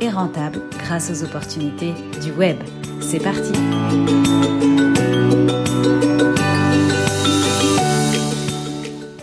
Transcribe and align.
et 0.00 0.08
rentable 0.08 0.60
grâce 0.78 1.10
aux 1.10 1.24
opportunités 1.24 1.92
du 2.22 2.32
web. 2.32 2.56
C'est 3.00 3.22
parti 3.22 3.52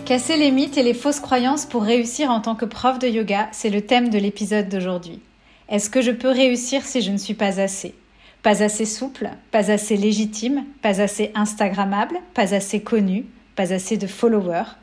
Casser 0.06 0.36
les 0.36 0.52
mythes 0.52 0.78
et 0.78 0.84
les 0.84 0.94
fausses 0.94 1.22
croyances 1.22 1.66
pour 1.66 1.84
réussir 1.84 2.32
en 2.32 2.42
tant 2.42 2.56
que 2.56 2.66
prof 2.66 3.00
de 3.00 3.08
yoga, 3.08 3.48
c'est 3.54 3.70
le 3.70 3.82
thème 3.82 4.10
de 4.10 4.18
l'épisode 4.18 4.68
d'aujourd'hui. 4.68 5.22
Est-ce 5.70 5.90
que 5.90 6.02
je 6.02 6.12
peux 6.12 6.30
réussir 6.30 6.84
si 6.84 7.02
je 7.02 7.12
ne 7.12 7.18
suis 7.18 7.34
pas 7.34 7.62
assez? 7.62 7.96
Pas 8.44 8.62
assez 8.62 8.86
souple, 8.86 9.30
pas 9.52 9.72
assez 9.72 9.96
légitime, 9.96 10.66
pas 10.82 11.00
assez 11.00 11.32
Instagrammable, 11.34 12.18
pas 12.34 12.54
assez 12.54 12.82
connu, 12.82 13.26
pas 13.56 13.72
assez 13.72 13.96
de 13.96 14.06
followers? 14.06 14.76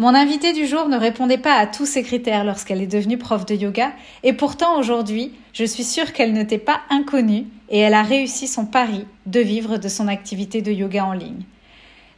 Mon 0.00 0.14
invitée 0.14 0.54
du 0.54 0.66
jour 0.66 0.88
ne 0.88 0.96
répondait 0.96 1.36
pas 1.36 1.56
à 1.56 1.66
tous 1.66 1.84
ces 1.84 2.02
critères 2.02 2.42
lorsqu'elle 2.42 2.80
est 2.80 2.86
devenue 2.86 3.18
prof 3.18 3.44
de 3.44 3.54
yoga, 3.54 3.92
et 4.22 4.32
pourtant 4.32 4.78
aujourd'hui, 4.78 5.34
je 5.52 5.62
suis 5.62 5.84
sûre 5.84 6.14
qu'elle 6.14 6.32
n'était 6.32 6.56
pas 6.56 6.80
inconnue 6.88 7.44
et 7.68 7.80
elle 7.80 7.92
a 7.92 8.02
réussi 8.02 8.48
son 8.48 8.64
pari 8.64 9.04
de 9.26 9.40
vivre 9.40 9.76
de 9.76 9.88
son 9.88 10.08
activité 10.08 10.62
de 10.62 10.72
yoga 10.72 11.04
en 11.04 11.12
ligne. 11.12 11.42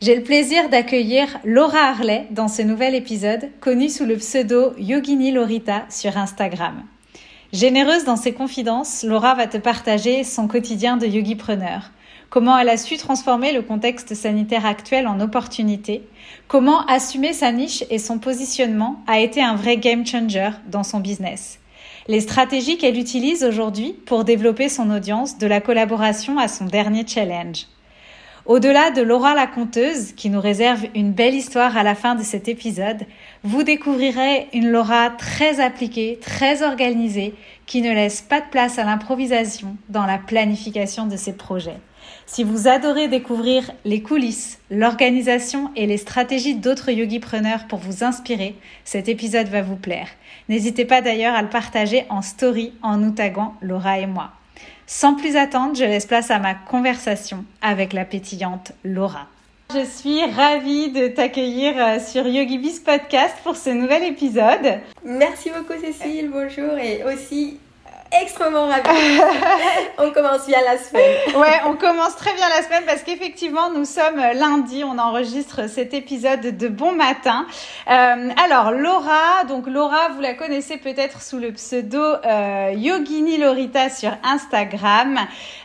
J'ai 0.00 0.14
le 0.14 0.22
plaisir 0.22 0.68
d'accueillir 0.68 1.26
Laura 1.42 1.88
Harley 1.88 2.28
dans 2.30 2.46
ce 2.46 2.62
nouvel 2.62 2.94
épisode, 2.94 3.50
connue 3.60 3.88
sous 3.88 4.06
le 4.06 4.16
pseudo 4.16 4.74
Yogini 4.78 5.32
Lorita 5.32 5.84
sur 5.90 6.16
Instagram. 6.16 6.84
Généreuse 7.52 8.04
dans 8.04 8.14
ses 8.14 8.32
confidences, 8.32 9.02
Laura 9.02 9.34
va 9.34 9.48
te 9.48 9.58
partager 9.58 10.22
son 10.22 10.46
quotidien 10.46 10.98
de 10.98 11.06
yogipreneur 11.08 11.90
comment 12.32 12.56
elle 12.56 12.70
a 12.70 12.78
su 12.78 12.96
transformer 12.96 13.52
le 13.52 13.60
contexte 13.60 14.14
sanitaire 14.14 14.64
actuel 14.64 15.06
en 15.06 15.20
opportunité, 15.20 16.02
comment 16.48 16.86
assumer 16.86 17.34
sa 17.34 17.52
niche 17.52 17.84
et 17.90 17.98
son 17.98 18.18
positionnement 18.18 19.02
a 19.06 19.20
été 19.20 19.42
un 19.42 19.54
vrai 19.54 19.76
game 19.76 20.06
changer 20.06 20.48
dans 20.66 20.82
son 20.82 21.00
business? 21.00 21.60
Les 22.08 22.20
stratégies 22.20 22.78
qu'elle 22.78 22.98
utilise 22.98 23.44
aujourd'hui 23.44 23.94
pour 24.06 24.24
développer 24.24 24.70
son 24.70 24.90
audience 24.90 25.36
de 25.36 25.46
la 25.46 25.60
collaboration 25.60 26.38
à 26.38 26.48
son 26.48 26.64
dernier 26.64 27.06
challenge. 27.06 27.66
Au-delà 28.46 28.90
de 28.90 29.02
Laura 29.02 29.34
la 29.34 29.46
conteuse, 29.46 30.12
qui 30.12 30.30
nous 30.30 30.40
réserve 30.40 30.86
une 30.94 31.12
belle 31.12 31.34
histoire 31.34 31.76
à 31.76 31.82
la 31.82 31.94
fin 31.94 32.14
de 32.14 32.22
cet 32.22 32.48
épisode, 32.48 33.02
vous 33.44 33.62
découvrirez 33.62 34.48
une 34.54 34.70
Laura 34.70 35.10
très 35.10 35.60
appliquée, 35.60 36.18
très 36.18 36.62
organisée, 36.62 37.34
qui 37.66 37.82
ne 37.82 37.92
laisse 37.92 38.22
pas 38.22 38.40
de 38.40 38.48
place 38.50 38.78
à 38.78 38.84
l'improvisation 38.84 39.76
dans 39.90 40.06
la 40.06 40.16
planification 40.16 41.06
de 41.06 41.16
ses 41.16 41.34
projets. 41.34 41.78
Si 42.34 42.44
vous 42.44 42.66
adorez 42.66 43.08
découvrir 43.08 43.70
les 43.84 44.00
coulisses, 44.00 44.58
l'organisation 44.70 45.70
et 45.76 45.84
les 45.84 45.98
stratégies 45.98 46.54
d'autres 46.54 46.90
yogipreneurs 46.90 47.66
pour 47.68 47.78
vous 47.78 48.04
inspirer, 48.04 48.54
cet 48.84 49.10
épisode 49.10 49.48
va 49.48 49.60
vous 49.60 49.76
plaire. 49.76 50.08
N'hésitez 50.48 50.86
pas 50.86 51.02
d'ailleurs 51.02 51.34
à 51.34 51.42
le 51.42 51.50
partager 51.50 52.06
en 52.08 52.22
story 52.22 52.72
en 52.80 52.96
nous 52.96 53.10
taguant 53.10 53.54
Laura 53.60 53.98
et 53.98 54.06
moi. 54.06 54.30
Sans 54.86 55.12
plus 55.12 55.36
attendre, 55.36 55.76
je 55.76 55.84
laisse 55.84 56.06
place 56.06 56.30
à 56.30 56.38
ma 56.38 56.54
conversation 56.54 57.44
avec 57.60 57.92
la 57.92 58.06
pétillante 58.06 58.72
Laura. 58.82 59.26
Je 59.74 59.84
suis 59.84 60.24
ravie 60.24 60.90
de 60.90 61.08
t'accueillir 61.08 61.74
euh, 61.76 61.98
sur 61.98 62.26
YogiBiz 62.26 62.80
Podcast 62.80 63.36
pour 63.44 63.56
ce 63.56 63.68
nouvel 63.68 64.04
épisode. 64.04 64.80
Merci 65.04 65.50
beaucoup 65.50 65.78
Cécile, 65.78 66.30
bonjour 66.32 66.78
et 66.78 67.04
aussi 67.04 67.58
extrêmement 68.20 68.66
ravie. 68.66 69.20
on 69.98 70.10
commence 70.10 70.46
bien 70.46 70.60
la 70.64 70.78
semaine. 70.78 71.16
ouais, 71.36 71.60
on 71.66 71.74
commence 71.76 72.16
très 72.16 72.34
bien 72.34 72.48
la 72.48 72.62
semaine 72.62 72.84
parce 72.86 73.02
qu'effectivement, 73.02 73.70
nous 73.70 73.84
sommes 73.84 74.20
lundi, 74.34 74.84
on 74.84 74.98
enregistre 74.98 75.68
cet 75.68 75.94
épisode 75.94 76.56
de 76.56 76.68
bon 76.68 76.92
matin. 76.92 77.46
Euh, 77.90 78.30
alors, 78.44 78.72
Laura, 78.72 79.44
donc 79.48 79.66
Laura, 79.66 80.08
vous 80.14 80.20
la 80.20 80.34
connaissez 80.34 80.76
peut-être 80.76 81.22
sous 81.22 81.38
le 81.38 81.52
pseudo 81.52 82.02
euh, 82.02 82.72
Yogini 82.76 83.38
Lorita 83.38 83.90
sur 83.90 84.12
Instagram. 84.22 85.18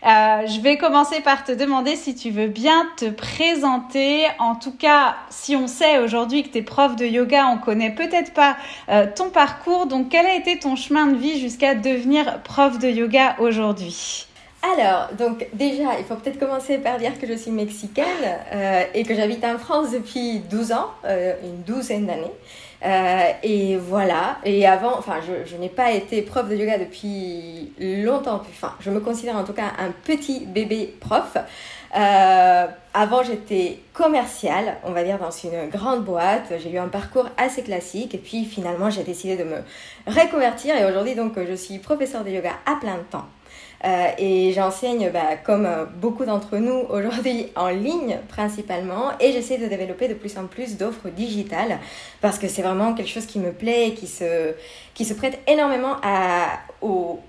Euh, 0.06 0.47
je 0.47 0.62
vais 0.62 0.78
commencer 0.78 1.22
par 1.22 1.44
te 1.44 1.52
demander 1.52 1.96
si 1.96 2.16
tu 2.16 2.29
veux 2.29 2.47
bien 2.47 2.88
te 2.97 3.09
présenter. 3.09 4.25
En 4.40 4.56
tout 4.56 4.72
cas, 4.72 5.16
si 5.29 5.56
on 5.56 5.68
sait 5.68 6.00
aujourd'hui 6.00 6.44
que 6.44 6.50
tu 6.50 6.59
es 6.59 6.62
prof 6.62 6.96
de 6.96 7.06
yoga, 7.06 7.47
on 7.47 7.58
connaît 7.58 7.91
peut-être 7.91 8.34
pas 8.34 8.56
euh, 8.90 9.06
ton 9.14 9.29
parcours. 9.29 9.85
Donc, 9.85 10.09
quel 10.09 10.25
a 10.25 10.35
été 10.35 10.59
ton 10.59 10.75
chemin 10.75 11.08
de 11.08 11.18
vie 11.18 11.40
jusqu'à 11.40 11.75
devenir 11.75 12.37
prof 12.44 12.80
de 12.80 12.88
yoga 12.88 13.36
aujourd'hui 13.40 14.28
alors, 14.64 15.09
donc 15.18 15.48
déjà, 15.53 16.00
il 16.00 16.06
faut 16.06 16.16
peut-être 16.16 16.40
commencer 16.40 16.80
par 16.80 16.98
dire 16.98 17.20
que 17.20 17.28
je 17.28 17.34
suis 17.34 17.52
mexicaine 17.52 18.06
euh, 18.52 18.84
et 18.94 19.03
que 19.03 19.14
j'habite 19.16 19.44
en 19.46 19.58
France 19.59 19.92
depuis 19.92 20.40
12 20.40 20.72
ans, 20.72 20.92
euh, 21.06 21.34
une 21.44 21.62
douzaine 21.62 22.08
d'années. 22.08 22.34
Euh, 22.84 23.31
et 23.44 23.78
voilà, 23.78 24.38
et 24.44 24.68
avant, 24.68 24.97
enfin, 24.97 25.16
je, 25.22 25.50
je 25.50 25.58
n'ai 25.58 25.70
pas 25.70 25.92
été 25.92 26.22
prof 26.22 26.47
de 26.50 26.56
yoga 26.56 26.78
depuis 26.78 27.72
longtemps, 27.80 28.42
enfin, 28.50 28.74
je 28.80 28.92
me 28.92 29.00
considère 29.00 29.36
en 29.36 29.44
tout 29.44 29.53
cas 29.53 29.74
un 29.80 29.92
petit 30.03 30.46
bébé 30.46 30.94
prof. 31.00 31.38
avant, 31.94 33.24
j'étais 33.24 33.80
commerciale, 33.94 34.78
on 34.84 34.92
va 34.92 35.03
dire, 35.03 35.18
dans 35.20 35.31
une 35.31 35.70
grande 35.70 36.03
boîte. 36.03 36.53
J'ai 36.59 36.72
eu 36.72 36.78
un 36.78 36.88
parcours 36.88 37.30
assez 37.38 37.64
classique 37.64 38.16
et 38.16 38.20
puis 38.20 38.46
finalement, 38.46 38.90
j'ai 38.90 39.03
décidé 39.03 39.36
de 39.38 39.44
me 39.44 39.58
reconvertir 40.08 40.76
et 40.76 40.86
aujourd'hui, 40.86 41.16
donc, 41.16 41.34
je 41.38 41.53
suis 41.53 41.80
professeur 41.80 42.24
de 42.24 42.30
yoga 42.30 42.53
à 42.66 42.76
plein 42.80 42.97
temps. 43.09 43.26
Euh, 43.86 44.08
et 44.18 44.53
j'enseigne, 44.53 45.12
bah, 45.12 45.38
comme 45.44 45.66
euh, 45.66 45.86
beaucoup 45.86 46.26
d'entre 46.26 46.58
nous 46.58 46.86
aujourd'hui, 46.90 47.47
en 47.56 47.70
ligne 47.70 48.18
principalement. 48.28 49.12
Et 49.20 49.31
j'essaie 49.31 49.58
de 49.58 49.68
développer 49.68 50.08
de 50.08 50.14
plus 50.14 50.38
en 50.38 50.47
plus 50.47 50.78
d'offres 50.78 51.09
digitales 51.09 51.80
parce 52.22 52.40
que 52.40 52.47
c'est 52.47 52.62
vraiment 52.62 52.94
quelque 52.94 53.09
chose 53.09 53.26
qui 53.26 53.40
me 53.40 53.52
plaît 53.52 53.90
et 53.90 53.94
qui 53.94 54.08
se, 54.08 54.53
qui 54.94 55.06
se 55.06 55.14
prête 55.14 55.40
énormément 55.47 55.97
à, 56.03 56.59
aux 56.81 57.20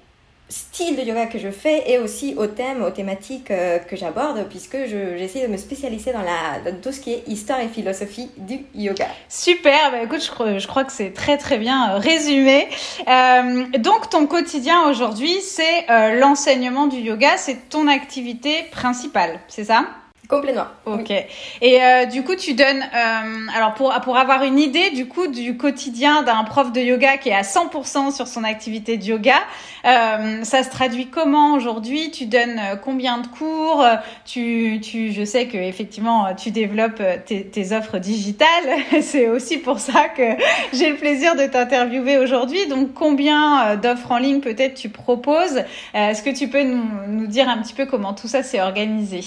style 0.49 0.97
de 0.97 1.03
yoga 1.03 1.27
que 1.27 1.39
je 1.39 1.51
fais 1.51 1.91
et 1.91 1.99
aussi 1.99 2.35
aux 2.37 2.47
thèmes, 2.47 2.83
aux 2.83 2.91
thématiques 2.91 3.51
euh, 3.51 3.79
que 3.79 3.97
j'aborde, 3.97 4.47
puisque 4.49 4.77
j'essaie 4.87 5.47
de 5.47 5.53
me 5.53 5.57
spécialiser 5.57 6.13
dans, 6.13 6.23
la, 6.23 6.73
tout 6.83 6.93
ce 6.93 7.01
qui 7.01 7.13
est 7.13 7.25
histoire 7.29 7.61
et 7.61 7.69
philosophie 7.69 8.31
du 8.39 8.65
yoga. 8.75 9.07
Super, 9.29 9.91
bah 9.91 10.03
écoute, 10.03 10.25
je 10.25 10.31
crois, 10.31 10.59
je 10.59 10.67
crois 10.67 10.85
que 10.85 10.93
c'est 10.93 11.13
très 11.13 11.37
très 11.37 11.59
bien 11.59 11.93
euh, 11.93 11.99
résumé. 11.99 12.69
Euh, 13.07 13.67
donc 13.79 14.11
ton 14.11 14.27
quotidien 14.27 14.89
aujourd'hui, 14.89 15.41
c'est 15.41 15.87
l'enseignement 16.19 16.87
du 16.87 16.99
yoga, 16.99 17.37
c'est 17.37 17.69
ton 17.69 17.89
activité 17.89 18.65
principale, 18.73 19.41
c'est 19.49 19.65
ça? 19.65 19.87
Complètement. 20.29 20.67
Ok. 20.85 21.11
Et 21.11 21.83
euh, 21.83 22.05
du 22.05 22.23
coup, 22.23 22.37
tu 22.37 22.53
donnes, 22.53 22.83
euh, 22.83 23.47
alors 23.57 23.73
pour, 23.73 23.95
pour 24.03 24.19
avoir 24.19 24.43
une 24.43 24.59
idée 24.59 24.91
du 24.91 25.09
coup 25.09 25.27
du 25.27 25.57
quotidien 25.57 26.23
d'un 26.23 26.45
prof 26.45 26.71
de 26.71 26.83
yoga 26.83 27.17
qui 27.17 27.31
est 27.31 27.35
à 27.35 27.41
100% 27.41 28.15
sur 28.15 28.27
son 28.27 28.45
activité 28.45 28.99
de 28.99 29.05
yoga, 29.05 29.39
euh, 29.87 30.45
ça 30.45 30.63
se 30.65 30.69
traduit 30.69 31.07
comment 31.07 31.55
aujourd'hui? 31.55 32.11
Tu 32.11 32.27
donnes 32.27 32.59
euh, 32.59 32.77
combien 32.77 33.19
de 33.19 33.27
cours? 33.27 33.83
Tu, 34.27 34.81
tu, 34.83 35.13
Je 35.13 35.25
sais 35.25 35.47
que 35.47 35.57
effectivement, 35.57 36.35
tu 36.35 36.51
développes 36.51 37.03
tes, 37.25 37.47
tes 37.47 37.73
offres 37.73 37.97
digitales. 37.97 38.49
C'est 39.01 39.29
aussi 39.29 39.57
pour 39.57 39.79
ça 39.79 40.11
que 40.15 40.37
j'ai 40.75 40.91
le 40.91 40.97
plaisir 40.97 41.37
de 41.37 41.47
t'interviewer 41.47 42.19
aujourd'hui. 42.19 42.67
Donc, 42.67 42.93
combien 42.93 43.77
d'offres 43.77 44.13
en 44.13 44.19
ligne 44.19 44.41
peut-être 44.41 44.75
tu 44.75 44.91
proposes? 44.91 45.63
Est-ce 45.95 46.23
que 46.23 46.37
tu 46.37 46.49
peux 46.49 46.65
nous, 46.65 46.85
nous 47.07 47.27
dire 47.27 47.49
un 47.49 47.57
petit 47.63 47.73
peu 47.73 47.87
comment 47.87 48.13
tout 48.13 48.29
ça 48.29 48.43
s'est 48.43 48.61
organisé? 48.61 49.23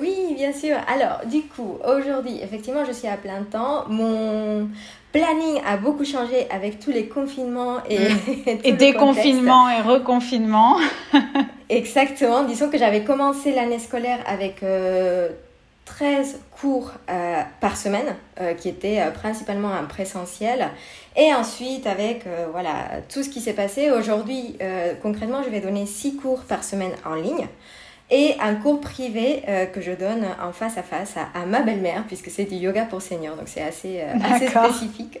Oui, 0.00 0.34
bien 0.36 0.52
sûr. 0.52 0.76
Alors, 0.86 1.26
du 1.26 1.42
coup, 1.42 1.78
aujourd'hui, 1.84 2.38
effectivement, 2.42 2.84
je 2.84 2.92
suis 2.92 3.08
à 3.08 3.16
plein 3.16 3.42
temps. 3.42 3.84
Mon 3.88 4.68
planning 5.12 5.60
a 5.66 5.76
beaucoup 5.76 6.04
changé 6.04 6.46
avec 6.50 6.78
tous 6.80 6.90
les 6.90 7.06
confinements 7.06 7.78
et, 7.88 7.98
mm. 7.98 8.18
et, 8.64 8.72
déconfinements 8.72 9.68
et 9.68 9.80
reconfinements. 9.80 10.76
Exactement. 11.68 12.44
Disons 12.44 12.70
que 12.70 12.78
j'avais 12.78 13.02
commencé 13.02 13.52
l'année 13.52 13.78
scolaire 13.78 14.18
avec 14.26 14.60
13 14.60 14.64
euh, 14.64 16.38
cours 16.60 16.92
euh, 17.10 17.40
par 17.60 17.76
semaine, 17.76 18.14
euh, 18.40 18.54
qui 18.54 18.68
étaient 18.68 19.02
principalement 19.12 19.72
en 19.72 19.86
présentiel. 19.86 20.68
Et 21.16 21.34
ensuite, 21.34 21.86
avec 21.86 22.24
voilà, 22.52 23.00
tout 23.12 23.22
ce 23.22 23.28
qui 23.28 23.40
s'est 23.40 23.52
passé, 23.52 23.90
aujourd'hui, 23.90 24.56
concrètement, 25.02 25.42
je 25.42 25.50
vais 25.50 25.60
donner 25.60 25.84
6 25.84 26.16
cours 26.16 26.40
par 26.42 26.64
semaine 26.64 26.92
en 27.04 27.14
ligne. 27.14 27.48
Et 28.14 28.36
un 28.40 28.56
cours 28.56 28.78
privé 28.78 29.42
euh, 29.48 29.64
que 29.64 29.80
je 29.80 29.90
donne 29.90 30.26
en 30.40 30.52
face 30.52 30.76
à 30.76 30.82
face 30.82 31.14
à, 31.16 31.46
ma 31.46 31.62
belle-mère, 31.62 32.04
puisque 32.06 32.30
c'est 32.30 32.44
du 32.44 32.56
yoga 32.56 32.84
pour 32.84 33.00
seniors, 33.00 33.36
donc 33.36 33.48
c'est 33.48 33.62
assez, 33.62 34.00
euh, 34.00 34.18
assez 34.22 34.48
spécifique. 34.48 35.18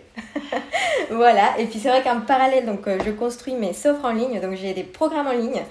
voilà, 1.10 1.58
et 1.58 1.64
puis 1.64 1.78
c'est 1.78 1.88
vrai 1.88 2.02
qu'en 2.02 2.20
parallèle, 2.20 2.66
donc, 2.66 2.86
euh, 2.86 2.98
je 3.04 3.10
construis 3.10 3.54
mes 3.54 3.70
offres 3.70 4.04
en 4.04 4.12
ligne, 4.12 4.38
donc 4.40 4.56
j'ai 4.56 4.74
des 4.74 4.84
programmes 4.84 5.28
en 5.28 5.32
ligne 5.32 5.62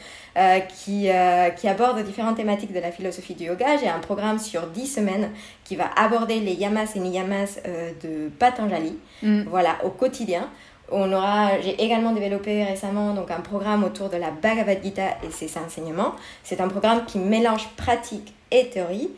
qui, 0.77 1.09
qui 1.57 1.68
abordent 1.68 2.01
différentes 2.03 2.38
thématiques 2.38 2.71
de 2.71 2.79
la 2.79 2.94
philosophie 2.94 3.35
du 3.35 3.44
yoga. 3.44 3.75
J'ai 3.75 3.89
un 3.89 4.00
programme 4.00 4.39
sur 4.39 4.65
10 4.65 4.88
semaines 4.88 5.29
qui 5.65 5.75
va 5.75 5.89
aborder 5.97 6.39
les 6.39 6.53
yamas 6.53 6.95
et 6.95 7.00
niyamas 7.01 7.59
de 8.01 8.29
Patanjali, 8.39 8.97
mm. 9.23 9.44
voilà, 9.50 9.75
au 9.83 9.89
quotidien. 9.89 10.50
On 10.92 11.12
aura, 11.14 11.60
j'ai 11.62 11.82
également 11.82 12.12
développé 12.12 12.64
récemment 12.64 13.14
donc 13.14 13.32
un 13.32 13.40
programme 13.40 13.84
autour 13.84 14.10
de 14.10 14.18
la 14.18 14.30
Bhagavad 14.30 14.84
Gita 14.84 15.18
et 15.24 15.32
ses 15.32 15.58
enseignements. 15.58 16.14
C'est 16.44 16.60
un 16.60 16.68
programme 16.68 17.06
qui 17.06 17.18
mélange 17.18 17.70
pratique 17.78 18.34
et 18.52 18.68
théorie. 18.68 19.10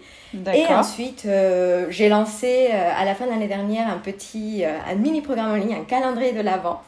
Et 0.54 0.66
ensuite, 0.68 1.25
euh, 1.25 1.88
j'ai 1.90 2.10
lancé 2.10 2.70
euh, 2.72 2.92
à 2.98 3.06
la 3.06 3.14
fin 3.14 3.25
de 3.25 3.31
l'année 3.31 3.48
dernière 3.48 3.88
un 3.88 3.98
petit, 3.98 4.64
euh, 4.66 4.78
un 4.90 4.96
mini 4.96 5.22
programme 5.22 5.52
en 5.52 5.56
ligne, 5.56 5.75
un 5.75 5.84
calendrier 5.84 6.31
de 6.31 6.42
l'Avent. 6.42 6.81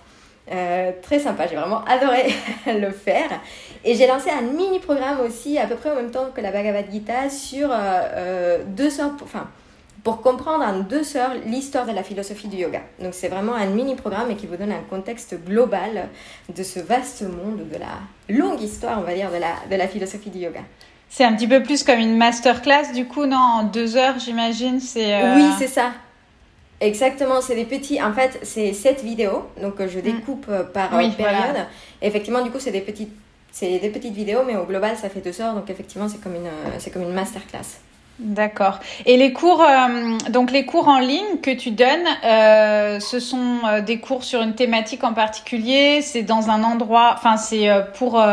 très 1.01 1.19
sympa, 1.19 1.47
j'ai 1.47 1.55
vraiment 1.55 1.83
adoré 1.87 2.25
le 2.67 2.91
faire. 2.91 3.29
Et 3.83 3.93
j'ai 3.93 4.07
lancé 4.07 4.29
un 4.31 4.41
mini 4.41 4.79
programme 4.79 5.19
aussi, 5.21 5.59
à 5.59 5.67
peu 5.67 5.75
près 5.75 5.91
en 5.91 5.95
même 5.95 6.11
temps 6.11 6.29
que 6.33 6.41
la 6.41 6.51
Bhagavad 6.51 6.85
Gita, 6.91 7.29
sur 7.29 7.69
200, 8.67 9.13
enfin, 9.23 9.47
pour 10.05 10.21
comprendre 10.21 10.63
en 10.63 10.81
deux 10.81 11.03
sœurs 11.03 11.31
l'histoire 11.47 11.87
de 11.87 11.91
la 11.91 12.03
philosophie 12.03 12.47
du 12.47 12.57
yoga. 12.57 12.81
Donc 13.01 13.15
c'est 13.15 13.27
vraiment 13.27 13.55
un 13.55 13.65
mini-programme 13.65 14.29
et 14.29 14.35
qui 14.35 14.45
vous 14.45 14.55
donne 14.55 14.71
un 14.71 14.83
contexte 14.87 15.35
global 15.43 16.09
de 16.55 16.61
ce 16.61 16.79
vaste 16.79 17.23
monde, 17.23 17.67
de 17.67 17.77
la 17.79 17.97
longue 18.29 18.61
histoire, 18.61 18.99
on 18.99 19.01
va 19.01 19.15
dire, 19.15 19.31
de 19.31 19.37
la, 19.37 19.55
de 19.69 19.75
la 19.75 19.87
philosophie 19.87 20.29
du 20.29 20.37
yoga. 20.37 20.59
C'est 21.09 21.23
un 21.23 21.33
petit 21.33 21.47
peu 21.47 21.63
plus 21.63 21.83
comme 21.83 21.97
une 21.97 22.17
masterclass, 22.17 22.93
du 22.93 23.07
coup, 23.07 23.25
non 23.25 23.37
En 23.37 23.63
deux 23.63 23.97
heures, 23.97 24.19
j'imagine 24.19 24.79
c'est 24.79 25.11
euh, 25.11 25.37
Oui, 25.37 25.49
c'est 25.57 25.67
ça. 25.67 25.91
Exactement, 26.79 27.41
c'est 27.41 27.55
des 27.55 27.65
petits. 27.65 27.99
En 27.99 28.13
fait, 28.13 28.39
c'est 28.43 28.73
sept 28.73 29.01
vidéos, 29.01 29.49
donc 29.59 29.75
je 29.79 29.97
mm. 29.97 30.01
découpe 30.03 30.45
euh, 30.49 30.63
par 30.63 30.89
période. 30.89 31.65
Effectivement, 32.03 32.43
du 32.43 32.51
coup, 32.51 32.59
c'est 32.59 32.71
des 32.71 32.81
petites, 32.81 33.13
c'est 33.51 33.79
des 33.79 33.89
petites 33.89 34.13
vidéos, 34.13 34.41
mais 34.45 34.55
au 34.55 34.65
global, 34.65 34.97
ça 34.97 35.09
fait 35.09 35.21
deux 35.21 35.41
heures, 35.41 35.55
donc 35.55 35.67
effectivement, 35.67 36.07
c'est 36.07 36.21
comme 36.21 36.35
une, 36.35 36.51
c'est 36.77 36.91
comme 36.91 37.01
une 37.01 37.13
masterclass. 37.13 37.79
D'accord. 38.19 38.79
Et 39.05 39.17
les 39.17 39.33
cours, 39.33 39.61
euh, 39.61 40.17
donc 40.29 40.51
les 40.51 40.65
cours 40.65 40.87
en 40.87 40.99
ligne 40.99 41.39
que 41.43 41.51
tu 41.51 41.71
donnes, 41.71 42.07
euh, 42.23 42.99
ce 43.01 43.19
sont 43.19 43.59
euh, 43.65 43.81
des 43.81 43.99
cours 43.99 44.23
sur 44.23 44.41
une 44.41 44.55
thématique 44.55 45.03
en 45.03 45.13
particulier. 45.13 46.01
C'est 46.01 46.23
dans 46.23 46.49
un 46.49 46.63
endroit, 46.63 47.11
enfin 47.13 47.35
c'est 47.35 47.67
pour 47.97 48.23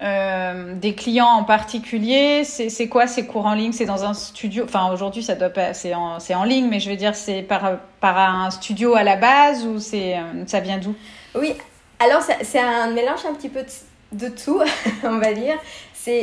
des 0.00 0.94
clients 0.94 1.26
en 1.26 1.44
particulier. 1.44 2.44
C'est 2.44 2.88
quoi 2.88 3.06
ces 3.06 3.26
cours 3.26 3.46
en 3.46 3.54
ligne? 3.54 3.72
C'est 3.72 3.86
dans 3.86 4.04
un 4.04 4.12
studio. 4.12 4.64
Enfin 4.64 4.92
aujourd'hui 4.92 5.22
ça 5.22 5.34
doit 5.34 5.48
pas, 5.48 5.72
c'est 5.72 5.94
en, 5.94 6.18
en 6.18 6.44
ligne, 6.44 6.68
mais 6.68 6.78
je 6.78 6.90
veux 6.90 6.96
dire 6.96 7.14
c'est 7.14 7.40
par 7.40 7.78
par 8.00 8.18
un 8.18 8.50
studio 8.50 8.94
à 8.94 9.02
la 9.02 9.16
base 9.16 9.64
ou 9.64 9.78
c'est 9.78 10.16
ça 10.46 10.60
vient 10.60 10.76
d'où? 10.76 10.94
Oui. 11.34 11.54
Alors 11.98 12.20
c'est 12.42 12.60
un 12.60 12.90
mélange 12.90 13.24
un 13.26 13.32
petit 13.32 13.48
peu 13.48 13.64
de 14.12 14.28
tout, 14.28 14.60
on 15.04 15.18
va 15.18 15.32
dire 15.32 15.56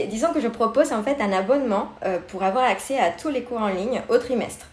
disons 0.08 0.34
que 0.34 0.40
je 0.40 0.48
propose 0.48 0.92
en 0.92 1.04
fait 1.04 1.22
un 1.22 1.32
abonnement 1.32 1.90
euh, 2.06 2.20
pour 2.28 2.44
avoir 2.44 2.66
accès 2.66 2.98
à 2.98 3.10
tous 3.10 3.30
les 3.30 3.44
cours 3.44 3.62
en 3.62 3.68
ligne 3.68 4.02
au 4.10 4.18
trimestre. 4.18 4.68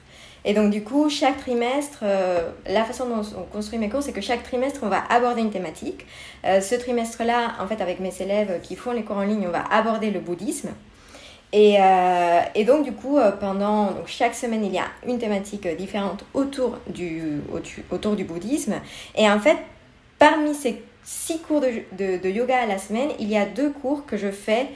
Et 0.45 0.55
donc 0.55 0.71
du 0.71 0.83
coup, 0.83 1.11
chaque 1.11 1.39
trimestre, 1.39 1.99
euh, 2.03 2.51
la 2.67 2.85
façon 2.85 3.07
dont 3.07 3.23
on 3.37 3.43
construit 3.43 3.79
mes 3.79 3.91
cours, 3.91 4.03
c'est 4.03 4.13
que 4.13 4.23
chaque 4.23 4.43
trimestre, 4.43 4.81
on 4.83 4.89
va 4.89 5.03
aborder 5.11 5.43
une 5.43 5.51
thématique. 5.51 6.07
Euh, 6.45 6.61
ce 6.61 6.75
trimestre-là, 6.75 7.57
en 7.61 7.67
fait, 7.67 7.83
avec 7.83 8.01
mes 8.01 8.13
élèves 8.21 8.61
qui 8.63 8.75
font 8.77 8.93
les 8.93 9.03
cours 9.03 9.19
en 9.19 9.25
ligne, 9.25 9.47
on 9.47 9.51
va 9.51 9.65
aborder 9.71 10.11
le 10.11 10.21
bouddhisme. 10.21 10.71
Et, 11.53 11.79
et 12.55 12.65
donc 12.65 12.85
du 12.85 12.93
coup, 12.93 13.19
pendant 13.41 13.87
donc, 13.87 14.07
chaque 14.07 14.37
semaine, 14.37 14.65
il 14.65 14.73
y 14.73 14.79
a 14.79 14.85
une 15.05 15.19
thématique 15.19 15.67
différente 15.77 16.25
autour 16.33 16.79
du, 16.87 17.41
autour 17.91 18.15
du 18.15 18.23
bouddhisme. 18.23 18.75
Et 19.17 19.29
en 19.29 19.41
fait, 19.41 19.57
parmi 20.21 20.55
ces 20.55 20.81
six 21.03 21.41
cours 21.41 21.61
de, 21.61 22.23
de, 22.23 22.29
yoga 22.29 22.61
à 22.61 22.67
la 22.67 22.79
semaine, 22.79 23.09
il 23.19 23.29
y 23.29 23.37
a 23.37 23.45
deux 23.45 23.71
cours 23.71 24.07
que 24.07 24.17
je 24.17 24.31
fais 24.31 24.69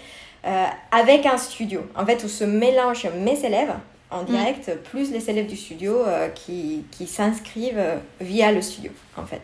euh, 0.47 0.65
avec 0.93 1.27
un 1.27 1.39
studio, 1.39 1.81
en 1.97 2.05
fait, 2.05 2.23
où 2.25 2.29
se 2.29 2.45
mélangent 2.45 3.09
mes 3.17 3.45
élèves 3.45 3.73
en 4.11 4.23
mm. 4.23 4.27
direct, 4.27 4.79
plus 4.91 5.11
les 5.11 5.31
élèves 5.31 5.47
du 5.47 5.57
studio 5.57 6.03
euh, 6.07 6.29
qui, 6.29 6.85
qui 6.91 7.07
s'inscrivent 7.07 7.79
euh, 7.79 7.97
via 8.21 8.53
le 8.53 8.61
studio, 8.61 8.93
en 9.17 9.25
fait. 9.25 9.43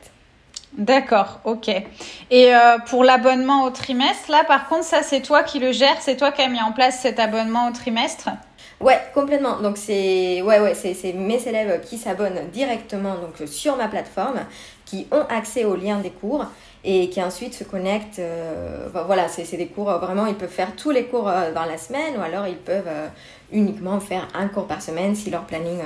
D'accord, 0.77 1.41
ok. 1.45 1.69
Et 2.31 2.53
pour 2.87 3.03
l'abonnement 3.03 3.65
au 3.65 3.71
trimestre, 3.71 4.31
là, 4.31 4.45
par 4.45 4.69
contre, 4.69 4.85
ça, 4.85 5.03
c'est 5.03 5.21
toi 5.21 5.43
qui 5.43 5.59
le 5.59 5.73
gères, 5.73 6.01
c'est 6.01 6.17
toi 6.17 6.31
qui 6.31 6.43
as 6.43 6.49
mis 6.49 6.61
en 6.61 6.71
place 6.71 7.01
cet 7.01 7.19
abonnement 7.19 7.67
au 7.67 7.73
trimestre? 7.73 8.29
Ouais, 8.81 8.99
complètement. 9.13 9.61
Donc 9.61 9.77
c'est 9.77 10.41
ouais 10.41 10.59
ouais, 10.59 10.75
c'est 10.75 11.13
mes 11.13 11.47
élèves 11.47 11.83
qui 11.85 11.99
s'abonnent 11.99 12.49
directement 12.51 13.17
donc 13.17 13.47
sur 13.47 13.77
ma 13.77 13.89
plateforme, 13.89 14.41
qui 14.87 15.07
ont 15.13 15.27
accès 15.29 15.65
aux 15.65 15.77
liens 15.77 15.99
des 15.99 16.11
cours 16.11 16.47
et 16.83 17.11
qui 17.11 17.23
ensuite 17.23 17.55
se 17.55 17.65
connectent. 17.65 18.19
Euh, 18.19 18.89
voilà, 19.07 19.29
c'est 19.29 19.57
des 19.57 19.67
cours, 19.67 19.91
euh, 19.91 19.99
vraiment, 19.99 20.27
ils 20.27 20.35
peuvent 20.35 20.49
faire 20.49 20.75
tous 20.77 20.91
les 20.91 21.05
cours 21.05 21.29
euh, 21.29 21.53
dans 21.53 21.65
la 21.65 21.77
semaine 21.77 22.15
ou 22.19 22.23
alors 22.23 22.47
ils 22.47 22.57
peuvent 22.57 22.91
uniquement 23.53 23.99
faire 24.01 24.29
un 24.35 24.47
cours 24.47 24.67
par 24.67 24.81
semaine 24.81 25.15
si 25.15 25.29
leur 25.31 25.43
planning 25.43 25.79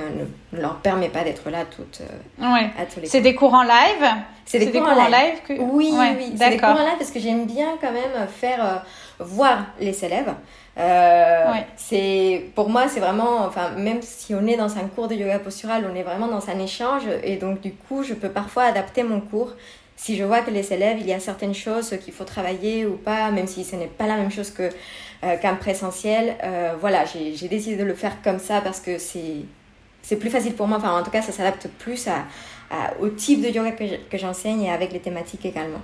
ne, 0.53 0.61
leur 0.61 0.77
permet 0.77 1.09
pas 1.09 1.25
d'être 1.25 1.49
là 1.51 1.65
toutes, 1.65 2.03
ouais. 2.39 2.71
à 2.79 2.85
tous 2.85 3.01
les 3.01 3.07
C'est 3.07 3.23
des 3.23 3.35
cours 3.35 3.55
en 3.55 3.63
live 3.63 4.07
C'est 4.45 4.59
des, 4.59 4.71
cours, 4.71 4.83
en 4.83 5.09
live, 5.09 5.41
que... 5.49 5.55
Oui, 5.55 5.93
oui, 5.93 6.35
c'est 6.37 6.51
des 6.51 6.59
cours 6.59 6.69
en 6.69 6.85
live 6.85 6.99
parce 6.99 7.11
que 7.11 7.19
j'aime 7.19 7.47
bien 7.47 7.79
quand 7.81 7.93
même 7.93 8.29
faire 8.29 8.85
voir 9.19 9.65
les 9.81 10.05
élèves. 10.05 10.35
c'est 11.77 12.51
pour 12.55 12.69
moi 12.69 12.87
c'est 12.89 13.01
vraiment 13.01 13.47
enfin 13.47 13.71
même 13.71 14.03
si 14.03 14.35
on 14.35 14.47
est 14.47 14.57
dans 14.57 14.77
un 14.77 14.87
cours 14.95 15.09
de 15.09 15.15
yoga 15.15 15.39
postural 15.39 15.89
on 15.91 15.95
est 15.97 16.03
vraiment 16.03 16.29
dans 16.29 16.51
un 16.51 16.59
échange 16.59 17.05
et 17.23 17.37
donc 17.37 17.63
du 17.63 17.73
coup 17.73 18.03
je 18.03 18.13
peux 18.13 18.29
parfois 18.29 18.65
adapter 18.65 19.05
mon 19.05 19.21
cours 19.21 19.55
si 19.97 20.17
je 20.17 20.25
vois 20.25 20.41
que 20.41 20.51
les 20.51 20.73
élèves, 20.73 20.99
il 21.01 21.07
y 21.07 21.13
a 21.13 21.21
certaines 21.21 21.55
choses 21.55 21.97
qu'il 22.03 22.13
faut 22.13 22.25
travailler 22.25 22.87
ou 22.87 22.97
pas, 22.97 23.31
même 23.31 23.47
si 23.47 23.65
ce 23.65 23.77
n'est 23.77 23.87
pas 23.87 24.07
la 24.07 24.17
même 24.17 24.31
chose 24.31 24.51
que, 24.51 24.71
euh, 25.25 25.37
qu'un 25.37 25.55
présentiel, 25.55 26.37
euh, 26.43 26.75
voilà, 26.81 27.05
j'ai, 27.05 27.49
décidé 27.49 27.77
de 27.77 27.85
le 27.85 27.95
faire 27.95 28.21
comme 28.23 28.39
ça 28.39 28.61
parce 28.61 28.81
que 28.81 28.99
c'est, 28.99 30.17
plus 30.17 30.31
facile 30.31 30.55
pour 30.55 30.67
moi. 30.67 30.79
Enfin, 30.79 30.99
en 30.99 31.03
tout 31.03 31.11
cas, 31.11 31.23
ça 31.23 31.33
s'adapte 31.33 31.69
plus 31.79 32.09
au 33.01 33.09
type 33.09 33.41
de 33.41 33.49
yoga 33.49 33.71
que 33.73 34.19
j'enseigne 34.19 34.63
et 34.63 34.71
avec 34.71 34.93
les 34.93 35.01
thématiques 35.01 35.47
également. 35.47 35.81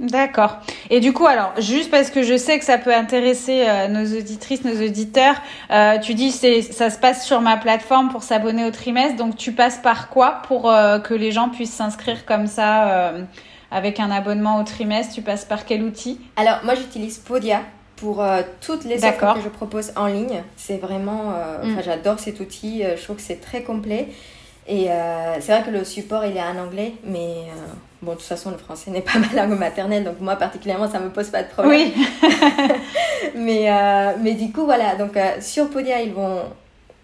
D'accord. 0.00 0.56
Et 0.88 1.00
du 1.00 1.12
coup, 1.12 1.26
alors, 1.26 1.52
juste 1.58 1.90
parce 1.90 2.10
que 2.10 2.22
je 2.22 2.38
sais 2.38 2.58
que 2.58 2.64
ça 2.64 2.78
peut 2.78 2.94
intéresser 2.94 3.66
euh, 3.68 3.86
nos 3.86 4.18
auditrices, 4.18 4.64
nos 4.64 4.82
auditeurs, 4.82 5.34
euh, 5.70 5.98
tu 5.98 6.14
dis 6.14 6.32
c'est 6.32 6.62
ça 6.62 6.88
se 6.88 6.98
passe 6.98 7.26
sur 7.26 7.42
ma 7.42 7.58
plateforme 7.58 8.08
pour 8.08 8.22
s'abonner 8.22 8.64
au 8.64 8.70
trimestre, 8.70 9.16
donc 9.16 9.36
tu 9.36 9.52
passes 9.52 9.76
par 9.76 10.08
quoi 10.08 10.40
pour 10.48 10.70
euh, 10.70 11.00
que 11.00 11.12
les 11.12 11.32
gens 11.32 11.50
puissent 11.50 11.74
s'inscrire 11.74 12.24
comme 12.24 12.46
ça 12.46 13.12
avec 13.70 14.00
un 14.00 14.10
abonnement 14.10 14.58
au 14.58 14.64
trimestre? 14.64 15.14
Tu 15.14 15.20
passes 15.20 15.44
par 15.44 15.66
quel 15.66 15.82
outil? 15.82 16.18
Alors, 16.36 16.60
moi, 16.64 16.74
j'utilise 16.74 17.18
Podia 17.18 17.60
pour 17.96 18.24
toutes 18.62 18.84
les 18.84 19.04
offres 19.04 19.34
que 19.34 19.42
je 19.42 19.48
propose 19.50 19.92
en 19.96 20.06
ligne. 20.06 20.42
C'est 20.56 20.78
vraiment, 20.78 21.34
mm. 21.62 21.82
j'adore 21.84 22.18
cet 22.18 22.40
outil. 22.40 22.82
je 22.82 23.02
trouve 23.02 23.16
que 23.16 23.22
c'est 23.22 23.40
très 23.40 23.62
complet. 23.62 24.08
Et 24.66 24.88
c'est 25.40 25.52
vrai 25.52 25.62
que 25.62 25.70
le 25.70 25.84
support, 25.84 26.24
il 26.24 26.36
est 26.36 26.42
en 26.42 26.56
anglais, 26.56 26.94
mais 27.04 27.44
Bon, 28.02 28.12
de 28.12 28.16
toute 28.16 28.26
façon, 28.26 28.50
le 28.50 28.56
français 28.56 28.90
n'est 28.90 29.02
pas 29.02 29.18
ma 29.18 29.42
langue 29.42 29.58
maternelle, 29.58 30.04
donc 30.04 30.20
moi 30.20 30.36
particulièrement, 30.36 30.90
ça 30.90 30.98
me 30.98 31.10
pose 31.10 31.28
pas 31.28 31.42
de 31.42 31.48
problème. 31.48 31.90
Oui. 31.96 32.06
mais, 33.34 33.70
euh, 33.70 34.12
mais 34.20 34.34
du 34.34 34.50
coup, 34.52 34.64
voilà, 34.64 34.94
donc 34.96 35.16
euh, 35.16 35.40
sur 35.40 35.68
Podia, 35.68 36.00
ils 36.00 36.12
vont. 36.12 36.40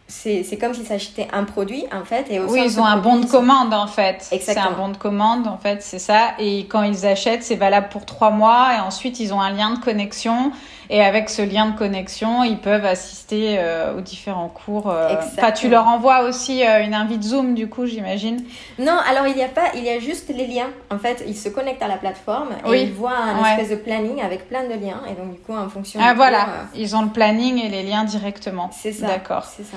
C'est 0.09 0.57
comme 0.61 0.73
s'ils 0.73 0.87
s'achetaient 0.87 1.27
un 1.33 1.43
produit, 1.43 1.85
en 1.93 2.05
fait. 2.05 2.27
Et 2.31 2.39
oui, 2.39 2.63
ils 2.65 2.79
ont 2.79 2.85
un 2.85 2.99
bon 2.99 3.19
de 3.19 3.27
commande, 3.27 3.75
en 3.75 3.89
fait. 3.89 4.19
C'est 4.21 4.57
un 4.57 4.71
bon 4.71 4.91
de 4.91 4.97
commande, 4.97 5.49
en 5.49 5.59
fait, 5.59 5.83
c'est 5.83 5.99
ça. 5.99 6.35
Et 6.39 6.67
quand 6.67 6.85
ils 6.85 7.05
achètent, 7.05 7.43
c'est 7.43 7.57
valable 7.57 7.89
pour 7.89 8.07
trois 8.07 8.31
mois. 8.31 8.69
Et 8.77 8.79
ensuite, 8.79 9.19
ils 9.19 9.35
ont 9.35 9.41
un 9.41 9.51
lien 9.51 9.75
de 9.75 9.81
connexion. 9.81 10.53
Et 10.91 11.03
avec 11.03 11.29
ce 11.29 11.43
lien 11.43 11.71
de 11.71 11.77
connexion, 11.77 12.45
ils 12.45 12.59
peuvent 12.59 12.85
assister 12.85 13.57
euh, 13.59 13.97
aux 13.97 14.01
différents 14.01 14.49
cours. 14.49 14.91
Euh. 14.91 15.15
Enfin, 15.19 15.53
tu 15.53 15.69
leur 15.69 15.87
envoies 15.87 16.23
aussi 16.25 16.65
euh, 16.65 16.85
une 16.85 16.95
invite 16.95 17.23
Zoom, 17.23 17.55
du 17.55 17.69
coup, 17.69 17.87
j'imagine 17.87 18.45
Non, 18.79 18.97
alors 19.09 19.27
il 19.27 19.35
n'y 19.35 19.43
a 19.43 19.49
pas, 19.49 19.73
il 19.75 19.85
y 19.85 19.91
a 19.91 19.99
juste 19.99 20.29
les 20.29 20.47
liens. 20.47 20.71
En 20.91 20.99
fait, 20.99 21.25
ils 21.27 21.37
se 21.37 21.49
connectent 21.49 21.83
à 21.83 21.89
la 21.89 21.97
plateforme 21.97 22.51
et 22.73 22.83
ils 22.83 22.93
voient 22.93 23.17
un 23.17 23.45
espèce 23.45 23.71
de 23.71 23.77
planning 23.77 24.21
avec 24.23 24.49
plein 24.49 24.65
de 24.65 24.75
liens. 24.75 25.03
Et 25.11 25.15
donc, 25.15 25.33
du 25.33 25.41
coup, 25.41 25.55
en 25.55 25.69
fonction. 25.69 26.01
Ah, 26.03 26.15
voilà, 26.15 26.47
ils 26.75 26.95
ont 26.97 27.03
le 27.03 27.11
planning 27.11 27.63
et 27.63 27.69
les 27.69 27.83
liens 27.83 28.05
directement. 28.05 28.71
C'est 28.73 28.93
ça. 28.93 29.07
D'accord. 29.07 29.45
C'est 29.45 29.65
ça. 29.65 29.77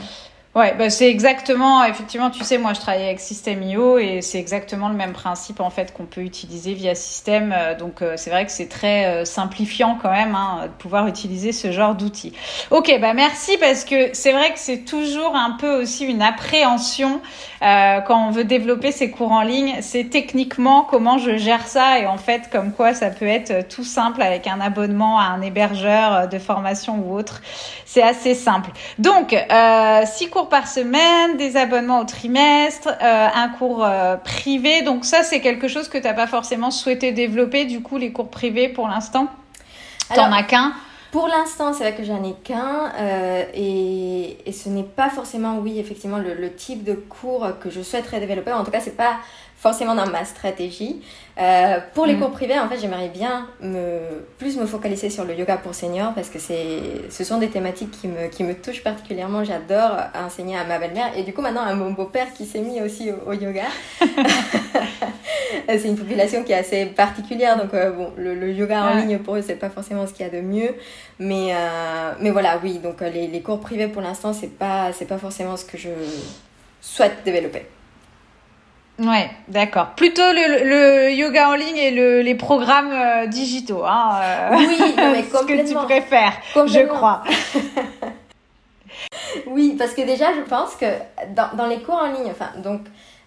Ouais, 0.56 0.74
bah 0.74 0.90
c'est 0.90 1.08
exactement, 1.08 1.86
effectivement, 1.86 2.32
tu 2.32 2.44
sais, 2.44 2.58
moi 2.58 2.74
je 2.74 2.80
travaille 2.80 3.04
avec 3.04 3.20
System.io 3.20 4.00
et 4.00 4.24
c'est 4.24 4.40
exactement 4.40 4.90
le 4.90 4.96
même 4.96 5.14
principe 5.14 5.60
en 5.60 5.70
fait 5.70 5.94
qu'on 5.94 6.06
peut 6.06 6.22
utiliser 6.22 6.74
via 6.74 6.96
System. 6.96 7.54
Euh, 7.56 7.76
donc 7.78 8.02
euh, 8.02 8.16
c'est 8.18 8.32
vrai 8.32 8.48
que 8.48 8.52
c'est 8.52 8.68
très 8.68 9.06
euh, 9.06 9.26
simplifiant 9.26 10.00
quand 10.02 10.10
même 10.10 10.34
hein, 10.34 10.62
de 10.64 10.82
pouvoir 10.82 11.06
utiliser 11.06 11.52
ce 11.52 11.72
genre 11.72 11.94
d'outils. 11.94 12.34
Ok, 12.72 12.92
bah 13.00 13.14
merci 13.14 13.60
parce 13.60 13.86
que 13.86 14.10
c'est 14.14 14.32
vrai 14.32 14.52
que 14.52 14.58
c'est 14.58 14.86
toujours 14.86 15.36
un 15.36 15.52
peu 15.52 15.84
aussi 15.84 16.06
une 16.06 16.24
appréhension 16.24 17.22
quand 17.62 18.28
on 18.28 18.32
veut 18.32 18.46
développer 18.46 18.94
ses 18.94 19.12
cours 19.12 19.34
en 19.34 19.42
ligne. 19.42 19.76
C'est 19.82 20.06
techniquement 20.06 20.82
comment 20.82 21.18
je 21.18 21.36
gère 21.38 21.68
ça 21.68 22.00
et 22.00 22.08
en 22.08 22.18
fait 22.18 22.50
comme 22.50 22.72
quoi 22.72 22.94
ça 22.94 23.10
peut 23.10 23.28
être 23.28 23.68
tout 23.68 23.84
simple 23.84 24.22
avec 24.22 24.48
un 24.48 24.62
abonnement 24.62 25.20
à 25.20 25.24
un 25.26 25.42
hébergeur 25.42 26.30
de 26.30 26.40
formation 26.40 27.04
ou 27.06 27.14
autre. 27.14 27.42
C'est 27.86 28.02
assez 28.02 28.34
simple. 28.34 28.70
Donc, 28.98 29.36
six 30.06 30.30
cours 30.40 30.50
par 30.50 30.68
semaine, 30.70 31.36
des 31.36 31.58
abonnements 31.58 32.00
au 32.00 32.06
trimestre, 32.06 32.88
euh, 32.88 33.28
un 33.34 33.50
cours 33.50 33.84
euh, 33.84 34.16
privé. 34.16 34.84
Donc 34.84 35.04
ça, 35.04 35.24
c'est 35.24 35.42
quelque 35.42 35.68
chose 35.68 35.90
que 35.90 35.98
tu 35.98 36.06
n'as 36.06 36.14
pas 36.14 36.28
forcément 36.28 36.72
souhaité 36.72 37.12
développer, 37.12 37.66
du 37.66 37.82
coup, 37.82 37.98
les 37.98 38.14
cours 38.14 38.30
privés 38.30 38.70
pour 38.70 38.88
l'instant? 38.88 39.28
T'en 40.16 40.32
as 40.32 40.44
qu'un? 40.44 40.74
pour 41.12 41.28
l'instant, 41.28 41.74
c'est 41.74 41.84
vrai 41.84 41.96
que 41.96 42.04
j'en 42.04 42.24
ai 42.24 42.34
qu'un 42.44 42.92
euh, 43.00 43.44
et, 43.56 44.38
et, 44.46 44.52
ce 44.52 44.70
n'est 44.70 44.84
pas 44.84 45.10
forcément, 45.10 45.58
oui, 45.58 45.80
effectivement, 45.80 46.20
le, 46.20 46.36
le, 46.36 46.54
type 46.54 46.84
de 46.84 46.94
cours 46.94 47.48
que 47.60 47.72
je 47.72 47.82
souhaiterais 47.82 48.20
développer. 48.20 48.54
En 48.54 48.64
tout 48.64 48.70
cas, 48.70 48.80
c'est 48.80 48.96
pas 48.96 49.18
forcément 49.60 49.94
dans 49.94 50.08
ma 50.08 50.24
stratégie. 50.24 51.02
Euh, 51.38 51.80
pour 51.94 52.06
les 52.06 52.16
mm. 52.16 52.20
cours 52.20 52.32
privés, 52.32 52.58
en 52.60 52.68
fait, 52.70 52.80
j'aimerais 52.80 53.10
bien 53.10 53.48
me, 53.62 54.00
plus 54.38 54.58
me 54.58 54.66
focaliser 54.66 55.10
sur 55.10 55.26
le 55.26 55.34
yoga 55.36 55.58
pour 55.58 55.76
seniors 55.76 56.14
parce 56.14 56.30
que 56.30 56.40
c'est, 56.40 57.10
ce 57.10 57.24
sont 57.24 57.40
des 57.40 57.50
thématiques 57.50 57.92
qui 57.92 58.08
me, 58.08 58.28
qui 58.28 58.44
me 58.44 58.54
touchent 58.54 58.84
particulièrement. 58.84 59.44
J'adore 59.44 59.98
enseigner 60.16 60.58
à 60.58 60.64
ma 60.64 60.80
belle-mère 60.80 61.18
et 61.18 61.24
du 61.24 61.34
coup 61.34 61.42
maintenant 61.42 61.62
à 61.62 61.74
mon 61.74 61.92
beau-père 61.92 62.34
qui 62.34 62.46
s'est 62.46 62.62
mis 62.62 62.82
aussi 62.82 63.12
au, 63.12 63.34
yoga. 63.34 63.66
c'est 65.68 65.88
une 65.88 65.98
population 65.98 66.44
qui 66.44 66.54
est 66.54 66.58
assez 66.58 66.86
particulière, 66.88 67.58
donc 67.58 67.74
euh, 67.74 67.92
bon, 67.92 68.14
le, 68.18 68.52
yoga 68.52 68.84
en 68.84 68.96
ligne 68.96 69.20
pour 69.20 69.36
eux, 69.36 69.42
c'est 69.42 69.56
pas 69.56 69.70
forcément 69.70 70.08
ce 70.08 70.14
qu'il 70.14 70.26
y 70.26 70.30
a 70.30 70.32
de 70.32 70.42
mieux. 70.42 70.74
Mais, 71.20 71.54
euh, 71.54 72.14
mais 72.22 72.32
voilà, 72.32 72.60
oui, 72.64 72.80
donc 72.80 73.02
les, 73.02 73.28
les 73.28 73.42
cours 73.42 73.60
privés 73.60 73.88
pour 73.88 74.02
l'instant, 74.02 74.32
c'est 74.32 74.58
pas, 74.58 74.94
c'est 74.94 75.06
pas 75.06 75.18
forcément 75.18 75.58
ce 75.58 75.66
que 75.66 75.78
je 75.78 75.90
souhaite 76.82 77.24
développer. 77.26 77.66
Ouais, 79.00 79.32
d'accord. 79.48 79.92
Plutôt 79.96 80.22
le, 80.22 80.66
le, 80.66 81.12
yoga 81.14 81.50
en 81.50 81.56
ligne 81.56 81.78
et 81.78 81.92
le, 81.92 82.22
les 82.22 82.36
programmes 82.36 82.92
euh, 82.92 83.28
digitaux. 83.28 83.84
Hein, 83.86 84.20
euh, 84.22 84.50
oui, 84.58 84.78
mais 84.98 85.24
ce 85.34 85.46
que 85.46 85.68
tu 85.68 85.74
préfères, 85.74 86.34
je 86.54 86.86
crois. 86.86 87.24
oui, 89.48 89.76
parce 89.78 89.94
que 89.94 90.02
déjà, 90.02 90.34
je 90.34 90.42
pense 90.42 90.76
que 90.76 90.86
dans, 91.34 91.56
dans, 91.56 91.68
les 91.68 91.80
cours 91.80 91.96
en 91.96 92.08
ligne, 92.08 92.30
enfin, 92.30 92.50
donc, 92.62 92.82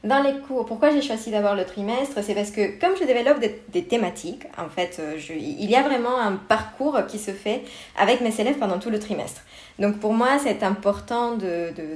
dans 0.05 0.23
les 0.23 0.39
cours, 0.41 0.67
pourquoi 0.67 0.91
j'ai 0.91 1.01
choisi 1.01 1.31
d'avoir 1.31 1.55
le 1.55 1.65
trimestre 1.65 2.23
C'est 2.23 2.35
parce 2.35 2.51
que 2.51 2.79
comme 2.79 2.95
je 3.01 3.05
développe 3.05 3.41
des, 3.41 3.63
des 3.69 3.85
thématiques, 3.85 4.45
en 4.59 4.69
fait, 4.69 4.99
euh, 5.01 5.15
je, 5.17 5.33
il 5.33 5.71
y 5.71 5.77
a 5.77 5.83
vraiment 5.83 6.19
un 6.19 6.33
parcours 6.33 6.99
qui 7.09 7.19
se 7.19 7.31
fait 7.31 7.63
avec 7.97 8.21
mes 8.21 8.39
élèves 8.39 8.59
pendant 8.59 8.79
tout 8.79 8.91
le 8.91 8.99
trimestre. 8.99 9.41
Donc 9.79 10.01
pour 10.01 10.13
moi, 10.13 10.39
c'est 10.43 10.63
important 10.63 11.39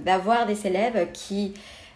d'avoir 0.04 0.46
de, 0.46 0.52
des 0.52 0.66
élèves 0.66 1.08
qui 1.12 1.52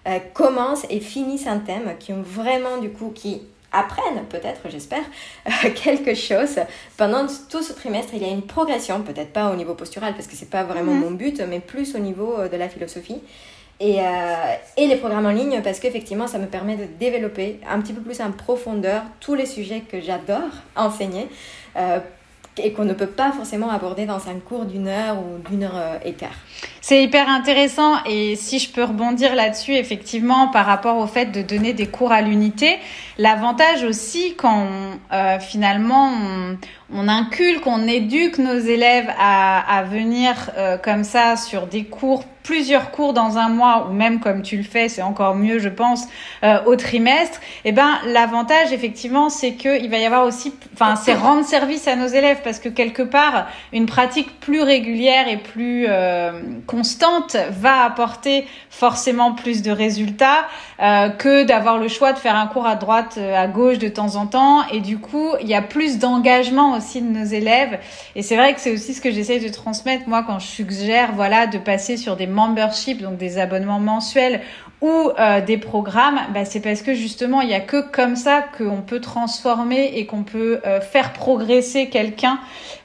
euh, 0.08 0.18
commencent 0.32 0.86
et 0.88 0.98
finissent 0.98 1.46
un 1.46 1.58
thème, 1.58 1.94
qui 1.98 2.14
ont 2.14 2.22
vraiment 2.22 2.78
du 2.78 2.88
coup, 2.88 3.12
qui 3.14 3.42
apprennent 3.70 4.24
peut-être, 4.30 4.62
j'espère, 4.70 5.04
euh, 5.46 5.70
quelque 5.74 6.14
chose. 6.14 6.58
Pendant 6.96 7.26
tout 7.50 7.62
ce 7.62 7.74
trimestre, 7.74 8.14
il 8.14 8.22
y 8.22 8.24
a 8.24 8.28
une 8.28 8.42
progression, 8.42 9.02
peut-être 9.02 9.32
pas 9.32 9.50
au 9.50 9.56
niveau 9.56 9.74
postural 9.74 10.14
parce 10.14 10.26
que 10.26 10.36
c'est 10.36 10.48
pas 10.48 10.64
vraiment 10.64 10.94
mhm. 10.94 11.00
mon 11.00 11.10
but, 11.10 11.42
mais 11.46 11.60
plus 11.60 11.94
au 11.94 11.98
niveau 11.98 12.34
euh, 12.38 12.48
de 12.48 12.56
la 12.56 12.70
philosophie. 12.70 13.20
Et, 13.82 13.96
et 14.76 14.86
les 14.86 14.96
programmes 14.96 15.24
en 15.24 15.30
ligne 15.30 15.62
parce 15.64 15.80
qu'effectivement, 15.80 16.26
ça 16.26 16.36
me 16.36 16.44
permet 16.44 16.76
de 16.76 16.84
développer 16.84 17.60
un 17.66 17.80
petit 17.80 17.94
peu 17.94 18.02
plus 18.02 18.20
en 18.20 18.30
profondeur 18.30 19.04
tous 19.20 19.34
les 19.34 19.46
sujets 19.46 19.80
que 19.80 20.02
j'adore 20.02 20.50
enseigner 20.76 21.28
et 22.62 22.72
qu'on 22.74 22.84
ne 22.84 22.92
peut 22.92 23.06
pas 23.06 23.32
forcément 23.32 23.70
aborder 23.70 24.04
dans 24.04 24.28
un 24.28 24.38
cours 24.38 24.66
d'une 24.66 24.86
heure 24.86 25.16
ou 25.16 25.38
d'une 25.48 25.62
heure 25.62 25.98
et 26.04 26.12
quart. 26.12 26.36
C'est 26.82 27.02
hyper 27.02 27.28
intéressant 27.28 28.02
et 28.06 28.36
si 28.36 28.58
je 28.58 28.70
peux 28.72 28.84
rebondir 28.84 29.34
là-dessus, 29.34 29.74
effectivement, 29.74 30.48
par 30.48 30.64
rapport 30.64 30.96
au 30.96 31.06
fait 31.06 31.26
de 31.26 31.42
donner 31.42 31.74
des 31.74 31.86
cours 31.86 32.10
à 32.10 32.22
l'unité, 32.22 32.78
l'avantage 33.18 33.84
aussi 33.84 34.34
quand 34.34 34.66
euh, 35.12 35.38
finalement 35.38 36.10
on, 36.92 37.08
inculque, 37.08 37.66
on 37.66 37.86
éduque 37.86 38.38
nos 38.38 38.58
élèves 38.58 39.12
à, 39.18 39.78
à 39.78 39.82
venir 39.82 40.50
euh, 40.56 40.78
comme 40.78 41.04
ça 41.04 41.36
sur 41.36 41.66
des 41.66 41.84
cours, 41.84 42.24
plusieurs 42.42 42.90
cours 42.90 43.12
dans 43.12 43.38
un 43.38 43.48
mois, 43.48 43.86
ou 43.88 43.92
même 43.92 44.20
comme 44.20 44.42
tu 44.42 44.56
le 44.56 44.62
fais, 44.62 44.88
c'est 44.88 45.02
encore 45.02 45.34
mieux, 45.34 45.58
je 45.58 45.68
pense, 45.68 46.06
euh, 46.42 46.58
au 46.64 46.76
trimestre. 46.76 47.40
Eh 47.64 47.72
ben, 47.72 47.98
l'avantage, 48.06 48.72
effectivement, 48.72 49.28
c'est 49.28 49.52
que 49.52 49.80
il 49.80 49.90
va 49.90 49.98
y 49.98 50.06
avoir 50.06 50.24
aussi, 50.26 50.52
enfin, 50.72 50.96
c'est 50.96 51.14
rendre 51.14 51.44
service 51.44 51.86
à 51.86 51.96
nos 51.96 52.06
élèves 52.06 52.40
parce 52.42 52.58
que 52.58 52.68
quelque 52.68 53.02
part, 53.02 53.46
une 53.72 53.86
pratique 53.86 54.40
plus 54.40 54.62
régulière 54.62 55.28
et 55.28 55.36
plus 55.36 55.86
euh, 55.88 56.32
constante 56.70 57.36
va 57.50 57.82
apporter 57.82 58.46
forcément 58.70 59.32
plus 59.32 59.62
de 59.62 59.72
résultats 59.72 60.46
euh, 60.80 61.08
que 61.08 61.42
d'avoir 61.42 61.78
le 61.78 61.88
choix 61.88 62.12
de 62.12 62.18
faire 62.18 62.36
un 62.36 62.46
cours 62.46 62.66
à 62.66 62.76
droite, 62.76 63.18
à 63.18 63.48
gauche 63.48 63.78
de 63.78 63.88
temps 63.88 64.14
en 64.14 64.26
temps. 64.26 64.66
Et 64.68 64.80
du 64.80 64.98
coup, 64.98 65.30
il 65.40 65.48
y 65.48 65.54
a 65.54 65.62
plus 65.62 65.98
d'engagement 65.98 66.76
aussi 66.76 67.02
de 67.02 67.08
nos 67.08 67.24
élèves. 67.24 67.80
Et 68.14 68.22
c'est 68.22 68.36
vrai 68.36 68.54
que 68.54 68.60
c'est 68.60 68.72
aussi 68.72 68.94
ce 68.94 69.00
que 69.00 69.10
j'essaie 69.10 69.40
de 69.40 69.48
transmettre 69.48 70.08
moi 70.08 70.22
quand 70.22 70.38
je 70.38 70.46
suggère 70.46 71.12
voilà 71.14 71.48
de 71.48 71.58
passer 71.58 71.96
sur 71.96 72.16
des 72.16 72.28
memberships, 72.28 73.02
donc 73.02 73.16
des 73.16 73.38
abonnements 73.38 73.80
mensuels 73.80 74.40
ou 74.80 75.10
euh, 75.18 75.42
des 75.42 75.58
programmes, 75.58 76.20
bah, 76.32 76.44
c'est 76.44 76.60
parce 76.60 76.80
que 76.80 76.94
justement, 76.94 77.42
il 77.42 77.48
n'y 77.48 77.54
a 77.54 77.60
que 77.60 77.82
comme 77.82 78.16
ça 78.16 78.42
qu'on 78.56 78.80
peut 78.80 79.00
transformer 79.00 79.92
et 79.94 80.06
qu'on 80.06 80.22
peut 80.22 80.60
euh, 80.64 80.80
faire 80.80 81.12
progresser 81.12 81.90
quelqu'un 81.90 82.38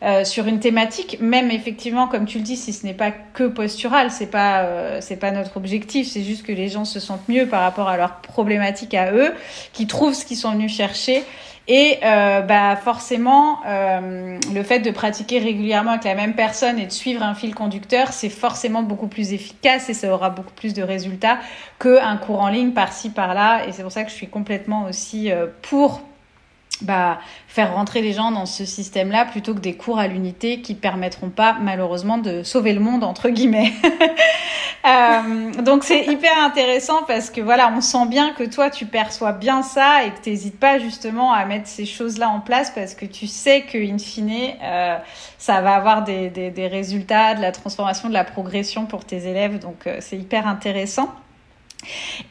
euh, 0.04 0.26
sur 0.26 0.48
une 0.48 0.60
thématique, 0.60 1.18
même 1.22 1.52
effectivement, 1.52 2.08
comme 2.08 2.26
tu 2.26 2.40
le 2.40 2.44
dis, 2.44 2.58
si 2.58 2.74
ce 2.74 2.86
n'est 2.86 2.94
pas 2.94 3.12
que 3.12 3.46
postural, 3.46 4.12
c'est 4.12 4.30
pas 4.30 5.00
c'est 5.02 5.16
pas 5.16 5.32
notre 5.32 5.58
objectif, 5.58 6.08
c'est 6.08 6.24
juste 6.24 6.46
que 6.46 6.52
les 6.52 6.68
gens 6.68 6.86
se 6.86 7.00
sentent 7.00 7.28
mieux 7.30 7.48
par 7.48 7.62
rapport 7.62 7.88
à 7.88 7.98
leurs 7.98 8.18
problématiques 8.22 8.94
à 8.94 9.14
eux, 9.14 9.34
qu'ils 9.74 9.88
trouvent 9.88 10.14
ce 10.14 10.26
qu'ils 10.26 10.38
sont 10.38 10.52
venus 10.52 10.76
chercher 10.76 11.24
et 11.68 11.98
euh, 12.04 12.42
bah 12.42 12.76
forcément, 12.76 13.60
euh, 13.66 14.38
le 14.54 14.64
fait 14.64 14.80
de 14.80 14.92
pratiquer 14.92 15.40
régulièrement 15.40 15.92
avec 15.92 16.04
la 16.04 16.14
même 16.14 16.36
personne 16.36 16.78
et 16.78 16.86
de 16.86 16.92
suivre 16.92 17.24
un 17.24 17.34
fil 17.34 17.56
conducteur, 17.56 18.14
c'est 18.14 18.30
forcément 18.30 18.84
beaucoup 18.84 19.08
plus 19.08 19.34
efficace 19.34 19.90
et 19.90 19.96
ça 19.96 20.14
aura 20.14 20.30
beaucoup 20.30 20.54
plus 20.54 20.76
de 20.76 20.84
résultats 20.84 21.40
qu'un 21.80 22.18
cours 22.18 22.42
en 22.42 22.50
ligne 22.50 22.72
par-ci 22.72 23.10
par-là. 23.10 23.66
Et 23.68 23.72
c'est 23.72 23.82
pour 23.82 23.92
ça 23.92 24.04
que 24.04 24.12
je 24.12 24.16
suis 24.16 24.28
complètement 24.28 24.86
aussi 24.86 25.32
euh, 25.32 25.48
pour 25.64 26.02
bah, 26.82 27.20
faire 27.48 27.74
rentrer 27.74 28.02
les 28.02 28.12
gens 28.12 28.32
dans 28.32 28.46
ce 28.46 28.66
système-là 28.66 29.26
plutôt 29.26 29.54
que 29.54 29.60
des 29.60 29.76
cours 29.76 29.98
à 29.98 30.08
l'unité 30.08 30.60
qui 30.62 30.76
permettront 30.76 31.30
pas 31.30 31.56
malheureusement 31.62 32.18
de 32.18 32.44
sauver 32.44 32.74
le 32.74 32.82
monde 32.82 33.04
entre 33.06 33.30
guillemets. 33.30 33.72
euh, 34.86 35.62
donc 35.62 35.86
c'est 35.86 36.06
hyper 36.12 36.38
intéressant 36.44 37.04
parce 37.08 37.30
que 37.30 37.40
voilà, 37.40 37.72
on 37.76 37.80
sent 37.80 38.08
bien 38.08 38.34
que 38.34 38.44
toi 38.44 38.70
tu 38.70 38.86
perçois 38.86 39.32
bien 39.32 39.62
ça 39.62 40.04
et 40.04 40.12
que 40.12 40.22
tu 40.22 40.30
n'hésites 40.32 40.60
pas 40.60 40.78
justement 40.80 41.32
à 41.32 41.46
mettre 41.46 41.68
ces 41.68 41.86
choses-là 41.86 42.28
en 42.28 42.42
place 42.42 42.72
parce 42.72 42.94
que 42.94 43.06
tu 43.06 43.28
sais 43.28 43.62
que 43.62 43.78
in 43.78 43.98
fine 43.98 44.26
euh, 44.62 44.98
ça 45.38 45.62
va 45.62 45.76
avoir 45.76 46.04
des, 46.04 46.30
des, 46.30 46.50
des, 46.50 46.68
résultats, 46.68 47.36
de 47.36 47.42
la 47.42 47.52
transformation, 47.52 48.10
de 48.10 48.14
la 48.14 48.24
progression 48.24 48.86
pour 48.86 49.06
tes 49.06 49.28
élèves. 49.28 49.60
Donc 49.60 49.88
euh, 49.88 49.98
c'est 50.02 50.18
hyper 50.18 50.48
intéressant. 50.48 51.10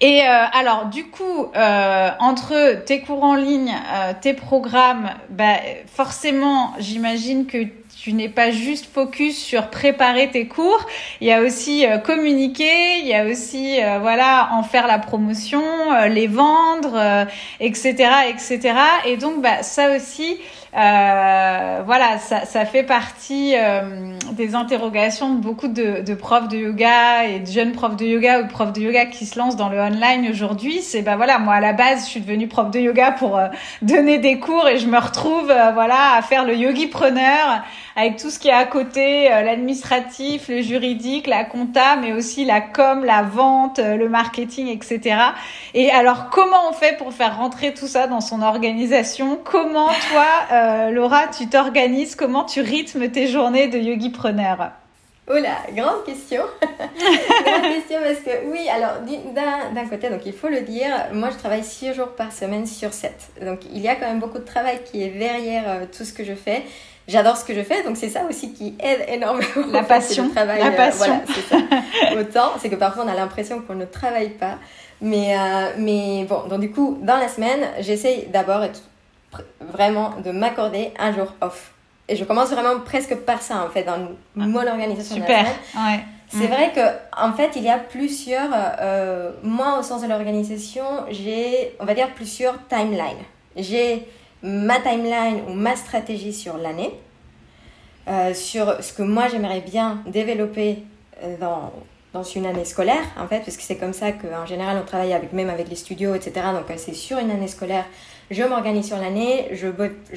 Et 0.01 0.23
euh, 0.23 0.45
alors, 0.53 0.87
du 0.87 1.05
coup, 1.05 1.47
euh, 1.57 2.11
entre 2.19 2.85
tes 2.85 3.01
cours 3.01 3.25
en 3.25 3.35
ligne, 3.35 3.73
euh, 3.73 4.13
tes 4.21 4.35
programmes, 4.35 5.11
bah, 5.31 5.57
forcément, 5.87 6.73
j'imagine 6.79 7.47
que 7.47 7.59
tu 7.97 8.13
n'es 8.13 8.29
pas 8.29 8.51
juste 8.51 8.93
focus 8.93 9.37
sur 9.37 9.71
préparer 9.71 10.31
tes 10.31 10.47
cours, 10.47 10.85
il 11.21 11.29
y 11.29 11.33
a 11.33 11.41
aussi 11.41 11.87
communiquer, 12.05 12.99
il 12.99 13.07
y 13.07 13.15
a 13.15 13.25
aussi 13.25 13.79
voilà 14.03 14.51
en 14.53 14.63
faire 14.63 14.87
la 14.87 14.99
promotion, 14.99 15.63
les 16.11 16.27
vendre, 16.27 17.27
etc., 17.61 17.95
etc. 18.29 18.75
Et 19.07 19.17
donc 19.17 19.41
bah 19.41 19.63
ça 19.63 19.97
aussi, 19.97 20.39
voilà, 20.75 22.19
ça, 22.19 22.45
ça 22.45 22.65
fait 22.65 22.83
partie 22.83 23.55
des 24.33 24.55
interrogations 24.55 25.35
de 25.35 25.41
beaucoup 25.41 25.69
de, 25.69 26.03
de, 26.03 26.15
profs 26.15 26.49
de 26.49 26.57
yoga 26.57 27.25
et 27.27 27.41
de 27.41 27.47
jeunes 27.47 27.73
profs 27.73 27.97
de 27.97 28.05
yoga 28.05 28.41
ou 28.41 28.49
profs 28.49 28.73
de 28.73 28.81
yoga 28.81 29.07
qui 29.07 29.27
se 29.27 29.39
lancent 29.39 29.57
dans 29.57 29.69
le 29.69 29.79
online 29.79 30.29
aujourd'hui. 30.31 30.83
C'est 30.83 31.03
bah 31.03 31.17
voilà, 31.17 31.39
moi 31.39 31.55
à 31.55 31.61
la 31.61 31.73
base, 31.73 32.05
je 32.05 32.11
suis 32.11 32.21
devenue 32.21 32.49
prof 32.49 32.71
de 32.71 32.81
yoga 32.81 33.13
pour 33.13 33.41
donner 33.83 34.19
des 34.19 34.41
cours 34.41 34.69
et 34.69 34.79
je 34.79 34.87
me 34.87 34.99
retrouve 34.99 35.47
voilà 35.47 36.15
à 36.17 36.23
faire 36.23 36.45
le 36.45 36.57
yogi 36.57 36.89
preneur 36.89 37.63
avec 37.97 38.17
tout 38.17 38.31
ce 38.31 38.39
qui 38.39 38.49
est 38.49 38.53
à 38.53 38.65
côté, 38.65 39.33
euh, 39.33 39.43
l'administratif, 39.43 40.49
le 40.49 40.63
juridique, 40.63 41.27
la 41.27 41.45
compta, 41.45 41.97
mais 41.97 42.13
aussi 42.13 42.45
la 42.45 42.61
com, 42.61 43.05
la 43.05 43.23
vente, 43.23 43.79
euh, 43.79 43.97
le 43.97 44.09
marketing, 44.09 44.69
etc. 44.69 45.17
Et 45.75 45.91
alors, 45.91 46.31
comment 46.31 46.69
on 46.69 46.73
fait 46.73 46.97
pour 46.97 47.13
faire 47.13 47.37
rentrer 47.37 47.73
tout 47.73 47.87
ça 47.87 48.07
dans 48.07 48.21
son 48.21 48.43
organisation? 48.43 49.39
Comment 49.43 49.91
toi, 50.11 50.27
euh, 50.65 50.91
Laura, 50.91 51.29
tu 51.29 51.49
t'organises 51.49 52.17
Comment 52.17 52.45
tu 52.45 52.61
rythmes 52.61 53.09
tes 53.09 53.27
journées 53.27 53.69
de 53.69 53.79
yogi 53.79 54.11
preneur 54.11 54.71
Oh 55.27 55.39
là, 55.39 55.57
grande 55.73 56.05
question. 56.05 56.43
grande 56.61 57.73
question 57.73 57.99
parce 58.03 58.21
que 58.21 58.51
oui, 58.51 58.69
alors 58.69 58.99
d'un 59.75 59.87
côté, 59.89 60.11
donc 60.11 60.21
il 60.27 60.35
faut 60.35 60.49
le 60.49 60.61
dire, 60.61 60.91
moi 61.15 61.31
je 61.31 61.39
travaille 61.39 61.65
6 61.65 61.95
jours 61.95 62.09
par 62.09 62.31
semaine 62.31 62.67
sur 62.67 62.93
7. 62.93 63.13
Donc 63.43 63.61
il 63.73 63.81
y 63.81 63.89
a 63.89 63.95
quand 63.95 64.07
même 64.07 64.21
beaucoup 64.21 64.39
de 64.39 64.45
travail 64.45 64.81
qui 64.85 65.03
est 65.03 65.09
derrière 65.09 65.65
euh, 65.67 65.85
tout 65.97 66.05
ce 66.05 66.13
que 66.13 66.25
je 66.25 66.35
fais. 66.35 66.63
J'adore 67.09 67.39
ce 67.39 67.45
que 67.45 67.55
je 67.55 67.63
fais, 67.63 67.83
donc 67.83 67.97
c'est 67.97 68.11
ça 68.11 68.25
aussi 68.29 68.53
qui 68.53 68.75
aide 68.81 69.05
énormément. 69.09 69.73
La 69.73 69.83
passion. 69.85 70.29
travail, 70.29 70.61
la 70.63 70.71
passion. 70.73 70.99
voilà, 70.99 71.23
c'est 71.27 71.49
ça. 71.49 71.57
Autant, 72.21 72.59
c'est 72.59 72.69
que 72.69 72.77
parfois 72.77 73.05
on 73.07 73.09
a 73.09 73.15
l'impression 73.15 73.61
qu'on 73.61 73.77
ne 73.77 73.87
travaille 73.87 74.31
pas. 74.31 74.59
Mais, 75.01 75.37
euh, 75.39 75.71
mais 75.79 76.27
bon, 76.29 76.49
donc 76.49 76.61
du 76.61 76.71
coup, 76.71 76.99
dans 77.01 77.17
la 77.17 77.29
semaine, 77.29 77.61
j'essaye 77.81 78.27
d'abord 78.33 78.63
vraiment 79.61 80.15
de 80.25 80.31
m'accorder 80.31 80.93
un 80.99 81.13
jour 81.13 81.33
off 81.41 81.75
et 82.09 82.17
je 82.17 82.25
commence 82.25 82.51
vraiment 82.51 82.81
presque 82.81 83.17
par 83.17 83.41
ça, 83.41 83.65
en 83.65 83.71
fait, 83.71 83.85
dans 83.85 84.11
mon 84.37 84.67
organisation 84.67 85.17
Super. 85.17 85.47
Ouais. 85.75 86.01
C'est 86.29 86.49
vrai 86.49 86.73
que 86.75 86.81
en 87.17 87.33
fait, 87.33 87.53
il 87.55 87.63
y 87.63 87.69
a 87.69 87.79
plusieurs. 87.79 88.51
Euh, 88.81 89.31
moi, 89.43 89.79
au 89.79 89.83
sens 89.83 90.03
de 90.03 90.09
l'organisation, 90.09 90.85
j'ai, 91.11 91.77
on 91.79 91.85
va 91.85 91.95
dire, 91.95 92.13
plusieurs 92.15 92.57
timelines. 92.67 93.23
J'ai 93.57 94.09
ma 94.43 94.81
timeline 94.81 95.43
ou 95.49 95.53
ma 95.53 95.77
stratégie 95.77 96.33
sur 96.33 96.57
l'année, 96.57 96.93
euh, 98.09 98.35
sur 98.35 98.83
ce 98.83 98.93
que 98.93 99.03
moi 99.03 99.29
j'aimerais 99.29 99.61
bien 99.61 100.03
développer 100.07 100.83
euh, 101.23 101.37
dans, 101.39 101.73
dans 102.13 102.25
une 102.25 102.47
année 102.47 102.65
scolaire, 102.65 103.05
en 103.17 103.29
fait, 103.29 103.41
parce 103.41 103.57
que 103.57 103.63
c'est 103.63 103.77
comme 103.77 103.95
ça 103.95 104.13
qu'en 104.13 104.45
général 104.45 104.77
on 104.83 104.85
travaille 104.85 105.13
avec, 105.13 105.33
même 105.33 105.49
avec 105.49 105.69
les 105.69 105.77
studios, 105.77 106.15
etc. 106.15 106.47
Donc 106.53 106.67
c'est 106.79 106.95
sur 106.95 107.19
une 107.19 107.31
année 107.31 107.49
scolaire 107.49 107.85
je 108.31 108.43
m'organise 108.43 108.87
sur 108.87 108.97
l'année, 108.97 109.49
je, 109.53 109.67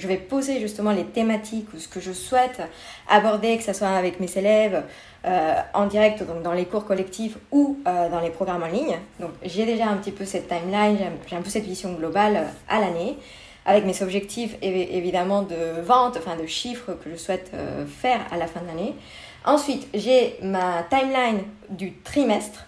vais 0.08 0.18
poser 0.18 0.60
justement 0.60 0.92
les 0.92 1.06
thématiques 1.06 1.68
ou 1.74 1.80
ce 1.80 1.88
que 1.88 2.00
je 2.00 2.12
souhaite 2.12 2.62
aborder, 3.10 3.58
que 3.58 3.64
ce 3.64 3.74
soit 3.74 3.90
avec 3.90 4.20
mes 4.20 4.38
élèves 4.38 4.84
euh, 5.26 5.56
en 5.74 5.88
direct, 5.88 6.24
donc 6.24 6.42
dans 6.42 6.54
les 6.54 6.66
cours 6.66 6.86
collectifs 6.86 7.38
ou 7.52 7.80
euh, 7.88 8.10
dans 8.10 8.22
les 8.22 8.30
programmes 8.30 8.64
en 8.64 8.68
ligne. 8.68 8.98
Donc 9.20 9.32
j'ai 9.44 9.66
déjà 9.66 9.88
un 9.88 9.98
petit 9.98 10.12
peu 10.12 10.26
cette 10.26 10.48
timeline, 10.48 10.98
j'ai 11.28 11.36
un 11.36 11.42
peu 11.42 11.50
cette 11.50 11.66
vision 11.66 11.94
globale 11.94 12.36
euh, 12.38 12.46
à 12.70 12.80
l'année, 12.80 13.18
avec 13.66 13.84
mes 13.86 14.02
objectifs 14.02 14.56
évidemment 14.62 15.42
de 15.42 15.82
vente, 15.82 16.16
enfin 16.18 16.38
de 16.38 16.48
chiffres 16.48 16.94
que 17.04 17.10
je 17.12 17.18
souhaite 17.18 17.52
faire 18.00 18.22
à 18.32 18.38
la 18.38 18.48
fin 18.48 18.62
de 18.62 18.68
l'année. 18.68 18.96
Ensuite, 19.44 19.90
j'ai 19.94 20.38
ma 20.42 20.84
timeline 20.90 21.42
du 21.70 21.92
trimestre 21.98 22.66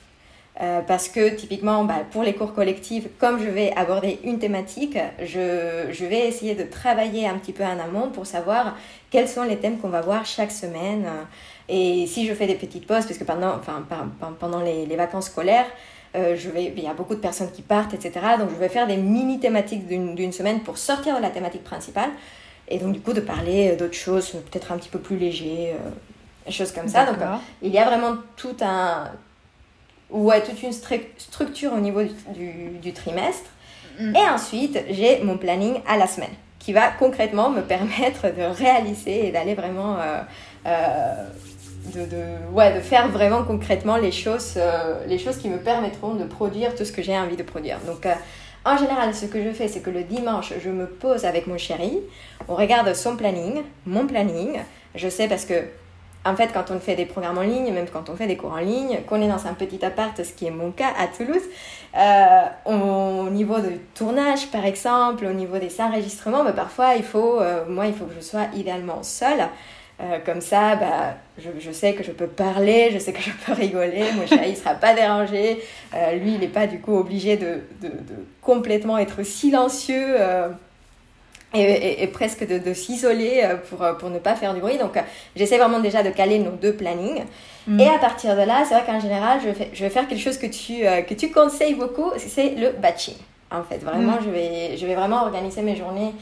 euh, 0.61 0.81
parce 0.81 1.07
que 1.07 1.29
typiquement, 1.35 1.85
bah, 1.85 2.01
pour 2.11 2.23
les 2.23 2.33
cours 2.33 2.53
collectifs, 2.53 3.07
comme 3.17 3.39
je 3.39 3.49
vais 3.49 3.71
aborder 3.75 4.19
une 4.23 4.39
thématique, 4.39 4.97
je, 5.19 5.87
je, 5.91 6.05
vais 6.05 6.27
essayer 6.27 6.55
de 6.55 6.63
travailler 6.63 7.27
un 7.27 7.37
petit 7.37 7.53
peu 7.53 7.63
en 7.63 7.79
amont 7.79 8.09
pour 8.09 8.25
savoir 8.25 8.75
quels 9.09 9.29
sont 9.29 9.43
les 9.43 9.57
thèmes 9.57 9.77
qu'on 9.77 9.89
va 9.89 10.01
voir 10.01 10.25
chaque 10.25 10.51
semaine. 10.51 11.07
Et 11.69 12.07
si 12.07 12.27
je 12.27 12.33
fais 12.33 12.47
des 12.47 12.55
petites 12.55 12.85
pauses, 12.85 13.05
parce 13.05 13.17
que 13.17 13.23
pendant, 13.23 13.55
enfin, 13.55 13.85
pendant 14.39 14.61
les, 14.61 14.85
les 14.85 14.95
vacances 14.95 15.27
scolaires, 15.27 15.67
euh, 16.15 16.35
je 16.35 16.49
vais, 16.49 16.73
il 16.75 16.83
y 16.83 16.87
a 16.87 16.93
beaucoup 16.93 17.15
de 17.15 17.19
personnes 17.19 17.51
qui 17.51 17.61
partent, 17.61 17.93
etc. 17.93 18.11
Donc 18.39 18.49
je 18.49 18.55
vais 18.55 18.69
faire 18.69 18.87
des 18.87 18.97
mini 18.97 19.39
thématiques 19.39 19.87
d'une 19.87 20.31
semaine 20.31 20.61
pour 20.61 20.77
sortir 20.77 21.17
de 21.17 21.21
la 21.21 21.29
thématique 21.29 21.63
principale. 21.63 22.09
Et 22.67 22.79
donc 22.79 22.93
du 22.93 22.99
coup 22.99 23.13
de 23.13 23.21
parler 23.21 23.75
d'autres 23.75 23.93
choses, 23.93 24.31
peut-être 24.31 24.71
un 24.71 24.77
petit 24.77 24.89
peu 24.89 24.99
plus 24.99 25.17
léger, 25.17 25.73
euh, 25.73 26.51
choses 26.51 26.71
comme 26.71 26.87
ça. 26.87 27.05
Donc 27.05 27.17
il 27.61 27.71
y 27.71 27.77
a 27.77 27.85
vraiment 27.85 28.17
tout 28.35 28.57
un 28.61 29.11
ouais, 30.09 30.41
toute 30.43 30.61
une 30.63 30.73
structure 30.73 31.73
au 31.73 31.79
niveau 31.79 32.01
du, 32.03 32.51
du, 32.81 32.93
trimestre. 32.93 33.49
Mm. 33.99 34.15
Et 34.15 34.29
ensuite, 34.29 34.79
j'ai 34.89 35.23
mon 35.23 35.37
planning 35.37 35.81
à 35.87 35.97
la 35.97 36.07
semaine 36.07 36.33
qui 36.59 36.73
va 36.73 36.89
concrètement 36.89 37.49
me 37.49 37.61
permettre 37.61 38.27
de 38.35 38.43
réaliser 38.43 39.27
et 39.27 39.31
d'aller 39.31 39.55
vraiment. 39.55 39.97
Euh, 39.99 40.21
euh, 40.65 41.23
de, 41.95 42.01
de, 42.01 42.53
ouais, 42.53 42.75
de 42.75 42.81
faire 42.81 43.07
vraiment 43.07 43.43
concrètement 43.43 43.97
les 43.97 44.11
choses, 44.11 44.55
euh, 44.57 45.05
les 45.07 45.17
choses 45.17 45.37
qui 45.37 45.47
me 45.47 45.57
permettront 45.57 46.13
de 46.13 46.25
produire 46.25 46.75
tout 46.75 46.83
ce 46.83 46.91
que 46.91 47.01
j'ai 47.01 47.17
envie 47.17 47.37
de 47.37 47.41
produire. 47.41 47.79
Donc, 47.87 48.05
en 48.65 48.77
général, 48.77 49.15
ce 49.15 49.25
que 49.25 49.41
je 49.41 49.51
fais, 49.51 49.67
c'est 49.69 49.79
que 49.79 49.89
le 49.89 50.03
dimanche, 50.03 50.53
je 50.61 50.69
me 50.69 50.85
pose 50.85 51.25
avec 51.25 51.47
mon 51.47 51.57
chéri, 51.57 51.97
on 52.47 52.55
regarde 52.55 52.93
son 52.93 53.15
planning, 53.15 53.63
mon 53.85 54.05
planning. 54.05 54.59
Je 54.93 55.07
sais 55.07 55.27
parce 55.27 55.45
que 55.45 55.63
en 56.29 56.35
fait, 56.35 56.51
quand 56.53 56.71
on 56.71 56.79
fait 56.79 56.95
des 56.95 57.05
programmes 57.05 57.37
en 57.37 57.43
ligne, 57.43 57.73
même 57.73 57.87
quand 57.91 58.09
on 58.09 58.15
fait 58.15 58.27
des 58.27 58.37
cours 58.37 58.53
en 58.53 58.59
ligne, 58.59 58.99
qu'on 59.07 59.21
est 59.21 59.27
dans 59.27 59.47
un 59.47 59.53
petit 59.53 59.83
appart, 59.83 60.21
ce 60.21 60.33
qui 60.33 60.45
est 60.45 60.51
mon 60.51 60.71
cas 60.71 60.91
à 60.97 61.07
Toulouse, 61.07 61.41
euh, 61.97 62.45
au 62.65 63.29
niveau 63.29 63.59
du 63.59 63.77
tournage, 63.95 64.47
par 64.47 64.65
exemple, 64.65 65.25
au 65.25 65.33
niveau 65.33 65.57
des 65.57 65.81
enregistrements, 65.81 66.43
bah, 66.43 66.53
parfois, 66.53 66.95
il 66.95 67.03
faut, 67.03 67.39
euh, 67.41 67.65
moi, 67.67 67.87
il 67.87 67.93
faut 67.93 68.05
que 68.05 68.13
je 68.15 68.21
sois 68.21 68.45
idéalement 68.55 69.03
seule. 69.03 69.47
Euh, 70.01 70.17
comme 70.25 70.39
ça, 70.39 70.77
bah, 70.77 71.15
je, 71.37 71.71
sais 71.71 71.93
que 71.93 72.03
je 72.03 72.11
peux 72.11 72.27
parler, 72.27 72.89
je 72.93 72.99
sais 72.99 73.11
que 73.11 73.21
je 73.21 73.31
peux 73.45 73.51
rigoler, 73.53 74.05
mon 74.15 74.25
chéri 74.25 74.51
ne 74.51 74.55
sera 74.55 74.75
pas 74.75 74.93
dérangé, 74.93 75.61
lui, 76.21 76.35
il 76.35 76.39
n'est 76.39 76.47
pas 76.47 76.67
du 76.67 76.79
coup 76.79 76.95
obligé 76.95 77.35
de 77.35 77.63
complètement 78.41 78.97
être 78.97 79.23
silencieux 79.23 80.15
et, 81.53 82.07
presque 82.07 82.45
de, 82.47 82.73
s'isoler 82.73 83.41
euh, 83.43 83.55
pour, 83.55 83.81
euh, 83.81 83.93
pour 83.93 84.09
ne 84.09 84.19
pas 84.19 84.35
faire 84.35 84.53
du 84.53 84.59
bruit. 84.59 84.77
Donc, 84.77 84.97
euh, 84.97 85.01
j'essaie 85.35 85.57
vraiment 85.57 85.79
déjà 85.79 86.03
de 86.03 86.09
caler 86.09 86.39
nos 86.39 86.51
deux 86.51 86.73
plannings. 86.73 87.23
Mm. 87.67 87.79
Et 87.79 87.87
à 87.87 87.97
partir 87.97 88.35
de 88.35 88.41
là, 88.41 88.63
c'est 88.67 88.75
vrai 88.75 88.83
qu'en 88.85 88.99
général, 88.99 89.39
je, 89.43 89.49
je 89.73 89.83
vais 89.83 89.89
faire 89.89 90.07
quelque 90.07 90.21
chose 90.21 90.37
que 90.37 90.45
tu, 90.45 90.83
que 91.05 91.13
tu 91.13 91.31
conseilles 91.31 91.75
beaucoup, 91.75 92.11
c'est 92.17 92.55
le 92.55 92.71
batching. 92.71 93.15
En 93.51 93.63
fait, 93.63 93.79
vraiment, 93.79 94.17
mm. 94.17 94.25
je, 94.25 94.29
vais, 94.29 94.77
je 94.77 94.85
vais 94.85 94.95
vraiment 94.95 95.23
organiser 95.23 95.61
mes 95.61 95.75
journées 95.75 96.13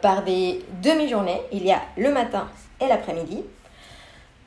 par 0.00 0.22
des 0.22 0.60
demi-journées. 0.82 1.40
Il 1.52 1.64
y 1.64 1.72
a 1.72 1.80
le 1.96 2.10
matin 2.10 2.48
et 2.80 2.86
l'après-midi. 2.86 3.42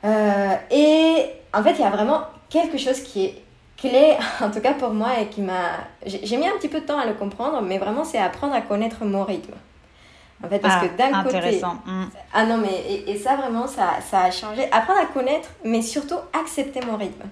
et 0.04 1.24
en 1.54 1.62
fait, 1.62 1.72
il 1.72 1.80
y 1.80 1.84
a 1.84 1.90
vraiment 1.90 2.22
quelque 2.50 2.78
chose 2.78 3.00
qui 3.00 3.26
est 3.26 3.42
clé, 3.76 4.16
en 4.40 4.50
tout 4.50 4.60
cas 4.60 4.72
pour 4.72 4.90
moi, 4.90 5.20
et 5.20 5.26
qui 5.26 5.42
m'a... 5.42 5.70
J'ai 6.04 6.36
mis 6.36 6.48
un 6.48 6.56
petit 6.56 6.68
peu 6.68 6.80
de 6.80 6.86
temps 6.86 6.98
à 6.98 7.06
le 7.06 7.14
comprendre, 7.14 7.62
mais 7.62 7.78
vraiment, 7.78 8.04
c'est 8.04 8.18
apprendre 8.18 8.54
à 8.54 8.62
connaître 8.62 9.04
mon 9.04 9.24
rythme. 9.24 9.54
En 10.44 10.48
fait, 10.48 10.58
parce 10.60 10.82
ah, 10.82 10.86
que 10.86 10.96
d'un 10.96 11.22
côté. 11.24 11.60
Mm. 11.60 12.04
Ah 12.32 12.46
non, 12.46 12.58
mais. 12.58 13.02
Et, 13.06 13.16
ça, 13.16 13.36
vraiment, 13.36 13.66
ça, 13.66 13.98
ça 14.08 14.22
a 14.22 14.30
changé. 14.30 14.68
Apprendre 14.70 15.00
à 15.00 15.06
connaître, 15.06 15.48
mais 15.64 15.82
surtout 15.82 16.18
accepter 16.32 16.80
mon 16.86 16.96
rythme. 16.96 17.24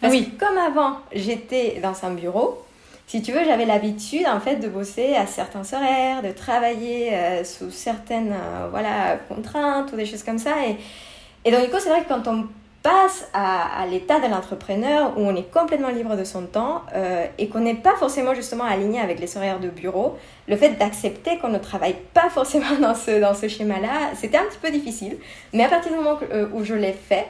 Parce 0.00 0.12
oui. 0.12 0.30
que 0.30 0.44
comme 0.44 0.56
avant, 0.58 0.98
j'étais 1.12 1.80
dans 1.82 1.94
un 2.04 2.10
bureau, 2.10 2.62
si 3.06 3.22
tu 3.22 3.32
veux, 3.32 3.44
j'avais 3.44 3.66
l'habitude, 3.66 4.26
en 4.26 4.40
fait, 4.40 4.56
de 4.56 4.68
bosser 4.68 5.14
à 5.14 5.26
certains 5.26 5.62
horaires, 5.76 6.22
de 6.22 6.32
travailler 6.32 7.14
euh, 7.14 7.44
sous 7.44 7.70
certaines 7.70 8.32
euh, 8.32 8.68
voilà, 8.70 9.16
contraintes 9.28 9.92
ou 9.92 9.96
des 9.96 10.06
choses 10.06 10.22
comme 10.22 10.38
ça. 10.38 10.54
Et, 10.66 10.76
et 11.44 11.52
donc, 11.52 11.64
du 11.64 11.70
coup, 11.70 11.78
c'est 11.78 11.90
vrai 11.90 12.02
que 12.02 12.08
quand 12.08 12.26
on 12.26 12.48
passe 12.86 13.28
à, 13.32 13.84
l'état 13.90 14.20
de 14.20 14.28
l'entrepreneur 14.28 15.18
où 15.18 15.22
on 15.22 15.34
est 15.34 15.50
complètement 15.50 15.88
libre 15.88 16.14
de 16.16 16.22
son 16.22 16.46
temps 16.46 16.82
euh, 16.94 17.26
et 17.36 17.48
qu'on 17.48 17.58
n'est 17.58 17.74
pas 17.74 17.96
forcément 17.96 18.32
justement 18.32 18.62
aligné 18.62 19.00
avec 19.00 19.18
les 19.18 19.36
horaires 19.36 19.58
de 19.58 19.68
bureau, 19.68 20.16
le 20.46 20.56
fait 20.56 20.70
d'accepter 20.78 21.38
qu'on 21.38 21.48
ne 21.48 21.58
travaille 21.58 21.96
pas 22.14 22.30
forcément 22.30 22.78
dans 22.80 22.94
ce, 22.94 23.20
dans 23.20 23.34
ce 23.34 23.48
schéma-là, 23.48 24.12
c'était 24.14 24.38
un 24.38 24.44
petit 24.44 24.58
peu 24.62 24.70
difficile. 24.70 25.16
Mais 25.52 25.64
à 25.64 25.68
partir 25.68 25.90
du 25.90 25.98
moment 25.98 26.16
euh, 26.32 26.46
où 26.54 26.62
je 26.62 26.74
l'ai 26.74 26.92
fait, 26.92 27.26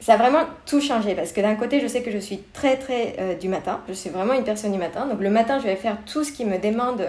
ça 0.00 0.14
a 0.14 0.16
vraiment 0.16 0.44
tout 0.64 0.80
changé 0.80 1.14
parce 1.14 1.32
que 1.32 1.42
d'un 1.42 1.56
côté, 1.56 1.80
je 1.80 1.88
sais 1.88 2.02
que 2.02 2.10
je 2.10 2.18
suis 2.18 2.38
très 2.54 2.76
très 2.76 3.16
euh, 3.18 3.34
du 3.34 3.50
matin, 3.50 3.82
je 3.88 3.92
suis 3.92 4.08
vraiment 4.08 4.32
une 4.32 4.44
personne 4.44 4.72
du 4.72 4.78
matin. 4.78 5.04
Donc 5.04 5.20
le 5.20 5.28
matin, 5.28 5.58
je 5.58 5.64
vais 5.64 5.76
faire 5.76 5.98
tout 6.10 6.24
ce 6.24 6.32
qui 6.32 6.46
me 6.46 6.56
demande 6.56 7.06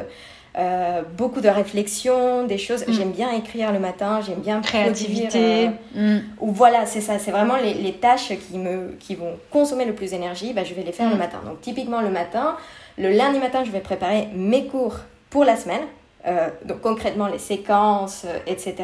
euh, 0.57 1.03
beaucoup 1.17 1.41
de 1.41 1.49
réflexion, 1.49 2.45
des 2.45 2.57
choses. 2.57 2.87
Mm. 2.87 2.93
J'aime 2.93 3.11
bien 3.11 3.31
écrire 3.31 3.71
le 3.71 3.79
matin, 3.79 4.21
j'aime 4.25 4.39
bien 4.39 4.61
créativité. 4.61 5.69
Euh, 5.95 6.17
mm. 6.17 6.23
Ou 6.39 6.51
voilà, 6.51 6.85
c'est 6.85 7.01
ça, 7.01 7.19
c'est 7.19 7.31
vraiment 7.31 7.57
les, 7.57 7.75
les, 7.75 7.93
tâches 7.93 8.29
qui 8.29 8.57
me 8.57 8.95
qui 8.99 9.13
vont 9.13 9.37
consommer 9.51 9.85
le 9.85 9.93
plus 9.93 10.11
d'énergie. 10.11 10.53
Bah, 10.53 10.63
je 10.63 10.73
vais 10.73 10.81
les 10.81 10.91
faire 10.91 11.09
le 11.09 11.15
mm. 11.15 11.19
matin. 11.19 11.41
Donc 11.45 11.61
typiquement 11.61 12.01
le 12.01 12.09
matin, 12.09 12.57
le 12.97 13.11
lundi 13.11 13.39
matin, 13.39 13.63
je 13.63 13.71
vais 13.71 13.81
préparer 13.81 14.29
mes 14.33 14.65
cours 14.65 14.97
pour 15.29 15.43
la 15.43 15.55
semaine. 15.55 15.83
Euh, 16.25 16.49
donc 16.65 16.81
concrètement 16.81 17.27
les 17.27 17.37
séquences, 17.37 18.25
etc. 18.47 18.75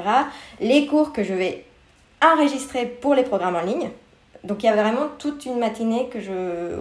Les 0.62 0.86
cours 0.86 1.12
que 1.12 1.24
je 1.24 1.34
vais 1.34 1.66
enregistrer 2.24 2.86
pour 2.86 3.16
les 3.16 3.24
programmes 3.24 3.56
en 3.56 3.62
ligne. 3.62 3.90
Donc 4.44 4.62
il 4.62 4.68
y 4.68 4.70
a 4.70 4.76
vraiment 4.76 5.08
toute 5.18 5.46
une 5.46 5.58
matinée 5.58 6.08
que 6.14 6.20
je, 6.22 6.78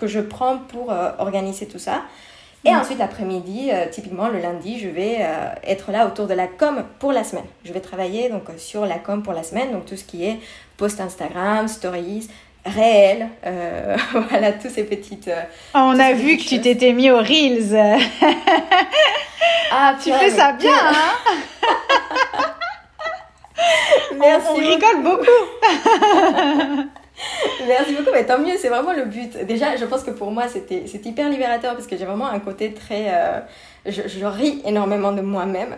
que 0.00 0.08
je 0.08 0.20
prends 0.20 0.58
pour 0.58 0.92
organiser 1.18 1.66
tout 1.66 1.78
ça. 1.78 2.02
Et 2.64 2.72
mm. 2.72 2.76
ensuite, 2.76 2.98
l'après-midi, 2.98 3.70
euh, 3.72 3.86
typiquement 3.90 4.28
le 4.28 4.38
lundi, 4.38 4.78
je 4.78 4.88
vais 4.88 5.18
euh, 5.20 5.48
être 5.64 5.90
là 5.92 6.06
autour 6.06 6.26
de 6.26 6.34
la 6.34 6.46
com 6.46 6.84
pour 6.98 7.12
la 7.12 7.24
semaine. 7.24 7.44
Je 7.64 7.72
vais 7.72 7.80
travailler 7.80 8.28
donc 8.30 8.48
euh, 8.48 8.54
sur 8.56 8.86
la 8.86 8.98
com 8.98 9.22
pour 9.22 9.34
la 9.34 9.42
semaine, 9.42 9.72
donc 9.72 9.86
tout 9.86 9.96
ce 9.96 10.04
qui 10.04 10.24
est 10.24 10.38
post 10.76 11.00
Instagram, 11.00 11.68
stories, 11.68 12.28
réel, 12.64 13.28
voilà, 14.30 14.52
tous 14.52 14.70
ces 14.70 14.84
petites. 14.84 15.30
Ah, 15.74 15.84
on 15.84 15.98
a 15.98 16.12
vu 16.12 16.38
que 16.38 16.44
tu 16.44 16.60
t'étais 16.60 16.92
mis 16.92 17.10
aux 17.10 17.18
Reels. 17.18 17.76
ah, 19.70 19.94
tu 20.02 20.10
fais 20.12 20.30
ça 20.30 20.52
bien, 20.52 20.72
hein 20.72 21.32
Merci. 24.18 24.46
on 24.48 24.54
rigole 24.54 25.02
beaucoup. 25.02 25.24
Merci 27.66 27.94
beaucoup, 27.94 28.10
mais 28.12 28.24
tant 28.24 28.38
mieux, 28.38 28.54
c'est 28.58 28.68
vraiment 28.68 28.92
le 28.92 29.04
but. 29.04 29.44
Déjà, 29.46 29.76
je 29.76 29.84
pense 29.84 30.02
que 30.02 30.10
pour 30.10 30.30
moi, 30.30 30.44
c'était 30.48 30.84
hyper 31.04 31.28
libérateur 31.28 31.74
parce 31.74 31.86
que 31.86 31.96
j'ai 31.96 32.04
vraiment 32.04 32.26
un 32.26 32.40
côté 32.40 32.72
très. 32.72 33.06
Euh, 33.08 33.40
je, 33.86 34.24
ris 34.24 34.62
énormément 34.64 35.12
de 35.12 35.20
moi-même. 35.20 35.76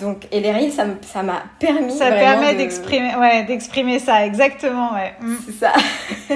Donc, 0.00 0.26
et 0.32 0.40
les 0.40 0.52
reels, 0.52 0.72
ça 0.72 1.22
m'a 1.22 1.42
permis. 1.58 1.96
Ça 1.96 2.10
permet 2.10 2.54
d'exprimer 2.54 3.14
ouais, 3.14 3.44
d'exprimer 3.44 3.98
ça, 3.98 4.24
exactement, 4.24 4.94
ouais. 4.94 5.12
Mm. 5.20 5.36
C'est 5.44 5.52
ça. 5.52 5.72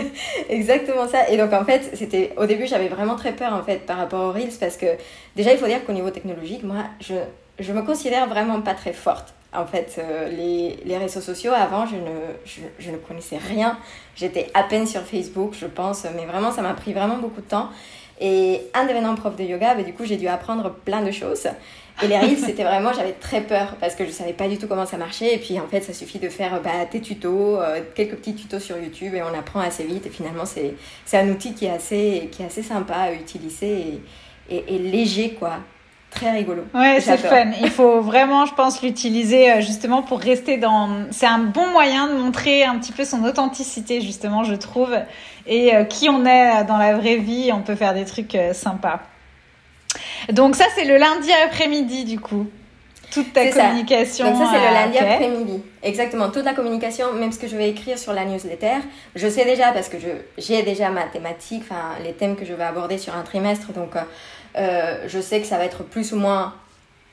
exactement 0.51 1.09
ça. 1.09 1.29
Et 1.31 1.39
donc, 1.39 1.53
en 1.55 1.65
fait, 1.65 1.91
c'était 1.95 2.35
au 2.37 2.45
début, 2.45 2.67
j'avais 2.67 2.89
vraiment 2.89 3.17
très 3.17 3.33
peur, 3.33 3.55
en 3.55 3.63
fait, 3.63 3.87
par 3.87 3.97
rapport 3.97 4.29
aux 4.29 4.33
reels, 4.33 4.53
parce 4.61 4.77
que 4.77 4.87
déjà, 5.35 5.53
il 5.53 5.59
faut 5.59 5.67
dire 5.67 5.85
qu'au 5.87 5.93
niveau 5.93 6.11
technologique, 6.11 6.65
moi, 6.65 6.85
je, 7.01 7.15
je 7.59 7.73
me 7.73 7.83
considère 7.83 8.29
vraiment 8.29 8.61
pas 8.61 8.75
très 8.75 8.93
forte. 8.93 9.36
En 9.57 9.67
fait, 9.67 9.97
euh, 9.99 10.29
les, 10.29 10.79
les, 10.85 10.99
réseaux 10.99 11.21
sociaux, 11.21 11.53
avant, 11.53 11.87
je 11.87 11.97
ne, 11.97 12.11
je, 12.45 12.61
je 12.79 12.91
ne 12.91 12.97
connaissais 12.97 13.39
rien. 13.39 13.79
J'étais 14.15 14.51
à 14.55 14.63
peine 14.63 14.87
sur 14.87 15.03
Facebook, 15.03 15.55
je 15.59 15.67
pense, 15.67 16.07
mais 16.15 16.27
vraiment, 16.27 16.53
ça 16.53 16.63
m'a 16.63 16.75
pris 16.75 16.93
vraiment 16.93 17.17
beaucoup 17.17 17.41
de 17.41 17.49
temps. 17.49 17.71
Et 18.21 18.63
en 18.75 18.87
devenant 18.87 19.15
prof 19.15 19.37
de 19.37 19.45
yoga, 19.45 19.75
bah, 19.75 19.83
du 19.83 19.93
coup, 19.93 20.05
j'ai 20.05 20.17
dû 20.17 20.27
apprendre 20.29 20.71
plein 20.71 21.03
de 21.03 21.11
choses. 21.11 21.47
Et 22.03 22.09
les 22.09 22.19
reels, 22.19 22.39
c'était 22.39 22.65
vraiment, 22.65 22.93
j'avais 22.93 23.13
très 23.13 23.41
peur 23.41 23.77
parce 23.81 23.95
que 23.95 24.05
je 24.05 24.11
savais 24.11 24.33
pas 24.33 24.49
du 24.49 24.59
tout 24.59 24.67
comment 24.67 24.87
ça 24.87 24.97
marchait. 24.97 25.35
Et 25.35 25.39
puis, 25.39 25.59
en 25.59 25.67
fait, 25.67 25.81
ça 25.81 25.93
suffit 25.93 26.19
de 26.19 26.29
faire 26.29 26.61
bah, 26.63 26.85
tes 26.91 27.01
tutos, 27.01 27.61
euh, 27.61 27.81
quelques 27.95 28.17
petits 28.17 28.35
tutos 28.35 28.61
sur 28.61 28.79
YouTube 28.79 29.15
et 29.15 29.23
on 29.23 29.39
apprend 29.39 29.61
assez 29.61 29.85
vite. 29.85 30.07
Et 30.07 30.11
finalement, 30.11 30.45
c'est 30.45 31.19
un 31.19 31.29
outil 31.29 31.55
qui 31.55 31.67
est 31.67 31.71
assez, 31.71 32.29
qui 32.33 32.43
est 32.43 32.47
assez 32.47 32.63
sympa 32.63 32.95
à 32.95 33.13
utiliser 33.13 34.01
et, 34.51 34.65
et 34.69 34.79
léger, 34.79 35.35
quoi 35.35 35.59
très 36.17 36.31
rigolo. 36.31 36.65
Ouais, 36.75 36.99
c'est 37.01 37.17
fun. 37.19 37.53
Il 37.63 37.71
faut 37.71 38.01
vraiment, 38.01 38.47
je 38.47 38.55
pense, 38.55 38.83
l'utiliser 38.83 39.53
euh, 39.53 39.61
justement 39.61 40.03
pour 40.03 40.19
rester 40.21 40.57
dans. 40.57 40.89
C'est 41.11 41.27
un 41.27 41.39
bon 41.39 41.67
moyen 41.69 42.09
de 42.09 42.15
montrer 42.15 42.65
un 42.65 42.79
petit 42.79 42.93
peu 42.93 43.05
son 43.05 43.25
authenticité, 43.25 44.01
justement, 44.01 44.43
je 44.43 44.55
trouve, 44.55 44.97
et 45.47 45.75
euh, 45.75 45.85
qui 45.85 46.09
on 46.09 46.25
est 46.25 46.65
dans 46.65 46.79
la 46.79 46.97
vraie 46.97 47.17
vie. 47.17 47.51
On 47.53 47.61
peut 47.61 47.77
faire 47.77 47.95
des 47.95 48.05
trucs 48.05 48.35
euh, 48.35 48.53
sympas. 48.53 49.01
Donc 50.31 50.57
ça, 50.57 50.65
c'est 50.75 50.85
le 50.85 50.97
lundi 50.97 51.31
après-midi, 51.47 52.05
du 52.05 52.19
coup. 52.19 52.47
Toute 53.11 53.33
ta 53.33 53.47
communication. 53.51 54.27
Donc 54.27 54.37
ça, 54.37 54.51
c'est 54.53 54.59
le 54.59 54.75
lundi 54.75 54.99
après-midi. 54.99 55.63
Exactement. 55.83 56.29
Toute 56.31 56.45
la 56.45 56.55
communication, 56.55 57.13
même 57.13 57.31
ce 57.31 57.39
que 57.39 57.47
je 57.47 57.57
vais 57.57 57.71
écrire 57.71 57.99
sur 57.99 58.13
la 58.13 58.25
newsletter, 58.25 58.79
je 59.15 59.29
sais 59.29 59.45
déjà 59.45 59.71
parce 59.71 59.89
que 59.89 59.97
j'ai 60.37 60.63
déjà 60.63 60.91
ma 60.91 61.05
thématique, 61.05 61.63
enfin 61.63 61.95
les 62.03 62.13
thèmes 62.13 62.35
que 62.35 62.45
je 62.45 62.53
vais 62.53 62.65
aborder 62.65 62.99
sur 62.99 63.15
un 63.15 63.23
trimestre. 63.23 63.73
Donc 63.73 63.95
euh, 63.95 64.01
je 64.57 65.21
sais 65.21 65.41
que 65.41 65.47
ça 65.47 65.59
va 65.59 65.65
être 65.65 65.83
plus 65.85 66.13
ou 66.13 66.17
moins 66.17 66.55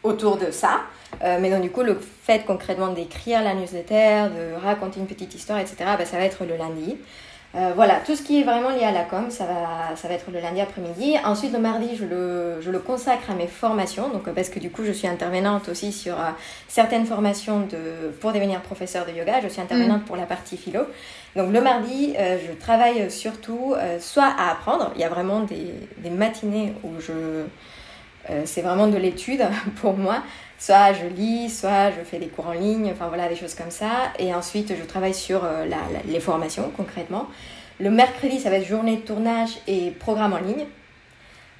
autour 0.03 0.37
de 0.37 0.51
ça. 0.51 0.81
Euh, 1.23 1.37
mais 1.39 1.49
donc, 1.49 1.61
du 1.61 1.69
coup, 1.69 1.83
le 1.83 1.95
fait 1.95 2.43
concrètement 2.45 2.89
d'écrire 2.89 3.43
la 3.43 3.53
newsletter, 3.53 4.25
de 4.35 4.61
raconter 4.61 4.99
une 4.99 5.07
petite 5.07 5.33
histoire, 5.35 5.59
etc., 5.59 5.75
bah, 5.97 6.05
ça 6.05 6.17
va 6.17 6.25
être 6.25 6.45
le 6.45 6.57
lundi. 6.57 6.97
Euh, 7.55 7.71
voilà, 7.75 7.97
tout 8.05 8.15
ce 8.15 8.23
qui 8.23 8.39
est 8.39 8.43
vraiment 8.43 8.69
lié 8.69 8.83
à 8.83 8.91
la 8.91 9.03
com, 9.03 9.29
ça 9.29 9.45
va, 9.45 9.95
ça 9.95 10.07
va 10.07 10.15
être 10.15 10.31
le 10.31 10.39
lundi 10.39 10.59
après-midi. 10.59 11.15
Ensuite, 11.23 11.53
le 11.53 11.59
mardi, 11.59 11.95
je 11.95 12.05
le, 12.05 12.61
je 12.61 12.71
le, 12.71 12.79
consacre 12.79 13.29
à 13.29 13.35
mes 13.35 13.47
formations, 13.47 14.09
donc, 14.09 14.27
parce 14.33 14.49
que 14.49 14.59
du 14.59 14.71
coup, 14.71 14.83
je 14.83 14.91
suis 14.91 15.07
intervenante 15.07 15.69
aussi 15.69 15.91
sur 15.91 16.15
certaines 16.67 17.05
formations 17.05 17.61
de, 17.61 18.09
pour 18.21 18.31
devenir 18.31 18.61
professeur 18.61 19.05
de 19.05 19.11
yoga. 19.11 19.39
Je 19.41 19.49
suis 19.49 19.61
intervenante 19.61 20.01
mm. 20.01 20.05
pour 20.05 20.15
la 20.15 20.25
partie 20.25 20.57
philo. 20.57 20.87
Donc 21.35 21.51
le 21.51 21.61
mardi, 21.61 22.13
euh, 22.17 22.37
je 22.47 22.53
travaille 22.53 23.09
surtout 23.09 23.73
euh, 23.75 23.99
soit 23.99 24.31
à 24.37 24.51
apprendre, 24.51 24.91
il 24.95 25.01
y 25.01 25.03
a 25.03 25.09
vraiment 25.09 25.41
des, 25.41 25.73
des 25.97 26.09
matinées 26.09 26.73
où 26.83 26.99
je... 26.99 27.45
Euh, 28.29 28.43
c'est 28.45 28.61
vraiment 28.61 28.87
de 28.87 28.97
l'étude 28.97 29.43
pour 29.81 29.97
moi. 29.97 30.23
Soit 30.63 30.93
je 30.93 31.07
lis, 31.07 31.49
soit 31.49 31.91
je 31.91 32.05
fais 32.05 32.19
des 32.19 32.27
cours 32.27 32.47
en 32.47 32.53
ligne, 32.53 32.89
enfin 32.93 33.09
voilà, 33.09 33.27
des 33.27 33.35
choses 33.35 33.53
comme 33.53 33.69
ça. 33.69 34.13
Et 34.17 34.33
ensuite, 34.33 34.73
je 34.79 34.83
travaille 34.85 35.13
sur 35.13 35.43
la, 35.43 35.77
les 36.07 36.21
formations 36.21 36.71
concrètement. 36.77 37.27
Le 37.81 37.89
mercredi, 37.89 38.39
ça 38.39 38.49
va 38.49 38.55
être 38.55 38.65
journée 38.65 38.95
de 38.95 39.01
tournage 39.01 39.49
et 39.67 39.91
programme 39.91 40.31
en 40.31 40.37
ligne. 40.37 40.65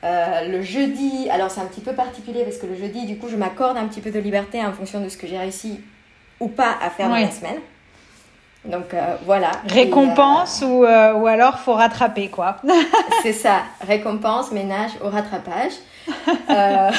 le 0.04 0.62
jeudi, 0.62 1.28
alors 1.30 1.52
c'est 1.52 1.60
un 1.60 1.66
petit 1.66 1.82
peu 1.82 1.92
particulier 1.92 2.46
parce 2.46 2.56
que 2.56 2.66
le 2.66 2.76
jeudi, 2.76 3.06
du 3.06 3.18
coup, 3.18 3.28
je 3.28 3.36
m'accorde 3.36 3.76
un 3.76 3.88
petit 3.88 4.00
peu 4.00 4.10
de 4.10 4.20
liberté 4.20 4.64
en 4.64 4.72
fonction 4.72 5.02
de 5.02 5.10
ce 5.10 5.18
que 5.18 5.28
j'ai 5.28 5.38
réussi 5.38 5.82
ou 6.40 6.48
pas 6.48 6.78
à 6.82 6.90
faire 6.90 7.10
dans 7.10 7.16
la 7.16 7.30
semaine. 7.30 7.60
Donc 8.66 8.94
euh, 8.94 9.16
voilà. 9.26 9.52
Récompense 9.68 10.64
ou, 10.66 10.86
euh, 10.86 11.14
ou 11.14 11.28
alors 11.28 11.60
faut 11.60 11.74
rattraper 11.74 12.30
quoi. 12.30 12.58
c'est 13.22 13.34
ça, 13.34 13.64
récompense, 13.82 14.52
ménage 14.52 14.92
au 15.04 15.10
rattrapage. 15.10 15.74
Euh, 16.50 16.92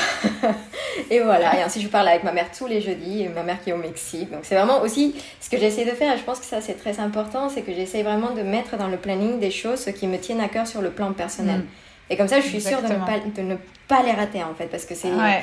et 1.10 1.20
voilà, 1.20 1.58
et 1.58 1.62
ainsi 1.62 1.80
je 1.80 1.88
parle 1.88 2.08
avec 2.08 2.22
ma 2.22 2.32
mère 2.32 2.46
tous 2.56 2.66
les 2.66 2.82
jeudis, 2.82 3.28
ma 3.34 3.42
mère 3.42 3.62
qui 3.62 3.70
est 3.70 3.72
au 3.72 3.78
Mexique. 3.78 4.30
Donc 4.30 4.40
c'est 4.42 4.54
vraiment 4.54 4.82
aussi 4.82 5.14
ce 5.40 5.48
que 5.48 5.56
j'essaie 5.56 5.86
de 5.86 5.90
faire, 5.90 6.14
et 6.14 6.18
je 6.18 6.22
pense 6.22 6.38
que 6.38 6.46
ça 6.46 6.60
c'est 6.60 6.74
très 6.74 7.00
important, 7.00 7.48
c'est 7.48 7.62
que 7.62 7.72
j'essaie 7.72 8.02
vraiment 8.02 8.32
de 8.32 8.42
mettre 8.42 8.76
dans 8.76 8.88
le 8.88 8.98
planning 8.98 9.40
des 9.40 9.50
choses 9.50 9.86
qui 9.98 10.06
me 10.06 10.18
tiennent 10.18 10.40
à 10.40 10.48
cœur 10.48 10.66
sur 10.66 10.82
le 10.82 10.90
plan 10.90 11.12
personnel. 11.12 11.60
Mm. 11.60 11.66
Et 12.10 12.16
comme 12.18 12.28
ça 12.28 12.40
je 12.40 12.46
suis 12.46 12.60
sûre 12.60 12.82
de 12.82 12.88
ne, 12.88 13.06
pas, 13.06 13.18
de 13.34 13.42
ne 13.42 13.56
pas 13.88 14.02
les 14.02 14.12
rater 14.12 14.42
en 14.42 14.54
fait, 14.54 14.66
parce 14.66 14.84
que 14.84 14.94
c'est... 14.94 15.08
Euh, 15.08 15.40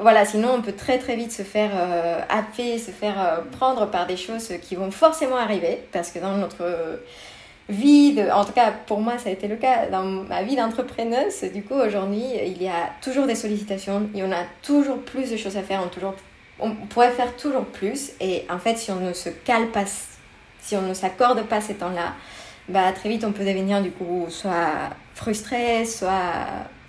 voilà, 0.00 0.24
sinon 0.24 0.54
on 0.58 0.62
peut 0.62 0.72
très 0.72 0.98
très 0.98 1.14
vite 1.14 1.30
se 1.30 1.42
faire 1.42 1.70
euh, 1.74 2.20
happer, 2.28 2.78
se 2.78 2.90
faire 2.90 3.20
euh, 3.20 3.40
prendre 3.52 3.86
par 3.88 4.06
des 4.06 4.16
choses 4.16 4.52
qui 4.62 4.74
vont 4.74 4.90
forcément 4.90 5.36
arriver, 5.36 5.82
parce 5.92 6.10
que 6.10 6.18
dans 6.18 6.36
notre 6.36 7.00
vie, 7.68 8.20
en 8.32 8.44
tout 8.44 8.52
cas 8.52 8.72
pour 8.86 9.00
moi 9.00 9.18
ça 9.18 9.28
a 9.28 9.32
été 9.32 9.46
le 9.46 9.56
cas, 9.56 9.86
dans 9.86 10.02
ma 10.02 10.42
vie 10.42 10.56
d'entrepreneuse, 10.56 11.44
du 11.54 11.62
coup 11.62 11.74
aujourd'hui 11.74 12.24
il 12.44 12.60
y 12.60 12.66
a 12.66 12.90
toujours 13.00 13.26
des 13.26 13.36
sollicitations, 13.36 14.08
il 14.12 14.20
y 14.20 14.24
en 14.24 14.32
a 14.32 14.42
toujours 14.62 14.98
plus 14.98 15.30
de 15.30 15.36
choses 15.36 15.56
à 15.56 15.62
faire, 15.62 15.80
on, 15.84 15.88
toujours, 15.88 16.14
on 16.58 16.72
pourrait 16.72 17.12
faire 17.12 17.36
toujours 17.36 17.64
plus, 17.64 18.10
et 18.20 18.44
en 18.50 18.58
fait 18.58 18.76
si 18.76 18.90
on 18.90 18.98
ne 18.98 19.12
se 19.12 19.28
cale 19.28 19.68
pas, 19.68 19.84
si 20.60 20.74
on 20.74 20.82
ne 20.82 20.94
s'accorde 20.94 21.44
pas 21.44 21.60
ces 21.60 21.74
temps-là, 21.74 22.14
bah, 22.68 22.90
très 22.92 23.08
vite 23.08 23.24
on 23.24 23.30
peut 23.30 23.44
devenir 23.44 23.80
du 23.82 23.92
coup 23.92 24.26
soit 24.30 24.90
frustré, 25.14 25.84
soit 25.84 26.34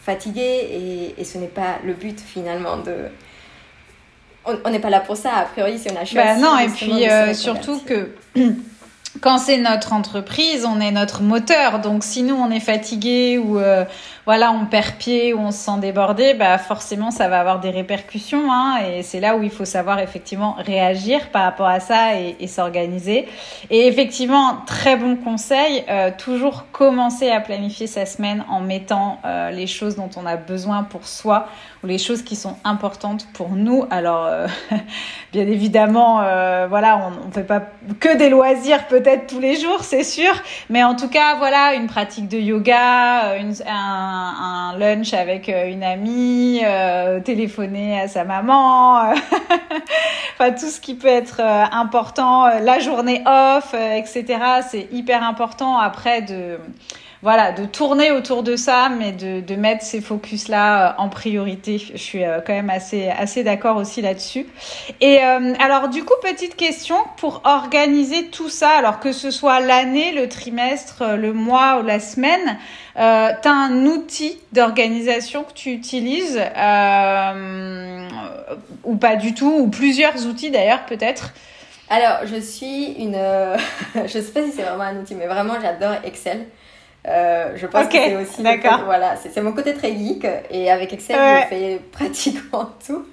fatigué 0.01 1.13
et, 1.17 1.23
ce 1.23 1.37
n'est 1.37 1.47
pas 1.47 1.79
le 1.85 1.93
but 1.93 2.19
finalement 2.19 2.77
de 2.77 3.09
on 4.65 4.69
n'est 4.71 4.79
pas 4.79 4.89
là 4.89 4.99
pour 4.99 5.15
ça 5.15 5.35
a 5.35 5.43
priori 5.45 5.77
si 5.77 5.87
on 5.91 5.95
a 5.95 6.03
choisi 6.03 6.15
bah 6.15 6.35
non 6.35 6.57
et 6.57 6.67
puis 6.67 7.07
euh, 7.07 7.33
surtout 7.35 7.79
que 7.79 8.09
quand 9.19 9.37
c'est 9.37 9.57
notre 9.57 9.93
entreprise, 9.93 10.65
on 10.65 10.79
est 10.79 10.91
notre 10.91 11.21
moteur. 11.21 11.79
Donc, 11.79 12.03
si 12.03 12.23
nous 12.23 12.35
on 12.35 12.49
est 12.49 12.61
fatigué 12.61 13.37
ou 13.37 13.59
euh, 13.59 13.83
voilà, 14.25 14.51
on 14.51 14.65
perd 14.65 14.95
pied 14.97 15.33
ou 15.33 15.39
on 15.39 15.51
se 15.51 15.57
sent 15.57 15.79
débordé, 15.79 16.33
bah 16.35 16.57
forcément 16.57 17.09
ça 17.09 17.27
va 17.27 17.39
avoir 17.39 17.59
des 17.59 17.71
répercussions. 17.71 18.51
Hein, 18.51 18.77
et 18.85 19.03
c'est 19.03 19.19
là 19.19 19.35
où 19.35 19.43
il 19.43 19.49
faut 19.49 19.65
savoir 19.65 19.99
effectivement 19.99 20.55
réagir 20.59 21.29
par 21.29 21.43
rapport 21.43 21.67
à 21.67 21.79
ça 21.79 22.19
et, 22.19 22.47
s'organiser. 22.47 23.27
Et 23.69 23.87
effectivement, 23.87 24.57
très 24.65 24.97
bon 24.97 25.15
conseil, 25.15 25.83
euh, 25.89 26.11
toujours 26.15 26.65
commencer 26.71 27.29
à 27.31 27.39
planifier 27.39 27.87
sa 27.87 28.05
semaine 28.05 28.43
en 28.49 28.59
mettant 28.59 29.19
euh, 29.25 29.51
les 29.51 29.67
choses 29.67 29.95
dont 29.95 30.09
on 30.17 30.25
a 30.25 30.35
besoin 30.35 30.83
pour 30.83 31.07
soi 31.07 31.47
ou 31.83 31.87
les 31.87 31.97
choses 31.97 32.21
qui 32.21 32.35
sont 32.35 32.57
importantes 32.63 33.27
pour 33.33 33.49
nous. 33.49 33.85
Alors, 33.89 34.29
bien 35.31 35.47
évidemment, 35.47 36.17
voilà, 36.67 37.07
on 37.07 37.27
ne 37.27 37.31
fait 37.31 37.43
pas 37.43 37.63
que 37.99 38.17
des 38.17 38.29
loisirs 38.29 38.85
peut-être 38.87 39.27
tous 39.27 39.39
les 39.39 39.59
jours, 39.59 39.83
c'est 39.83 40.03
sûr. 40.03 40.33
Mais 40.69 40.83
en 40.83 40.95
tout 40.95 41.09
cas, 41.09 41.35
voilà, 41.35 41.73
une 41.73 41.87
pratique 41.87 42.27
de 42.27 42.37
yoga, 42.37 43.33
un, 43.67 44.10
un, 44.11 44.77
lunch 44.77 45.13
avec 45.13 45.49
euh, 45.49 45.69
une 45.69 45.83
amie, 45.83 46.61
euh, 46.63 47.19
téléphoner 47.19 47.99
à 47.99 48.07
sa 48.07 48.23
maman, 48.23 48.97
enfin 50.33 50.51
tout 50.51 50.69
ce 50.69 50.79
qui 50.79 50.95
peut 50.95 51.07
être 51.07 51.39
euh, 51.39 51.63
important, 51.71 52.47
la 52.59 52.79
journée 52.79 53.23
off, 53.25 53.73
etc. 53.73 54.39
C'est 54.67 54.87
hyper 54.91 55.23
important 55.23 55.77
après 55.77 56.21
de 56.21 56.59
voilà, 57.23 57.51
de 57.51 57.65
tourner 57.65 58.11
autour 58.11 58.41
de 58.41 58.55
ça, 58.55 58.89
mais 58.89 59.11
de, 59.11 59.41
de 59.41 59.55
mettre 59.55 59.83
ces 59.83 60.01
focus-là 60.01 60.89
euh, 60.89 60.93
en 60.97 61.07
priorité. 61.07 61.77
Je 61.77 61.97
suis 61.97 62.23
euh, 62.23 62.39
quand 62.45 62.53
même 62.53 62.71
assez, 62.71 63.09
assez 63.09 63.43
d'accord 63.43 63.77
aussi 63.77 64.01
là-dessus. 64.01 64.47
Et 65.01 65.23
euh, 65.23 65.53
alors, 65.59 65.89
du 65.89 66.03
coup, 66.03 66.15
petite 66.23 66.55
question, 66.55 66.95
pour 67.17 67.41
organiser 67.43 68.29
tout 68.29 68.49
ça, 68.49 68.69
alors 68.69 68.99
que 68.99 69.11
ce 69.11 69.29
soit 69.29 69.59
l'année, 69.59 70.13
le 70.13 70.27
trimestre, 70.29 71.03
le 71.15 71.31
mois 71.31 71.79
ou 71.79 71.85
la 71.85 71.99
semaine, 71.99 72.57
euh, 72.97 73.29
tu 73.41 73.47
un 73.47 73.85
outil 73.85 74.39
d'organisation 74.51 75.43
que 75.43 75.53
tu 75.53 75.71
utilises 75.71 76.41
euh, 76.57 78.07
ou 78.83 78.95
pas 78.95 79.15
du 79.15 79.35
tout, 79.35 79.59
ou 79.59 79.67
plusieurs 79.67 80.25
outils 80.25 80.49
d'ailleurs 80.49 80.85
peut-être? 80.87 81.33
Alors, 81.89 82.25
je 82.25 82.39
suis 82.39 82.93
une. 82.93 83.17
je 83.95 84.07
sais 84.07 84.31
pas 84.31 84.43
si 84.43 84.53
c'est 84.53 84.63
vraiment 84.63 84.85
un 84.85 84.97
outil, 84.97 85.13
mais 85.13 85.27
vraiment, 85.27 85.55
j'adore 85.61 85.97
Excel. 86.03 86.47
Euh, 87.07 87.53
je 87.55 87.65
pense 87.65 87.87
que 87.87 87.93
c'est 87.93 88.15
aussi 88.15 88.43
d'accord. 88.43 88.83
voilà, 88.85 89.15
c'est 89.15 89.41
mon 89.41 89.53
côté 89.53 89.73
très 89.73 89.91
geek 89.97 90.23
et 90.51 90.69
avec 90.69 90.93
Excel 90.93 91.17
je 91.17 91.47
fais 91.47 91.81
pratiquement 91.91 92.69
tout. 92.85 93.05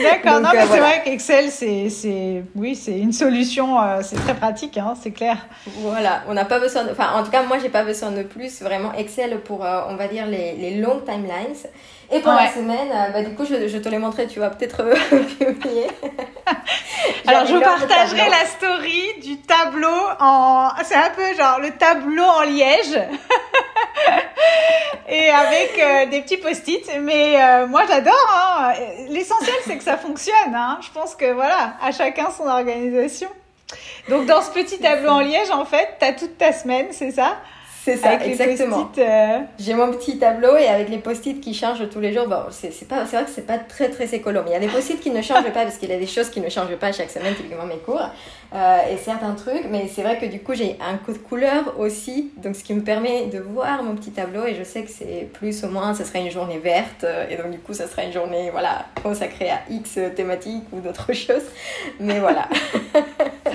D'accord, 0.00 0.40
non 0.40 0.50
euh, 0.50 0.52
mais 0.54 0.66
c'est 0.70 0.78
vrai 0.78 1.02
qu'Excel 1.04 1.50
c'est 1.50 2.44
oui 2.54 2.76
c'est 2.76 2.96
une 2.96 3.12
solution, 3.12 3.80
euh, 3.80 4.02
c'est 4.02 4.14
très 4.16 4.34
pratique, 4.34 4.78
hein, 4.78 4.94
c'est 5.00 5.10
clair. 5.10 5.36
Voilà, 5.78 6.22
on 6.28 6.34
n'a 6.34 6.44
pas 6.44 6.60
besoin, 6.60 6.84
de... 6.84 6.90
enfin 6.92 7.12
en 7.14 7.24
tout 7.24 7.32
cas 7.32 7.42
moi 7.42 7.58
j'ai 7.58 7.70
pas 7.70 7.82
besoin 7.82 8.12
de 8.12 8.22
plus, 8.22 8.62
vraiment 8.62 8.92
Excel 8.92 9.40
pour 9.40 9.62
on 9.62 9.96
va 9.96 10.06
dire 10.06 10.26
les, 10.26 10.54
les 10.54 10.76
long 10.76 11.00
timelines. 11.00 11.56
Et 12.12 12.20
pour 12.20 12.32
la 12.32 12.50
semaine, 12.50 12.90
bah, 13.12 13.22
du 13.22 13.34
coup, 13.34 13.46
je, 13.46 13.68
je, 13.68 13.78
te 13.78 13.88
l'ai 13.88 13.98
montré, 13.98 14.26
tu 14.26 14.38
vas 14.38 14.50
peut-être 14.50 14.84
publier. 15.38 15.86
Alors, 17.26 17.46
je 17.46 17.56
partagerai 17.56 18.28
la 18.28 18.44
story 18.44 19.02
du 19.22 19.40
tableau 19.40 19.88
en. 20.20 20.68
C'est 20.84 20.94
un 20.94 21.10
peu 21.10 21.34
genre 21.34 21.58
le 21.60 21.70
tableau 21.70 22.24
en 22.24 22.42
liège. 22.42 22.98
et 25.08 25.30
avec 25.30 25.78
euh, 25.78 26.06
des 26.06 26.20
petits 26.20 26.36
post-it. 26.36 26.90
Mais 27.00 27.40
euh, 27.40 27.66
moi, 27.66 27.84
j'adore. 27.88 28.14
Hein. 28.34 28.72
L'essentiel, 29.08 29.56
c'est 29.64 29.78
que 29.78 29.84
ça 29.84 29.96
fonctionne. 29.96 30.54
Hein. 30.54 30.78
Je 30.82 30.90
pense 30.90 31.14
que 31.14 31.32
voilà, 31.32 31.76
à 31.82 31.92
chacun 31.92 32.30
son 32.30 32.46
organisation. 32.46 33.28
Donc, 34.08 34.26
dans 34.26 34.42
ce 34.42 34.50
petit 34.50 34.78
tableau 34.78 35.10
en 35.10 35.20
liège, 35.20 35.50
en 35.50 35.64
fait, 35.64 35.96
tu 35.98 36.04
as 36.04 36.12
toute 36.12 36.36
ta 36.36 36.52
semaine, 36.52 36.88
c'est 36.90 37.12
ça? 37.12 37.36
C'est 37.84 37.96
ça, 37.96 38.24
exactement. 38.24 38.90
Euh, 38.98 39.38
J'ai 39.58 39.74
mon 39.74 39.90
petit 39.90 40.16
tableau 40.16 40.56
et 40.56 40.68
avec 40.68 40.88
les 40.88 40.98
post-it 40.98 41.40
qui 41.40 41.52
changent 41.52 41.88
tous 41.90 41.98
les 41.98 42.12
jours. 42.12 42.28
Bon, 42.28 42.44
c'est 42.50 42.86
pas, 42.86 43.02
vrai 43.02 43.24
que 43.24 43.30
c'est 43.30 43.46
pas 43.46 43.58
très 43.58 43.90
très 43.90 44.14
écolo, 44.14 44.40
mais 44.44 44.50
il 44.50 44.52
y 44.52 44.56
a 44.56 44.60
des 44.60 44.68
post-it 44.68 45.00
qui 45.00 45.10
ne 45.10 45.20
changent 45.20 45.52
pas 45.52 45.64
parce 45.64 45.78
qu'il 45.78 45.90
y 45.90 45.92
a 45.92 45.98
des 45.98 46.06
choses 46.06 46.30
qui 46.30 46.40
ne 46.40 46.48
changent 46.48 46.76
pas 46.76 46.92
chaque 46.92 47.10
semaine, 47.10 47.34
typiquement 47.34 47.66
mes 47.66 47.78
cours 47.78 48.08
euh, 48.54 48.78
et 48.88 48.96
certains 48.98 49.32
trucs. 49.32 49.64
Mais 49.68 49.88
c'est 49.92 50.02
vrai 50.02 50.16
que 50.18 50.26
du 50.26 50.40
coup 50.40 50.54
j'ai 50.54 50.76
un 50.80 50.96
code 50.96 51.20
couleur 51.22 51.74
aussi, 51.78 52.30
donc 52.36 52.54
ce 52.54 52.62
qui 52.62 52.72
me 52.72 52.82
permet 52.82 53.26
de 53.26 53.40
voir 53.40 53.82
mon 53.82 53.96
petit 53.96 54.12
tableau 54.12 54.46
et 54.46 54.54
je 54.54 54.62
sais 54.62 54.82
que 54.82 54.90
c'est 54.90 55.28
plus 55.32 55.64
ou 55.64 55.68
moins, 55.68 55.92
ce 55.92 56.04
serait 56.04 56.20
une 56.20 56.30
journée 56.30 56.58
verte 56.58 57.04
et 57.30 57.36
donc 57.36 57.50
du 57.50 57.58
coup 57.58 57.74
ça 57.74 57.88
sera 57.88 58.04
une 58.04 58.12
journée 58.12 58.50
voilà 58.50 58.86
consacrée 59.02 59.50
à 59.50 59.60
X 59.68 59.98
thématique 60.14 60.64
ou 60.72 60.78
d'autres 60.78 61.12
choses. 61.12 61.46
Mais 61.98 62.20
voilà. 62.20 62.48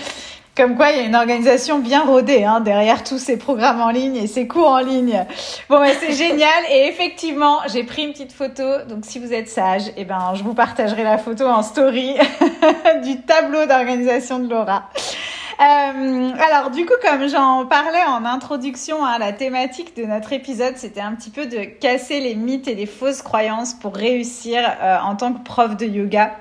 Comme 0.58 0.76
quoi, 0.76 0.90
il 0.90 0.98
y 0.98 1.00
a 1.02 1.04
une 1.04 1.16
organisation 1.16 1.78
bien 1.78 2.04
rodée 2.04 2.44
hein, 2.44 2.62
derrière 2.62 3.04
tous 3.04 3.20
ces 3.20 3.38
programmes 3.38 3.80
en 3.80 3.92
ligne 3.92 4.16
et 4.16 4.26
ces 4.26 4.48
cours 4.48 4.70
en 4.70 4.80
ligne. 4.80 5.24
Bon, 5.70 5.80
bah, 5.80 5.90
c'est 6.00 6.14
génial. 6.14 6.64
Et 6.72 6.88
effectivement, 6.88 7.60
j'ai 7.72 7.84
pris 7.84 8.06
une 8.06 8.12
petite 8.12 8.34
photo. 8.34 8.64
Donc, 8.90 9.06
si 9.06 9.20
vous 9.20 9.34
êtes 9.34 9.50
sage, 9.50 9.84
eh 9.98 10.04
ben, 10.04 10.34
je 10.34 10.42
vous 10.42 10.56
partagerai 10.56 11.04
la 11.04 11.20
photo 11.20 11.46
en 11.46 11.62
story 11.62 12.16
du 13.04 13.22
tableau 13.22 13.68
d'organisation 13.68 14.40
de 14.40 14.50
Laura. 14.50 14.90
Euh, 15.60 16.32
alors 16.40 16.70
du 16.70 16.86
coup, 16.86 16.94
comme 17.04 17.28
j'en 17.28 17.66
parlais 17.66 18.04
en 18.08 18.26
introduction, 18.26 19.04
hein, 19.06 19.18
la 19.20 19.34
thématique 19.34 19.96
de 19.96 20.06
notre 20.06 20.34
épisode, 20.34 20.74
c'était 20.78 21.02
un 21.02 21.14
petit 21.14 21.32
peu 21.32 21.46
de 21.48 21.66
casser 21.66 22.20
les 22.20 22.36
mythes 22.36 22.68
et 22.68 22.76
les 22.76 22.86
fausses 22.86 23.24
croyances 23.24 23.74
pour 23.74 23.96
réussir 23.96 24.62
euh, 24.82 24.98
en 25.04 25.16
tant 25.16 25.34
que 25.34 25.44
prof 25.44 25.76
de 25.76 25.86
yoga 25.86 26.32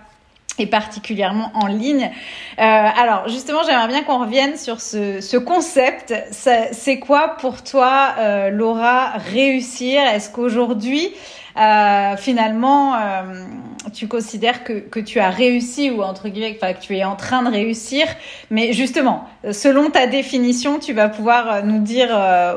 et 0.59 0.67
particulièrement 0.67 1.51
en 1.55 1.67
ligne. 1.67 2.11
Euh, 2.59 2.63
alors 2.63 3.29
justement, 3.29 3.61
j'aimerais 3.67 3.89
bien 3.89 4.03
qu'on 4.05 4.21
revienne 4.21 4.57
sur 4.57 4.81
ce, 4.81 5.21
ce 5.21 5.37
concept. 5.37 6.15
C'est 6.31 6.99
quoi 6.99 7.37
pour 7.39 7.63
toi, 7.63 8.15
euh, 8.19 8.51
Laura, 8.51 9.13
réussir? 9.33 10.01
Est-ce 10.03 10.31
qu'aujourd'hui, 10.31 11.13
euh, 11.59 12.17
finalement, 12.17 12.95
euh, 12.95 13.45
tu 13.93 14.09
considères 14.09 14.65
que, 14.65 14.75
que 14.75 14.99
tu 15.01 15.21
as 15.21 15.29
réussi 15.29 15.91
ou 15.91 16.03
entre 16.03 16.29
guillemets, 16.31 16.57
que 16.57 16.81
tu 16.81 16.97
es 16.97 17.05
en 17.05 17.17
train 17.17 17.43
de 17.43 17.51
réussir? 17.51 18.07
Mais 18.51 18.73
justement, 18.73 19.25
selon 19.53 19.91
ta 19.91 20.07
définition, 20.07 20.79
tu 20.79 20.95
vas 20.95 21.11
pouvoir 21.11 21.51
euh, 21.51 21.63
nous 21.63 21.81
dire 21.81 22.09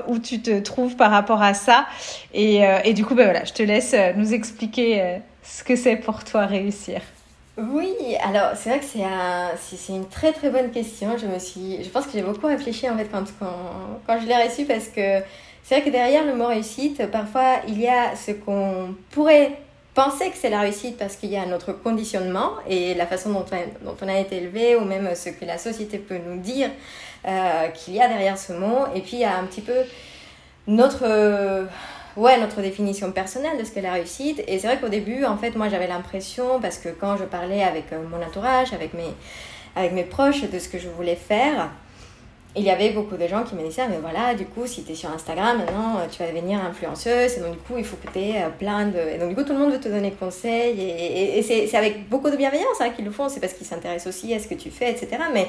où 0.08 0.20
tu 0.20 0.42
te 0.42 0.58
trouves 0.60 0.96
par 0.96 1.12
rapport 1.12 1.42
à 1.42 1.54
ça. 1.54 1.86
Et, 2.34 2.62
et 2.86 2.94
du 2.94 3.04
coup, 3.04 3.16
ben 3.16 3.26
voilà, 3.26 3.44
je 3.44 3.52
te 3.52 3.64
laisse 3.64 3.94
nous 4.16 4.34
expliquer 4.34 5.20
ce 5.44 5.64
que 5.66 5.76
c'est 5.76 5.98
pour 5.98 6.24
toi 6.24 6.46
réussir. 6.46 7.02
Oui, 7.60 8.16
alors 8.22 8.52
c'est 8.56 8.70
vrai 8.70 8.80
que 8.80 8.86
c'est 8.86 9.04
un, 9.04 9.52
c'est 9.58 9.92
une 9.94 10.08
très 10.08 10.32
très 10.32 10.50
bonne 10.50 10.72
question. 10.72 11.18
Je 11.18 11.26
me 11.26 11.40
suis, 11.40 11.84
je 11.84 11.90
pense 11.90 12.06
que 12.06 12.14
j'ai 12.14 12.22
beaucoup 12.22 12.48
réfléchi 12.48 12.90
en 12.90 12.98
fait 12.98 13.10
quand, 13.12 13.26
quand, 13.38 14.00
quand 14.08 14.20
je 14.20 14.28
l'ai 14.28 14.36
reçu 14.36 14.66
parce 14.66 14.88
que 14.88 15.20
c'est 15.64 15.76
vrai 15.76 15.84
que 15.84 15.90
derrière 15.90 16.26
le 16.26 16.36
mot 16.36 16.48
réussite, 16.48 17.06
parfois 17.12 17.58
il 17.68 17.80
y 17.80 17.88
a 17.88 18.16
ce 18.16 18.32
qu'on 18.32 18.96
pourrait 19.12 19.58
penser 19.94 20.30
que 20.30 20.38
c'est 20.38 20.50
la 20.50 20.62
réussite 20.62 20.98
parce 20.98 21.18
qu'il 21.18 21.32
y 21.32 21.38
a 21.38 21.46
notre 21.46 21.74
conditionnement 21.74 22.52
et 22.68 22.94
la 22.94 23.06
façon 23.06 23.32
dont 23.32 23.46
on, 24.02 24.08
a 24.08 24.20
été 24.20 24.38
élevé 24.38 24.78
ou 24.78 24.86
même 24.86 25.14
ce 25.14 25.30
que 25.30 25.44
la 25.44 25.58
société 25.58 25.98
peut 25.98 26.20
nous 26.26 26.40
dire 26.40 26.70
euh, 27.28 27.68
qu'il 27.70 27.96
y 27.96 28.02
a 28.02 28.08
derrière 28.08 28.38
ce 28.38 28.54
mot. 28.54 28.86
Et 28.96 29.02
puis 29.02 29.18
il 29.18 29.20
y 29.20 29.26
a 29.26 29.38
un 29.38 29.44
petit 29.44 29.62
peu 29.62 29.82
notre 30.68 31.06
ouais, 32.18 32.40
notre 32.40 32.62
définition 32.62 33.12
personnelle 33.12 33.58
de 33.58 33.64
ce 33.64 33.72
qu'est 33.72 33.82
la 33.82 33.94
réussite. 33.94 34.44
Et 34.48 34.60
c'est 34.60 34.68
vrai 34.68 34.80
qu'au 34.80 34.90
début, 34.90 35.26
en 35.26 35.38
fait, 35.38 35.56
moi, 35.56 35.70
j'avais 35.70 35.88
l'impression, 35.88 36.60
parce 36.62 36.78
que 36.78 36.90
quand 36.90 37.18
je 37.18 37.24
parlais 37.24 37.64
avec 37.64 37.92
euh, 37.94 38.02
mon 38.10 38.24
entourage, 38.26 38.74
avec 38.74 38.94
mes, 38.94 39.14
avec 39.76 39.94
mes 39.94 40.04
proches 40.04 40.50
de 40.50 40.60
ce 40.60 40.70
que 40.70 40.78
je 40.78 40.90
voulais 40.90 41.16
faire, 41.16 41.70
il 42.56 42.64
y 42.64 42.72
avait 42.72 42.90
beaucoup 42.90 43.16
de 43.16 43.28
gens 43.28 43.44
qui 43.44 43.56
me 43.56 43.64
disaient, 43.64 43.88
mais 43.88 44.00
voilà, 44.02 44.34
du 44.34 44.46
coup, 44.46 44.66
si 44.66 44.84
tu 44.84 44.94
es 44.94 44.96
sur 44.96 45.12
Instagram, 45.12 45.60
maintenant, 45.60 45.98
tu 46.12 46.24
vas 46.24 46.30
devenir 46.30 46.60
influenceuse, 46.60 47.38
et 47.38 47.42
donc, 47.42 47.52
du 47.54 47.60
coup, 47.60 47.78
il 47.78 47.86
faut 47.86 47.96
que 47.98 48.12
tu 48.12 48.20
euh, 48.20 48.50
plein 48.58 48.88
de... 48.88 48.98
Et 48.98 49.18
donc, 49.20 49.30
du 49.30 49.36
coup, 49.36 49.44
tout 49.44 49.54
le 49.54 49.60
monde 49.60 49.72
veut 49.72 49.80
te 49.80 49.88
donner 49.88 50.12
conseils, 50.12 50.82
et, 50.82 51.38
et, 51.38 51.44
c'est 51.44 51.78
avec 51.78 52.10
beaucoup 52.10 52.30
de 52.30 52.36
bienveillance 52.36 52.82
hein, 52.82 52.90
qu'ils 52.90 53.06
le 53.06 53.12
font, 53.12 53.30
c'est 53.30 53.40
parce 53.40 53.54
qu'ils 53.54 53.68
s'intéressent 53.68 54.14
aussi 54.14 54.34
à 54.34 54.40
ce 54.40 54.48
que 54.48 54.56
tu 54.56 54.72
fais, 54.72 54.90
etc. 54.90 55.10
Mais, 55.32 55.48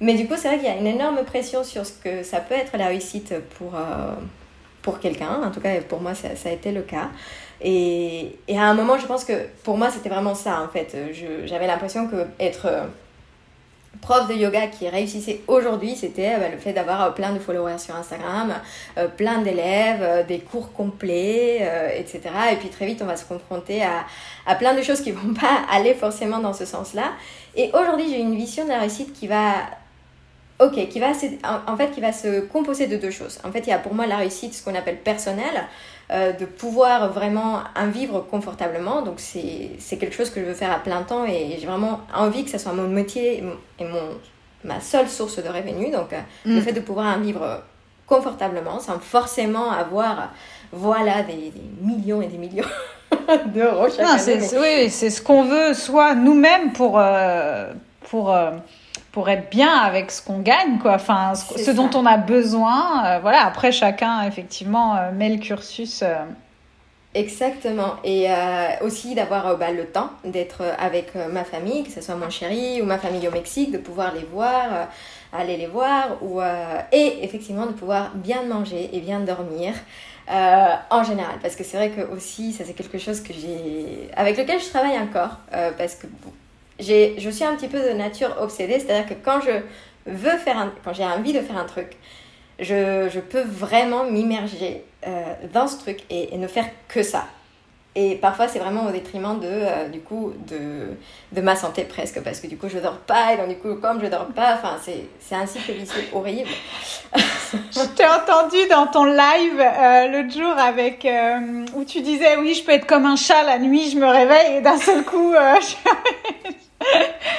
mais 0.00 0.14
du 0.14 0.26
coup, 0.26 0.34
c'est 0.36 0.48
vrai 0.48 0.58
qu'il 0.58 0.66
y 0.66 0.70
a 0.70 0.76
une 0.76 0.86
énorme 0.86 1.22
pression 1.24 1.62
sur 1.62 1.86
ce 1.86 1.92
que 1.92 2.24
ça 2.24 2.40
peut 2.40 2.54
être 2.54 2.76
la 2.76 2.88
réussite 2.88 3.34
pour... 3.56 3.76
Euh, 3.76 4.14
pour 4.82 4.98
quelqu'un. 4.98 5.40
En 5.44 5.50
tout 5.50 5.60
cas, 5.60 5.80
pour 5.88 6.00
moi, 6.00 6.14
ça, 6.14 6.28
a 6.28 6.52
été 6.52 6.72
le 6.72 6.82
cas. 6.82 7.08
Et, 7.62 8.36
à 8.54 8.64
un 8.64 8.74
moment, 8.74 8.98
je 8.98 9.06
pense 9.06 9.24
que 9.24 9.46
pour 9.62 9.78
moi, 9.78 9.90
c'était 9.90 10.08
vraiment 10.08 10.34
ça, 10.34 10.60
en 10.60 10.68
fait. 10.68 10.96
J'avais 11.46 11.66
l'impression 11.66 12.08
que 12.08 12.26
être 12.40 12.66
euh, 12.66 12.84
prof 14.00 14.28
de 14.28 14.34
yoga 14.34 14.66
qui 14.66 14.88
réussissait 14.88 15.40
aujourd'hui, 15.46 15.94
c'était 15.94 16.36
bah, 16.38 16.48
le 16.50 16.58
fait 16.58 16.72
d'avoir 16.72 17.02
euh, 17.02 17.10
plein 17.10 17.32
de 17.32 17.38
followers 17.38 17.78
sur 17.78 17.94
Instagram, 17.94 18.52
euh, 18.98 19.06
plein 19.06 19.42
d'élèves, 19.42 20.26
des 20.26 20.40
cours 20.40 20.72
complets, 20.72 21.56
etc. 21.96 22.20
Et 22.52 22.56
puis 22.56 22.68
très 22.68 22.86
vite, 22.86 23.00
on 23.00 23.06
va 23.06 23.16
se 23.16 23.24
confronter 23.24 23.82
à, 23.84 24.04
à 24.46 24.56
plein 24.56 24.74
de 24.74 24.82
choses 24.82 25.00
qui 25.00 25.12
vont 25.12 25.32
pas 25.40 25.62
aller 25.70 25.94
forcément 25.94 26.38
dans 26.38 26.52
ce 26.52 26.66
sens-là. 26.66 27.12
Et 27.54 27.70
aujourd'hui, 27.74 28.08
j'ai 28.10 28.18
une 28.18 28.34
vision 28.34 28.64
de 28.64 28.70
la 28.70 28.80
réussite 28.80 29.12
qui 29.12 29.28
va 29.28 29.52
Ok, 30.60 30.88
qui 30.88 31.00
va 31.00 31.12
en 31.66 31.76
fait 31.76 31.90
qui 31.90 32.00
va 32.00 32.12
se 32.12 32.40
composer 32.40 32.86
de 32.86 32.96
deux 32.96 33.10
choses. 33.10 33.38
En 33.44 33.50
fait, 33.50 33.60
il 33.60 33.70
y 33.70 33.72
a 33.72 33.78
pour 33.78 33.94
moi 33.94 34.06
la 34.06 34.16
réussite, 34.16 34.54
ce 34.54 34.62
qu'on 34.62 34.74
appelle 34.74 34.98
personnel, 34.98 35.66
euh, 36.12 36.32
de 36.32 36.44
pouvoir 36.44 37.10
vraiment 37.10 37.60
en 37.74 37.88
vivre 37.88 38.20
confortablement. 38.30 39.02
Donc 39.02 39.14
c'est 39.18 39.96
quelque 39.96 40.14
chose 40.14 40.30
que 40.30 40.40
je 40.40 40.46
veux 40.46 40.54
faire 40.54 40.70
à 40.70 40.78
plein 40.78 41.02
temps 41.02 41.24
et 41.24 41.56
j'ai 41.58 41.66
vraiment 41.66 42.00
envie 42.14 42.44
que 42.44 42.50
ça 42.50 42.58
soit 42.58 42.72
mon 42.72 42.86
métier 42.86 43.42
et 43.78 43.84
mon, 43.84 44.18
ma 44.62 44.80
seule 44.80 45.08
source 45.08 45.42
de 45.42 45.48
revenus. 45.48 45.90
Donc 45.90 46.12
euh, 46.12 46.20
le 46.44 46.56
mm. 46.56 46.62
fait 46.62 46.72
de 46.72 46.80
pouvoir 46.80 47.16
en 47.16 47.20
vivre 47.20 47.62
confortablement 48.06 48.78
sans 48.78 48.98
forcément 48.98 49.70
avoir 49.70 50.32
voilà 50.70 51.22
des, 51.22 51.52
millions 51.80 52.20
et 52.20 52.26
des 52.26 52.36
millions 52.36 52.68
d'euros 53.46 53.88
chaque 53.88 54.20
année. 54.20 54.48
Oui, 54.60 54.90
c'est 54.90 55.08
ce 55.08 55.22
qu'on 55.22 55.44
veut, 55.44 55.72
soit 55.72 56.14
nous-mêmes 56.14 56.72
pour, 56.72 56.98
euh, 56.98 57.72
pour 58.10 58.36
pour 59.12 59.28
être 59.28 59.50
bien 59.50 59.70
avec 59.70 60.10
ce 60.10 60.22
qu'on 60.22 60.38
gagne, 60.38 60.78
quoi. 60.80 60.94
Enfin, 60.94 61.34
ce, 61.34 61.70
dont 61.70 61.90
on 61.94 62.06
a 62.06 62.16
besoin. 62.16 63.04
Euh, 63.04 63.18
voilà. 63.20 63.44
Après, 63.44 63.70
chacun 63.70 64.22
effectivement 64.22 64.96
euh, 64.96 65.12
met 65.12 65.28
le 65.28 65.36
cursus. 65.36 66.02
Euh. 66.02 66.14
Exactement. 67.14 67.96
Et 68.04 68.28
aussi 68.80 69.14
d'avoir 69.14 69.58
bah, 69.58 69.70
le 69.70 69.84
temps 69.84 70.08
d'être 70.24 70.62
avec 70.78 71.14
ma 71.14 71.44
famille, 71.44 71.84
que 71.84 71.90
ce 71.90 72.00
soit 72.00 72.14
mon 72.14 72.30
chéri 72.30 72.80
ou 72.80 72.86
ma 72.86 72.96
famille 72.96 73.28
au 73.28 73.30
Mexique, 73.30 73.70
de 73.70 73.76
pouvoir 73.76 74.14
les 74.14 74.24
voir, 74.24 74.88
aller 75.30 75.58
les 75.58 75.66
voir, 75.66 76.22
ou, 76.22 76.40
et 76.40 77.22
effectivement 77.22 77.66
de 77.66 77.72
pouvoir 77.72 78.12
bien 78.14 78.44
manger 78.44 78.88
et 78.94 79.00
bien 79.00 79.20
dormir. 79.20 79.74
en 80.26 81.04
général, 81.04 81.34
parce 81.42 81.54
que 81.54 81.64
c'est 81.64 81.76
vrai 81.76 81.90
que 81.90 82.00
aussi, 82.00 82.54
ça 82.54 82.64
c'est 82.64 82.72
quelque 82.72 82.96
chose 82.96 83.20
que 83.20 83.34
j'ai, 83.34 84.08
avec 84.16 84.38
lequel 84.38 84.58
je 84.58 84.70
travaille 84.70 84.98
encore, 84.98 85.36
parce 85.76 85.96
que 85.96 86.06
je 86.78 87.30
suis 87.30 87.44
un 87.44 87.54
petit 87.56 87.68
peu 87.68 87.80
de 87.80 87.94
nature 87.94 88.36
obsédée, 88.40 88.78
c'est-à-dire 88.78 89.08
que 89.08 89.22
quand 89.22 89.40
je 89.40 89.60
veux 90.06 90.38
faire 90.38 90.72
quand 90.84 90.92
j'ai 90.92 91.04
envie 91.04 91.32
de 91.32 91.40
faire 91.40 91.58
un 91.58 91.64
truc, 91.64 91.96
je, 92.58 93.08
je 93.12 93.20
peux 93.20 93.42
vraiment 93.42 94.04
m'immerger 94.04 94.84
euh, 95.06 95.34
dans 95.52 95.66
ce 95.66 95.78
truc 95.78 96.00
et, 96.10 96.36
ne 96.36 96.46
faire 96.46 96.68
que 96.88 97.02
ça. 97.02 97.26
Et 97.94 98.14
parfois, 98.14 98.48
c'est 98.48 98.58
vraiment 98.58 98.86
au 98.86 98.90
détriment 98.90 99.38
de, 99.38 99.46
euh, 99.46 99.88
du 99.88 100.00
coup, 100.00 100.32
de, 100.48 100.96
de 101.32 101.40
ma 101.42 101.56
santé 101.56 101.84
presque, 101.84 102.22
parce 102.22 102.40
que 102.40 102.46
du 102.46 102.56
coup, 102.56 102.68
je 102.68 102.78
dors 102.78 102.96
pas, 102.96 103.34
et 103.34 103.36
donc 103.36 103.48
du 103.48 103.56
coup, 103.56 103.74
comme 103.74 104.02
je 104.02 104.06
dors 104.06 104.26
pas, 104.28 104.54
enfin, 104.54 104.78
c'est 104.82 105.34
un 105.34 105.46
cycle 105.46 105.72
vicieux 105.72 106.04
horrible. 106.14 106.48
je 107.14 107.86
t'ai 107.94 108.06
entendu 108.06 108.56
dans 108.70 108.86
ton 108.86 109.04
live 109.04 109.60
euh, 109.60 110.08
l'autre 110.08 110.34
jour 110.34 110.58
avec, 110.58 111.06
où 111.74 111.84
tu 111.84 112.00
disais, 112.00 112.36
oui, 112.38 112.54
je 112.54 112.64
peux 112.64 112.72
être 112.72 112.86
comme 112.86 113.04
un 113.04 113.16
chat 113.16 113.42
la 113.42 113.58
nuit, 113.58 113.90
je 113.90 113.98
me 113.98 114.06
réveille, 114.06 114.56
et 114.56 114.60
d'un 114.62 114.78
seul 114.78 115.04
coup, 115.04 115.34
je... 115.60 115.74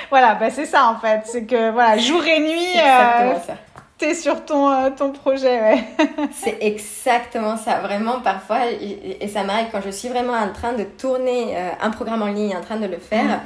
voilà, 0.09 0.35
bah 0.35 0.49
c'est 0.51 0.65
ça 0.65 0.87
en 0.87 0.99
fait. 0.99 1.21
C'est 1.25 1.45
que 1.45 1.71
voilà, 1.71 1.97
jour 1.97 2.23
et 2.25 2.39
nuit, 2.39 2.77
euh, 2.77 3.33
t'es 4.03 4.15
sur 4.15 4.43
ton, 4.43 4.69
euh, 4.69 4.89
ton 4.89 5.11
projet. 5.11 5.61
Ouais. 5.61 5.83
c'est 6.33 6.57
exactement 6.61 7.55
ça. 7.55 7.79
Vraiment, 7.79 8.19
parfois, 8.19 8.71
et, 8.71 9.27
ça 9.27 9.43
m'arrive 9.43 9.67
quand 9.71 9.81
je 9.81 9.91
suis 9.91 10.09
vraiment 10.09 10.33
en 10.33 10.51
train 10.51 10.73
de 10.73 10.83
tourner 10.83 11.55
euh, 11.55 11.69
un 11.81 11.89
programme 11.89 12.21
en 12.21 12.27
ligne, 12.27 12.55
en 12.55 12.61
train 12.61 12.77
de 12.77 12.87
le 12.87 12.97
faire. 12.97 13.23
Mm. 13.23 13.41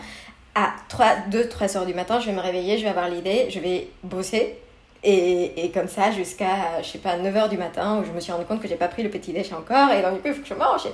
À 0.56 0.74
2-3 1.30 1.78
heures 1.78 1.86
du 1.86 1.94
matin, 1.94 2.20
je 2.20 2.26
vais 2.26 2.32
me 2.32 2.42
réveiller, 2.42 2.80
je 2.80 2.84
vais 2.84 2.90
avoir 2.90 3.08
l'idée, 3.10 3.46
je 3.52 3.60
vais 3.60 3.90
bosser 4.04 4.58
et, 5.04 5.66
et, 5.66 5.70
comme 5.70 5.88
ça, 5.88 6.12
jusqu'à, 6.12 6.82
je 6.82 6.88
sais 6.88 6.98
pas, 6.98 7.16
9h 7.18 7.50
du 7.50 7.58
matin, 7.58 8.00
où 8.00 8.04
je 8.04 8.12
me 8.12 8.20
suis 8.20 8.32
rendu 8.32 8.46
compte 8.46 8.60
que 8.60 8.68
j'ai 8.68 8.76
pas 8.76 8.88
pris 8.88 9.04
le 9.04 9.10
petit 9.10 9.32
déj 9.32 9.54
encore, 9.54 9.92
et 9.92 10.02
donc 10.02 10.16
du 10.16 10.20
coup, 10.22 10.28
il 10.30 10.34
faut 10.34 10.42
que 10.42 10.48
je 10.48 10.56
mange. 10.56 10.88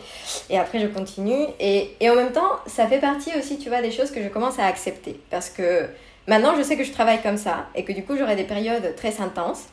Et, 0.49 0.59
après, 0.59 0.79
je 0.79 0.87
continue. 0.87 1.45
Et, 1.61 1.95
et, 2.01 2.09
en 2.09 2.15
même 2.15 2.33
temps, 2.33 2.59
ça 2.67 2.85
fait 2.87 2.99
partie 2.99 3.31
aussi, 3.39 3.57
tu 3.57 3.69
vois, 3.69 3.81
des 3.81 3.91
choses 3.91 4.11
que 4.11 4.21
je 4.21 4.27
commence 4.27 4.59
à 4.59 4.65
accepter. 4.65 5.17
Parce 5.31 5.49
que 5.49 5.87
maintenant, 6.27 6.55
je 6.57 6.63
sais 6.63 6.77
que 6.77 6.83
je 6.83 6.91
travaille 6.91 7.21
comme 7.21 7.37
ça, 7.37 7.67
et 7.75 7.83
que 7.83 7.91
du 7.91 8.03
coup, 8.03 8.15
j'aurai 8.17 8.35
des 8.35 8.43
périodes 8.43 8.95
très 8.95 9.21
intenses. 9.21 9.65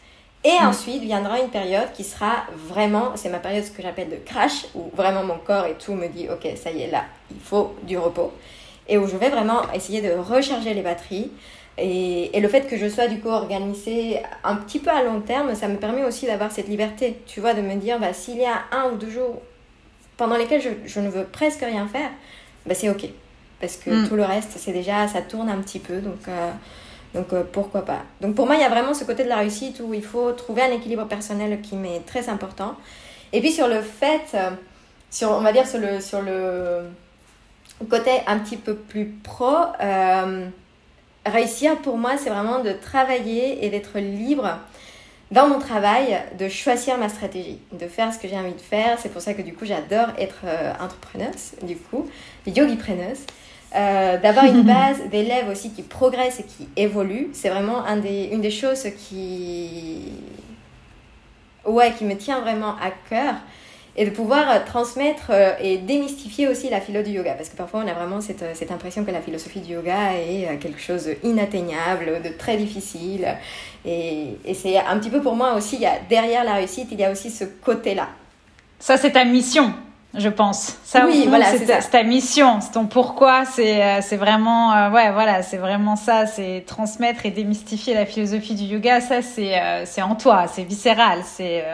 Et 0.42 0.52
mm. 0.52 0.68
ensuite 0.68 1.02
viendra 1.02 1.38
une 1.40 1.50
période 1.50 1.92
qui 1.92 2.02
sera 2.02 2.44
vraiment, 2.68 3.12
c'est 3.14 3.28
ma 3.28 3.38
période 3.38 3.64
ce 3.64 3.70
que 3.70 3.82
j'appelle 3.82 4.08
de 4.08 4.16
crash, 4.16 4.66
où 4.74 4.90
vraiment 4.94 5.22
mon 5.22 5.38
corps 5.38 5.66
et 5.66 5.74
tout 5.74 5.92
me 5.92 6.08
dit, 6.08 6.28
ok, 6.30 6.48
ça 6.56 6.70
y 6.70 6.82
est, 6.82 6.90
là, 6.90 7.04
il 7.30 7.40
faut 7.40 7.74
du 7.82 7.98
repos. 7.98 8.32
Et 8.88 8.96
où 8.96 9.06
je 9.06 9.16
vais 9.16 9.28
vraiment 9.28 9.70
essayer 9.74 10.00
de 10.00 10.12
recharger 10.12 10.74
les 10.74 10.82
batteries. 10.82 11.30
Et, 11.78 12.36
et 12.36 12.40
le 12.40 12.48
fait 12.48 12.62
que 12.62 12.76
je 12.76 12.88
sois 12.88 13.06
du 13.06 13.20
coup 13.20 13.28
organisée 13.28 14.20
un 14.42 14.56
petit 14.56 14.80
peu 14.80 14.90
à 14.90 15.02
long 15.02 15.20
terme, 15.20 15.54
ça 15.54 15.68
me 15.68 15.76
permet 15.76 16.04
aussi 16.04 16.26
d'avoir 16.26 16.50
cette 16.50 16.68
liberté, 16.68 17.20
tu 17.26 17.40
vois, 17.40 17.54
de 17.54 17.60
me 17.60 17.74
dire, 17.76 17.98
bah, 17.98 18.12
s'il 18.12 18.38
y 18.38 18.44
a 18.44 18.62
un 18.72 18.90
ou 18.90 18.96
deux 18.96 19.10
jours 19.10 19.40
pendant 20.16 20.36
lesquels 20.36 20.60
je, 20.60 20.70
je 20.84 21.00
ne 21.00 21.08
veux 21.08 21.24
presque 21.24 21.60
rien 21.60 21.86
faire, 21.86 22.10
bah, 22.66 22.74
c'est 22.74 22.88
ok. 22.88 23.08
Parce 23.60 23.76
que 23.76 23.90
mm. 23.90 24.08
tout 24.08 24.16
le 24.16 24.24
reste, 24.24 24.52
c'est 24.56 24.72
déjà, 24.72 25.06
ça 25.06 25.20
tourne 25.20 25.48
un 25.48 25.58
petit 25.58 25.78
peu. 25.78 26.00
Donc, 26.00 26.26
euh, 26.28 26.50
donc 27.14 27.32
euh, 27.32 27.42
pourquoi 27.50 27.84
pas. 27.84 28.00
Donc 28.20 28.34
pour 28.34 28.46
moi, 28.46 28.56
il 28.56 28.60
y 28.60 28.64
a 28.64 28.68
vraiment 28.68 28.94
ce 28.94 29.04
côté 29.04 29.22
de 29.22 29.28
la 29.28 29.36
réussite 29.36 29.80
où 29.84 29.92
il 29.94 30.02
faut 30.02 30.32
trouver 30.32 30.62
un 30.62 30.72
équilibre 30.72 31.06
personnel 31.06 31.60
qui 31.60 31.76
m'est 31.76 32.00
très 32.06 32.28
important. 32.28 32.74
Et 33.32 33.40
puis 33.40 33.52
sur 33.52 33.68
le 33.68 33.82
fait, 33.82 34.22
euh, 34.34 34.50
sur, 35.10 35.30
on 35.30 35.40
va 35.40 35.52
dire 35.52 35.66
sur 35.66 35.78
le, 35.78 36.00
sur 36.00 36.22
le 36.22 36.82
côté 37.88 38.10
un 38.26 38.38
petit 38.38 38.56
peu 38.56 38.74
plus 38.74 39.06
pro, 39.22 39.56
réussir 41.26 41.76
pour 41.78 41.98
moi, 41.98 42.12
c'est 42.16 42.30
vraiment 42.30 42.60
de 42.60 42.72
travailler 42.72 43.64
et 43.64 43.70
d'être 43.70 43.98
libre 43.98 44.58
dans 45.30 45.48
mon 45.48 45.60
travail, 45.60 46.20
de 46.38 46.48
choisir 46.48 46.98
ma 46.98 47.08
stratégie, 47.08 47.60
de 47.72 47.86
faire 47.86 48.12
ce 48.12 48.18
que 48.18 48.26
j'ai 48.26 48.36
envie 48.36 48.52
de 48.52 48.60
faire. 48.60 48.98
C'est 49.00 49.10
pour 49.10 49.22
ça 49.22 49.32
que 49.32 49.42
du 49.42 49.54
coup, 49.54 49.64
j'adore 49.64 50.08
être 50.18 50.44
entrepreneuse, 50.80 51.52
du 51.62 51.76
coup, 51.76 52.08
yogipreneuse. 52.46 53.20
Euh, 53.74 54.18
d'avoir 54.18 54.46
une 54.46 54.62
base 54.64 55.00
d'élèves 55.10 55.48
aussi 55.48 55.70
qui 55.70 55.82
progressent 55.82 56.40
et 56.40 56.44
qui 56.44 56.68
évoluent, 56.76 57.30
c'est 57.32 57.50
vraiment 57.50 57.84
un 57.84 57.96
des, 57.96 58.30
une 58.32 58.40
des 58.40 58.50
choses 58.50 58.84
qui, 58.98 60.12
ouais, 61.64 61.92
qui 61.92 62.04
me 62.04 62.16
tient 62.16 62.40
vraiment 62.40 62.74
à 62.82 62.90
cœur. 63.08 63.34
Et 63.96 64.04
de 64.04 64.10
pouvoir 64.10 64.64
transmettre 64.64 65.30
euh, 65.30 65.52
et 65.60 65.76
démystifier 65.78 66.46
aussi 66.46 66.70
la 66.70 66.80
philo 66.80 67.02
du 67.02 67.10
yoga. 67.10 67.34
Parce 67.34 67.48
que 67.48 67.56
parfois, 67.56 67.82
on 67.84 67.88
a 67.88 67.92
vraiment 67.92 68.20
cette, 68.20 68.44
cette 68.54 68.70
impression 68.70 69.04
que 69.04 69.10
la 69.10 69.20
philosophie 69.20 69.60
du 69.60 69.72
yoga 69.72 70.14
est 70.14 70.46
euh, 70.46 70.56
quelque 70.58 70.80
chose 70.80 71.10
d'inatteignable, 71.22 72.22
de 72.22 72.28
très 72.28 72.56
difficile. 72.56 73.26
Et, 73.84 74.38
et 74.44 74.54
c'est 74.54 74.78
un 74.78 74.96
petit 74.98 75.10
peu 75.10 75.20
pour 75.20 75.34
moi 75.34 75.54
aussi, 75.54 75.76
il 75.76 75.82
y 75.82 75.86
a, 75.86 75.98
derrière 76.08 76.44
la 76.44 76.54
réussite, 76.54 76.88
il 76.92 77.00
y 77.00 77.04
a 77.04 77.10
aussi 77.10 77.30
ce 77.30 77.44
côté-là. 77.44 78.08
Ça, 78.78 78.96
c'est 78.96 79.10
ta 79.10 79.24
mission 79.24 79.74
je 80.14 80.28
pense. 80.28 80.76
Ça, 80.82 81.06
oui, 81.06 81.26
voilà, 81.28 81.46
c'est 81.46 81.90
ta, 81.90 82.02
mission, 82.02 82.60
c'est 82.60 82.72
ton 82.72 82.86
pourquoi, 82.86 83.44
c'est 83.44 83.82
euh, 83.82 84.00
c'est 84.02 84.16
vraiment 84.16 84.74
euh, 84.74 84.90
ouais 84.90 85.12
voilà, 85.12 85.42
c'est 85.42 85.56
vraiment 85.56 85.94
ça, 85.94 86.26
c'est 86.26 86.64
transmettre 86.66 87.26
et 87.26 87.30
démystifier 87.30 87.94
la 87.94 88.06
philosophie 88.06 88.54
du 88.54 88.64
yoga, 88.64 89.00
ça 89.00 89.22
c'est 89.22 89.56
euh, 89.56 89.84
c'est 89.86 90.02
en 90.02 90.16
toi, 90.16 90.46
c'est 90.48 90.64
viscéral, 90.64 91.20
c'est 91.24 91.64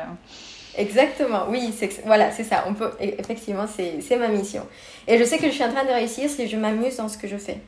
Exactement, 0.78 1.44
oui, 1.48 1.72
c'est 1.74 2.04
voilà, 2.04 2.30
c'est 2.30 2.44
ça. 2.44 2.64
On 2.68 2.74
peut 2.74 2.90
e, 3.00 3.18
effectivement, 3.18 3.64
c'est 3.66 4.16
ma 4.18 4.28
mission. 4.28 4.66
Et 5.08 5.16
je 5.16 5.24
sais 5.24 5.38
que 5.38 5.46
je 5.46 5.52
suis 5.52 5.64
en 5.64 5.72
train 5.72 5.84
de 5.84 5.90
réussir 5.90 6.28
si 6.28 6.46
je 6.46 6.56
m'amuse 6.58 6.96
dans 6.98 7.08
ce 7.08 7.16
que 7.16 7.26
je 7.26 7.38
fais. 7.38 7.60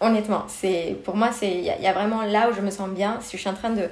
Honnêtement, 0.00 0.42
c'est 0.48 0.96
pour 1.04 1.14
moi 1.14 1.30
c'est 1.32 1.50
il 1.50 1.60
y, 1.60 1.82
y, 1.82 1.86
a 1.86 1.92
vraiment 1.92 2.22
là 2.22 2.48
où 2.50 2.54
je 2.54 2.60
me 2.60 2.70
sens 2.70 2.88
bien, 2.88 3.18
si 3.20 3.36
je 3.36 3.40
suis 3.40 3.50
en 3.50 3.54
train 3.54 3.70
de 3.70 3.88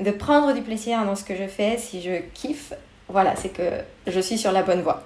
de 0.00 0.10
prendre 0.10 0.52
du 0.52 0.62
plaisir 0.62 1.04
dans 1.04 1.14
ce 1.14 1.22
que 1.22 1.36
je 1.36 1.46
fais, 1.46 1.78
si 1.78 2.02
je 2.02 2.20
kiffe, 2.34 2.72
voilà, 3.08 3.36
c'est 3.36 3.48
que 3.50 3.62
je 4.08 4.20
suis 4.20 4.38
sur 4.38 4.50
la 4.50 4.62
bonne 4.62 4.82
voie 4.82 5.04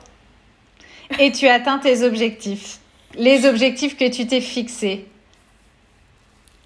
et 1.18 1.32
tu 1.32 1.48
atteins 1.48 1.78
tes 1.78 2.02
objectifs. 2.02 2.78
Les 3.14 3.46
objectifs 3.46 3.96
que 3.96 4.08
tu 4.08 4.26
t'es 4.26 4.40
fixés. 4.40 5.06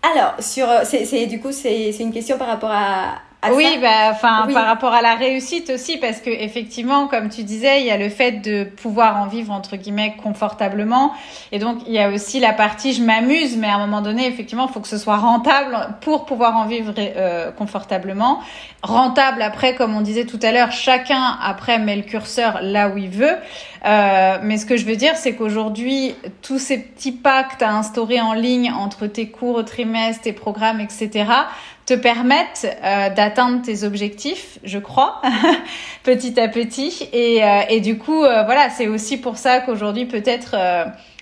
Alors, 0.02 0.34
sur, 0.40 0.68
euh, 0.68 0.82
c'est, 0.84 1.26
du 1.26 1.40
coup, 1.40 1.52
c'est, 1.52 1.90
une 1.98 2.12
question 2.12 2.38
par 2.38 2.46
rapport 2.46 2.70
à, 2.70 3.20
oui, 3.54 3.78
bah, 3.80 4.10
enfin, 4.10 4.46
par 4.52 4.66
rapport 4.66 4.92
à 4.92 5.02
la 5.02 5.14
réussite 5.14 5.70
aussi, 5.70 5.98
parce 5.98 6.20
que 6.20 6.30
effectivement, 6.30 7.06
comme 7.08 7.28
tu 7.28 7.42
disais, 7.42 7.80
il 7.80 7.86
y 7.86 7.90
a 7.90 7.96
le 7.96 8.08
fait 8.08 8.32
de 8.32 8.64
pouvoir 8.64 9.16
en 9.18 9.26
vivre 9.26 9.52
entre 9.52 9.76
guillemets 9.76 10.16
confortablement, 10.22 11.12
et 11.52 11.58
donc 11.58 11.78
il 11.86 11.92
y 11.92 11.98
a 11.98 12.10
aussi 12.10 12.40
la 12.40 12.52
partie 12.52 12.92
je 12.92 13.02
m'amuse, 13.02 13.56
mais 13.56 13.68
à 13.68 13.76
un 13.76 13.78
moment 13.78 14.00
donné, 14.00 14.26
effectivement, 14.26 14.66
il 14.68 14.72
faut 14.72 14.80
que 14.80 14.88
ce 14.88 14.98
soit 14.98 15.16
rentable 15.16 15.76
pour 16.00 16.24
pouvoir 16.24 16.56
en 16.56 16.66
vivre 16.66 16.92
euh, 16.98 17.50
confortablement. 17.52 18.40
Rentable 18.82 19.42
après, 19.42 19.74
comme 19.74 19.94
on 19.96 20.00
disait 20.00 20.26
tout 20.26 20.40
à 20.42 20.52
l'heure, 20.52 20.72
chacun 20.72 21.36
après 21.42 21.78
met 21.78 21.96
le 21.96 22.02
curseur 22.02 22.60
là 22.62 22.88
où 22.88 22.96
il 22.96 23.08
veut. 23.08 23.36
Euh, 23.84 24.38
mais 24.42 24.58
ce 24.58 24.66
que 24.66 24.76
je 24.76 24.84
veux 24.84 24.96
dire, 24.96 25.16
c'est 25.16 25.34
qu'aujourd'hui, 25.34 26.14
tous 26.42 26.58
ces 26.58 26.78
petits 26.78 27.12
pactes 27.12 27.62
à 27.62 27.72
instaurer 27.72 28.20
en 28.20 28.32
ligne 28.32 28.72
entre 28.72 29.06
tes 29.06 29.28
cours 29.28 29.56
au 29.56 29.62
trimestre, 29.62 30.22
tes 30.22 30.32
programmes, 30.32 30.80
etc., 30.80 31.24
te 31.86 31.94
permettent 31.94 32.66
euh, 32.84 33.10
d'atteindre 33.10 33.62
tes 33.62 33.84
objectifs, 33.84 34.58
je 34.64 34.78
crois, 34.78 35.22
petit 36.02 36.38
à 36.38 36.48
petit. 36.48 37.08
Et, 37.12 37.44
euh, 37.44 37.60
et 37.68 37.80
du 37.80 37.96
coup, 37.96 38.24
euh, 38.24 38.42
voilà, 38.42 38.70
c'est 38.70 38.88
aussi 38.88 39.16
pour 39.16 39.38
ça 39.38 39.60
qu'aujourd'hui, 39.60 40.04
peut-être, 40.04 40.56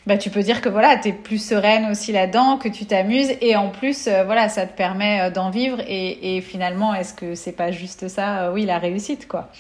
bah, 0.07 0.17
tu 0.17 0.31
peux 0.31 0.43
dire 0.43 0.63
que 0.63 0.71
voilà, 0.71 0.97
tu 0.97 1.09
es 1.09 1.13
plus 1.13 1.39
sereine 1.39 1.91
aussi 1.91 2.13
là-dedans, 2.13 2.57
que 2.57 2.69
tu 2.69 2.87
t'amuses. 2.87 3.33
Et 3.43 3.57
en 3.57 3.69
plus, 3.69 4.09
voilà, 4.25 4.49
ça 4.49 4.67
te 4.67 4.75
permet 4.75 5.31
d'en 5.31 5.51
vivre. 5.51 5.81
Et, 5.87 6.37
et 6.37 6.41
finalement, 6.41 6.95
est-ce 6.95 7.13
que 7.13 7.35
c'est 7.35 7.53
pas 7.53 7.71
juste 7.71 8.09
ça, 8.09 8.51
oui, 8.53 8.65
la 8.65 8.79
réussite, 8.79 9.29
quoi? 9.29 9.51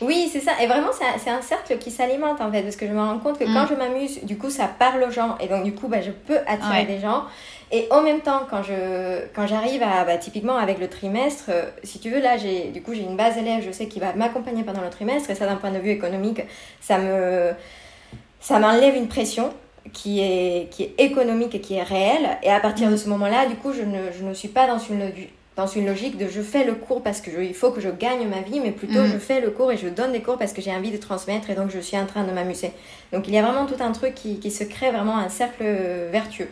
Oui, 0.00 0.28
c'est 0.32 0.40
ça. 0.40 0.52
Et 0.62 0.66
vraiment, 0.66 0.90
c'est 0.92 1.30
un, 1.30 1.42
cercle 1.42 1.76
qui 1.78 1.90
s'alimente 1.90 2.40
en 2.40 2.50
fait. 2.52 2.62
Parce 2.62 2.76
que 2.76 2.86
je 2.86 2.92
me 2.92 3.00
rends 3.00 3.18
compte 3.18 3.38
que 3.38 3.44
quand 3.44 3.64
mm. 3.64 3.68
je 3.70 3.74
m'amuse, 3.74 4.24
du 4.24 4.38
coup, 4.38 4.50
ça 4.50 4.68
parle 4.68 5.02
aux 5.02 5.10
gens. 5.10 5.36
Et 5.40 5.48
donc, 5.48 5.64
du 5.64 5.74
coup, 5.74 5.88
bah, 5.88 6.00
je 6.00 6.10
peux 6.10 6.38
attirer 6.46 6.84
des 6.84 7.00
gens. 7.00 7.24
Et 7.70 7.86
en 7.90 8.02
même 8.02 8.20
temps, 8.20 8.46
quand 8.48 8.62
je 8.62 9.26
quand 9.34 9.46
j'arrive 9.46 9.82
à 9.82 10.04
bah, 10.04 10.16
typiquement 10.16 10.56
avec 10.56 10.78
le 10.78 10.88
trimestre, 10.88 11.44
euh, 11.50 11.64
si 11.82 11.98
tu 12.00 12.10
veux 12.10 12.20
là, 12.20 12.38
j'ai 12.38 12.70
du 12.70 12.80
coup 12.82 12.94
j'ai 12.94 13.02
une 13.02 13.16
base 13.16 13.36
élève, 13.36 13.62
je 13.64 13.70
sais 13.70 13.88
qui 13.88 14.00
va 14.00 14.14
m'accompagner 14.14 14.62
pendant 14.62 14.80
le 14.80 14.90
trimestre 14.90 15.30
et 15.30 15.34
ça 15.34 15.46
d'un 15.46 15.56
point 15.56 15.70
de 15.70 15.78
vue 15.78 15.90
économique, 15.90 16.42
ça 16.80 16.98
me 16.98 17.52
ça 18.40 18.58
m'enlève 18.58 18.96
une 18.96 19.08
pression 19.08 19.52
qui 19.92 20.20
est 20.20 20.70
qui 20.70 20.84
est 20.84 20.94
économique 20.98 21.54
et 21.54 21.60
qui 21.60 21.74
est 21.74 21.82
réelle 21.82 22.38
et 22.42 22.50
à 22.50 22.60
partir 22.60 22.90
de 22.90 22.96
ce 22.96 23.08
moment-là, 23.10 23.46
du 23.46 23.56
coup, 23.56 23.72
je 23.74 23.82
ne 23.82 24.12
je 24.18 24.24
ne 24.24 24.32
suis 24.32 24.48
pas 24.48 24.66
dans 24.66 24.78
une 24.78 25.12
dans 25.54 25.66
une 25.66 25.86
logique 25.86 26.16
de 26.16 26.26
je 26.26 26.40
fais 26.40 26.64
le 26.64 26.74
cours 26.74 27.02
parce 27.02 27.20
que 27.20 27.42
il 27.42 27.54
faut 27.54 27.70
que 27.70 27.82
je 27.82 27.90
gagne 27.90 28.26
ma 28.28 28.40
vie, 28.40 28.60
mais 28.60 28.70
plutôt 28.70 29.02
mm. 29.02 29.08
je 29.12 29.18
fais 29.18 29.42
le 29.42 29.50
cours 29.50 29.72
et 29.72 29.76
je 29.76 29.88
donne 29.88 30.12
des 30.12 30.22
cours 30.22 30.38
parce 30.38 30.54
que 30.54 30.62
j'ai 30.62 30.72
envie 30.72 30.92
de 30.92 30.96
transmettre 30.96 31.50
et 31.50 31.54
donc 31.54 31.70
je 31.70 31.80
suis 31.80 31.98
en 31.98 32.06
train 32.06 32.24
de 32.24 32.32
m'amuser. 32.32 32.70
Donc 33.12 33.28
il 33.28 33.34
y 33.34 33.38
a 33.38 33.42
vraiment 33.42 33.66
tout 33.66 33.82
un 33.82 33.92
truc 33.92 34.14
qui, 34.14 34.38
qui 34.38 34.50
se 34.50 34.64
crée 34.64 34.90
vraiment 34.90 35.18
un 35.18 35.28
cercle 35.28 35.64
vertueux 36.10 36.48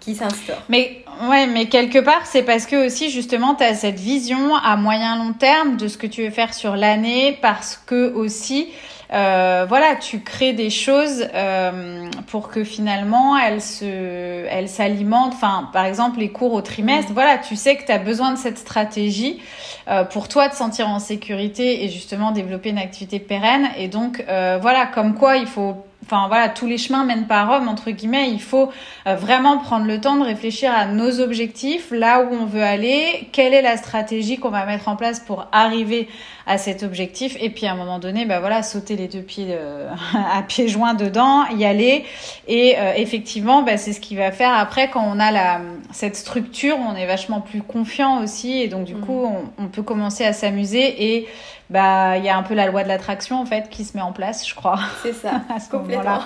qui 0.00 0.14
s'instaure. 0.14 0.62
Mais 0.68 1.04
ouais, 1.28 1.46
mais 1.46 1.66
quelque 1.66 1.98
part, 1.98 2.26
c'est 2.26 2.42
parce 2.42 2.66
que 2.66 2.86
aussi 2.86 3.10
justement, 3.10 3.54
tu 3.54 3.64
as 3.64 3.74
cette 3.74 4.00
vision 4.00 4.56
à 4.56 4.76
moyen 4.76 5.16
long 5.16 5.32
terme 5.32 5.76
de 5.76 5.88
ce 5.88 5.98
que 5.98 6.06
tu 6.06 6.24
veux 6.24 6.30
faire 6.30 6.54
sur 6.54 6.76
l'année 6.76 7.38
parce 7.40 7.80
que 7.86 8.12
aussi 8.12 8.68
euh, 9.12 9.66
voilà, 9.68 9.96
tu 9.96 10.20
crées 10.20 10.52
des 10.52 10.70
choses 10.70 11.26
euh, 11.34 12.08
pour 12.28 12.48
que 12.48 12.62
finalement 12.62 13.36
elles 13.36 13.60
se 13.60 14.46
elles 14.48 14.68
s'alimentent, 14.68 15.32
enfin 15.32 15.68
par 15.72 15.84
exemple 15.84 16.20
les 16.20 16.30
cours 16.30 16.52
au 16.52 16.62
trimestre, 16.62 17.12
voilà, 17.12 17.38
tu 17.38 17.56
sais 17.56 17.76
que 17.76 17.84
tu 17.84 17.90
as 17.90 17.98
besoin 17.98 18.32
de 18.32 18.38
cette 18.38 18.58
stratégie 18.58 19.40
euh, 19.88 20.04
pour 20.04 20.28
toi 20.28 20.48
de 20.48 20.54
sentir 20.54 20.88
en 20.88 21.00
sécurité 21.00 21.84
et 21.84 21.88
justement 21.88 22.30
développer 22.30 22.70
une 22.70 22.78
activité 22.78 23.18
pérenne. 23.18 23.68
Et 23.76 23.88
donc 23.88 24.24
voilà, 24.28 24.86
comme 24.86 25.14
quoi 25.14 25.36
il 25.36 25.46
faut 25.46 25.84
enfin 26.10 26.26
voilà, 26.26 26.48
tous 26.48 26.66
les 26.66 26.78
chemins 26.78 27.04
mènent 27.04 27.26
par 27.26 27.48
Rome 27.48 27.68
entre 27.68 27.90
guillemets. 27.90 28.30
Il 28.30 28.40
faut 28.40 28.70
euh, 29.06 29.14
vraiment 29.14 29.58
prendre 29.58 29.86
le 29.86 30.00
temps 30.00 30.16
de 30.16 30.24
réfléchir 30.24 30.72
à 30.74 30.86
nos 30.86 31.20
objectifs, 31.20 31.90
là 31.92 32.22
où 32.22 32.34
on 32.34 32.46
veut 32.46 32.62
aller, 32.62 33.28
quelle 33.32 33.54
est 33.54 33.62
la 33.62 33.76
stratégie 33.76 34.38
qu'on 34.38 34.50
va 34.50 34.66
mettre 34.66 34.88
en 34.88 34.96
place 34.96 35.20
pour 35.20 35.46
arriver 35.52 36.08
à 36.46 36.58
cet 36.58 36.82
objectif, 36.82 37.36
et 37.40 37.48
puis 37.50 37.66
à 37.66 37.72
un 37.72 37.76
moment 37.76 38.00
donné, 38.00 38.24
bah 38.24 38.40
voilà, 38.40 38.64
sauter 38.64 38.96
les 38.96 39.06
deux 39.06 39.22
pieds 39.22 39.48
euh, 39.50 39.88
à 40.32 40.42
pieds 40.42 40.66
joints 40.66 40.94
dedans, 40.94 41.46
y 41.46 41.64
aller, 41.64 42.04
et 42.48 42.74
euh, 42.78 42.92
effectivement, 42.96 43.62
bah, 43.62 43.76
c'est 43.76 43.92
ce 43.92 44.00
qui 44.00 44.16
va 44.16 44.32
faire 44.32 44.52
après 44.52 44.90
quand 44.90 45.04
on 45.06 45.20
a 45.20 45.30
la 45.30 45.60
cette 45.92 46.16
structure, 46.16 46.76
on 46.78 46.96
est 46.96 47.06
vachement 47.06 47.40
plus 47.40 47.62
confiant 47.62 48.20
aussi, 48.22 48.60
et 48.60 48.68
donc 48.68 48.84
du 48.84 48.94
mmh. 48.94 49.00
coup, 49.00 49.24
on, 49.24 49.62
on 49.62 49.68
peut 49.68 49.82
commencer 49.82 50.24
à 50.24 50.32
s'amuser 50.32 51.14
et 51.14 51.28
bah 51.70 52.18
il 52.18 52.24
y 52.24 52.28
a 52.28 52.36
un 52.36 52.42
peu 52.42 52.54
la 52.54 52.66
loi 52.66 52.82
de 52.82 52.88
l'attraction 52.88 53.40
en 53.40 53.46
fait 53.46 53.70
qui 53.70 53.84
se 53.84 53.96
met 53.96 54.02
en 54.02 54.12
place, 54.12 54.46
je 54.46 54.54
crois. 54.54 54.80
C'est 55.02 55.12
ça, 55.12 55.42
à 55.54 55.60
ce 55.60 55.70
complètement. 55.70 56.20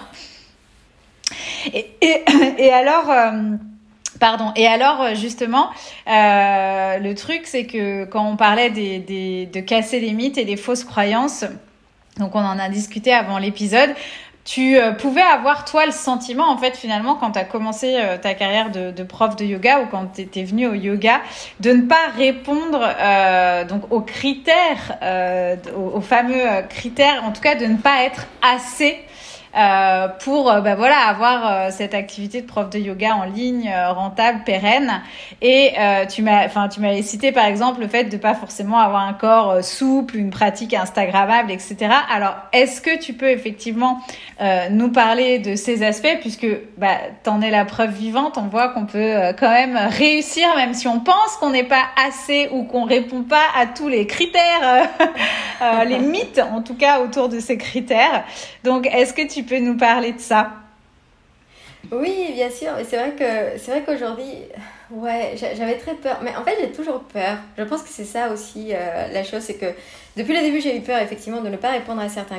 Et, 1.72 1.90
et, 2.00 2.24
et, 2.58 2.72
alors. 2.72 3.10
Euh, 3.10 3.56
pardon. 4.20 4.52
Et 4.56 4.66
alors, 4.66 5.02
euh, 5.02 5.14
justement, 5.14 5.70
euh, 6.08 6.98
le 6.98 7.14
truc, 7.14 7.42
c'est 7.44 7.66
que 7.66 8.04
quand 8.04 8.26
on 8.26 8.36
parlait 8.36 8.70
des, 8.70 8.98
des, 8.98 9.46
de 9.46 9.60
casser 9.60 10.00
les 10.00 10.12
mythes 10.12 10.38
et 10.38 10.44
des 10.44 10.56
fausses 10.56 10.84
croyances, 10.84 11.44
donc 12.18 12.34
on 12.34 12.40
en 12.40 12.58
a 12.58 12.68
discuté 12.68 13.12
avant 13.12 13.38
l'épisode, 13.38 13.90
tu 14.44 14.76
euh, 14.76 14.92
pouvais 14.92 15.22
avoir 15.22 15.64
toi 15.64 15.86
le 15.86 15.92
sentiment 15.92 16.50
en 16.50 16.58
fait 16.58 16.76
finalement 16.76 17.14
quand 17.14 17.32
tu 17.32 17.38
as 17.38 17.44
commencé 17.44 17.96
euh, 17.96 18.18
ta 18.18 18.34
carrière 18.34 18.70
de, 18.70 19.02
prof 19.02 19.36
de 19.36 19.44
yoga 19.44 19.80
ou 19.80 19.86
quand 19.86 20.06
tu 20.14 20.20
étais 20.20 20.44
venu 20.44 20.66
au 20.66 20.74
yoga 20.74 21.20
de 21.60 21.72
ne 21.72 21.82
pas 21.82 22.08
répondre 22.14 22.80
euh, 22.82 23.64
donc 23.64 23.90
aux 23.90 24.02
critères 24.02 24.98
aux, 25.74 26.00
fameux 26.00 26.44
critères 26.68 27.24
en 27.24 27.32
tout 27.32 27.40
cas 27.40 27.54
de 27.54 27.64
ne 27.64 27.76
pas 27.76 28.04
être 28.04 28.26
assez 28.42 28.98
euh, 29.56 30.08
pour 30.24 30.50
euh, 30.50 30.60
bah, 30.60 30.74
voilà 30.74 30.96
avoir 31.06 31.46
euh, 31.46 31.68
cette 31.70 31.94
activité 31.94 32.40
de 32.40 32.46
prof 32.46 32.70
de 32.70 32.78
yoga 32.78 33.14
en 33.14 33.24
ligne 33.24 33.72
rentable, 33.90 34.40
pérenne. 34.44 35.00
Et 35.42 35.74
tu 36.08 36.22
m'as, 36.22 36.44
enfin 36.46 36.68
tu 36.68 36.80
m'avais 36.80 37.02
cité 37.02 37.32
par 37.32 37.46
exemple 37.46 37.80
le 37.80 37.88
fait 37.88 38.04
de 38.04 38.16
pas 38.16 38.34
forcément 38.34 38.78
avoir 38.78 39.02
un 39.02 39.12
corps 39.12 39.62
souple, 39.62 40.16
une 40.16 40.30
pratique 40.30 40.74
instagrammable, 40.74 41.50
etc. 41.50 41.76
Alors 42.12 42.36
est-ce 42.52 42.80
que 42.80 42.98
tu 42.98 43.12
peux 43.12 43.28
effectivement 43.28 44.00
nous 44.70 44.90
parler 44.90 45.38
de 45.38 45.54
ces 45.54 45.82
aspects 45.82 46.18
puisque 46.20 46.46
bah 46.78 46.96
t'en 47.22 47.40
es 47.40 47.50
la 47.50 47.64
preuve 47.64 47.90
vivante, 47.90 48.38
on 48.38 48.46
voit 48.46 48.68
qu'on 48.68 48.86
peut 48.86 49.34
quand 49.38 49.50
même 49.50 49.76
réussir 49.76 50.46
même 50.56 50.74
si 50.74 50.88
on 50.88 51.00
pense 51.00 51.36
qu'on 51.40 51.50
n'est 51.50 51.64
pas 51.64 51.84
assez 52.06 52.48
ou 52.52 52.64
qu'on 52.64 52.84
répond 52.84 53.22
pas 53.22 53.44
à 53.56 53.66
tous 53.66 53.88
les 53.88 54.06
critères, 54.06 54.88
les 55.86 55.98
mythes 55.98 56.40
en 56.52 56.62
tout 56.62 56.74
cas 56.74 57.00
autour 57.00 57.28
de 57.28 57.40
ces 57.40 57.58
critères. 57.58 58.24
Donc 58.64 58.86
est-ce 58.86 59.12
que 59.12 59.28
tu 59.28 59.42
peux 59.42 59.58
nous 59.58 59.76
parler 59.76 60.12
de 60.12 60.20
ça? 60.20 60.50
Oui, 61.92 62.30
bien 62.32 62.48
sûr. 62.50 62.70
C'est 62.88 62.96
vrai 62.96 63.10
que 63.10 63.58
c'est 63.58 63.70
vrai 63.70 63.82
qu'aujourd'hui, 63.84 64.38
j'avais 65.36 65.76
très 65.76 65.92
peur. 65.94 66.18
Mais 66.22 66.34
en 66.34 66.42
fait, 66.42 66.56
j'ai 66.58 66.72
toujours 66.72 67.00
peur. 67.00 67.36
Je 67.58 67.62
pense 67.64 67.82
que 67.82 67.90
c'est 67.90 68.06
ça 68.06 68.30
aussi 68.32 68.70
euh, 68.72 69.08
la 69.12 69.22
chose, 69.22 69.42
c'est 69.42 69.58
que 69.58 69.66
depuis 70.16 70.34
le 70.34 70.40
début, 70.40 70.62
j'ai 70.62 70.78
eu 70.78 70.80
peur 70.80 70.98
effectivement 71.02 71.42
de 71.42 71.50
ne 71.50 71.58
pas 71.58 71.72
répondre 71.72 72.00
à 72.00 72.08
certains, 72.08 72.38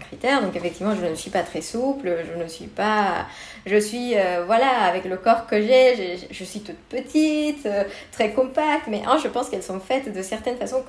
critères. 0.00 0.40
Donc 0.40 0.56
effectivement, 0.56 0.94
je 0.94 1.04
ne 1.04 1.14
suis 1.14 1.30
pas 1.30 1.42
très 1.42 1.60
souple, 1.60 2.16
je 2.26 2.42
ne 2.42 2.48
suis 2.48 2.68
pas, 2.68 3.26
je 3.66 3.76
suis 3.76 4.16
euh, 4.16 4.44
voilà 4.46 4.84
avec 4.84 5.04
le 5.04 5.18
corps 5.18 5.46
que 5.46 5.60
j'ai, 5.60 6.16
je 6.30 6.44
suis 6.44 6.60
toute 6.60 6.78
petite, 6.88 7.66
euh, 7.66 7.84
très 8.12 8.30
compacte. 8.30 8.86
Mais 8.88 9.02
je 9.22 9.28
pense 9.28 9.50
qu'elles 9.50 9.62
sont 9.62 9.80
faites 9.80 10.10
de 10.10 10.22
certaines 10.22 10.56
façons 10.56 10.82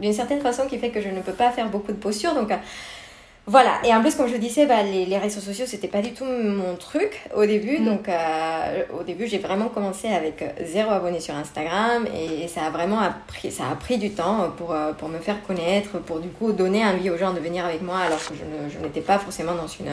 d'une 0.00 0.12
certaine 0.12 0.42
façon 0.42 0.66
qui 0.66 0.78
fait 0.78 0.90
que 0.90 1.00
je 1.00 1.08
ne 1.08 1.22
peux 1.22 1.32
pas 1.32 1.50
faire 1.50 1.70
beaucoup 1.70 1.92
de 1.92 1.96
postures. 1.96 2.34
Donc 2.34 2.50
voilà, 3.46 3.80
et 3.84 3.92
en 3.92 4.00
plus, 4.00 4.14
comme 4.14 4.28
je 4.28 4.36
disais, 4.36 4.66
bah, 4.66 4.84
les, 4.84 5.04
les, 5.04 5.18
réseaux 5.18 5.40
sociaux, 5.40 5.64
c'était 5.66 5.88
pas 5.88 6.00
du 6.00 6.12
tout 6.12 6.24
mon 6.24 6.76
truc 6.76 7.22
au 7.34 7.44
début. 7.44 7.80
Mm. 7.80 7.84
Donc, 7.84 8.08
euh, 8.08 8.84
au 9.00 9.02
début, 9.02 9.26
j'ai 9.26 9.38
vraiment 9.38 9.68
commencé 9.68 10.06
avec 10.06 10.44
zéro 10.64 10.92
abonné 10.92 11.18
sur 11.18 11.34
Instagram 11.34 12.06
et, 12.14 12.46
ça 12.46 12.62
a 12.62 12.70
vraiment 12.70 13.00
appris, 13.00 13.50
ça 13.50 13.64
a 13.68 13.74
pris 13.74 13.98
du 13.98 14.10
temps 14.12 14.50
pour, 14.56 14.72
euh, 14.72 14.92
pour 14.92 15.08
me 15.08 15.18
faire 15.18 15.42
connaître, 15.42 15.98
pour 15.98 16.20
du 16.20 16.28
coup 16.28 16.52
donner 16.52 16.84
envie 16.84 17.10
aux 17.10 17.16
gens 17.16 17.32
de 17.32 17.40
venir 17.40 17.64
avec 17.64 17.82
moi 17.82 17.98
alors 17.98 18.18
que 18.20 18.34
je, 18.34 18.72
je 18.72 18.78
n'étais 18.78 19.00
pas 19.00 19.18
forcément 19.18 19.54
dans 19.54 19.66
une, 19.66 19.90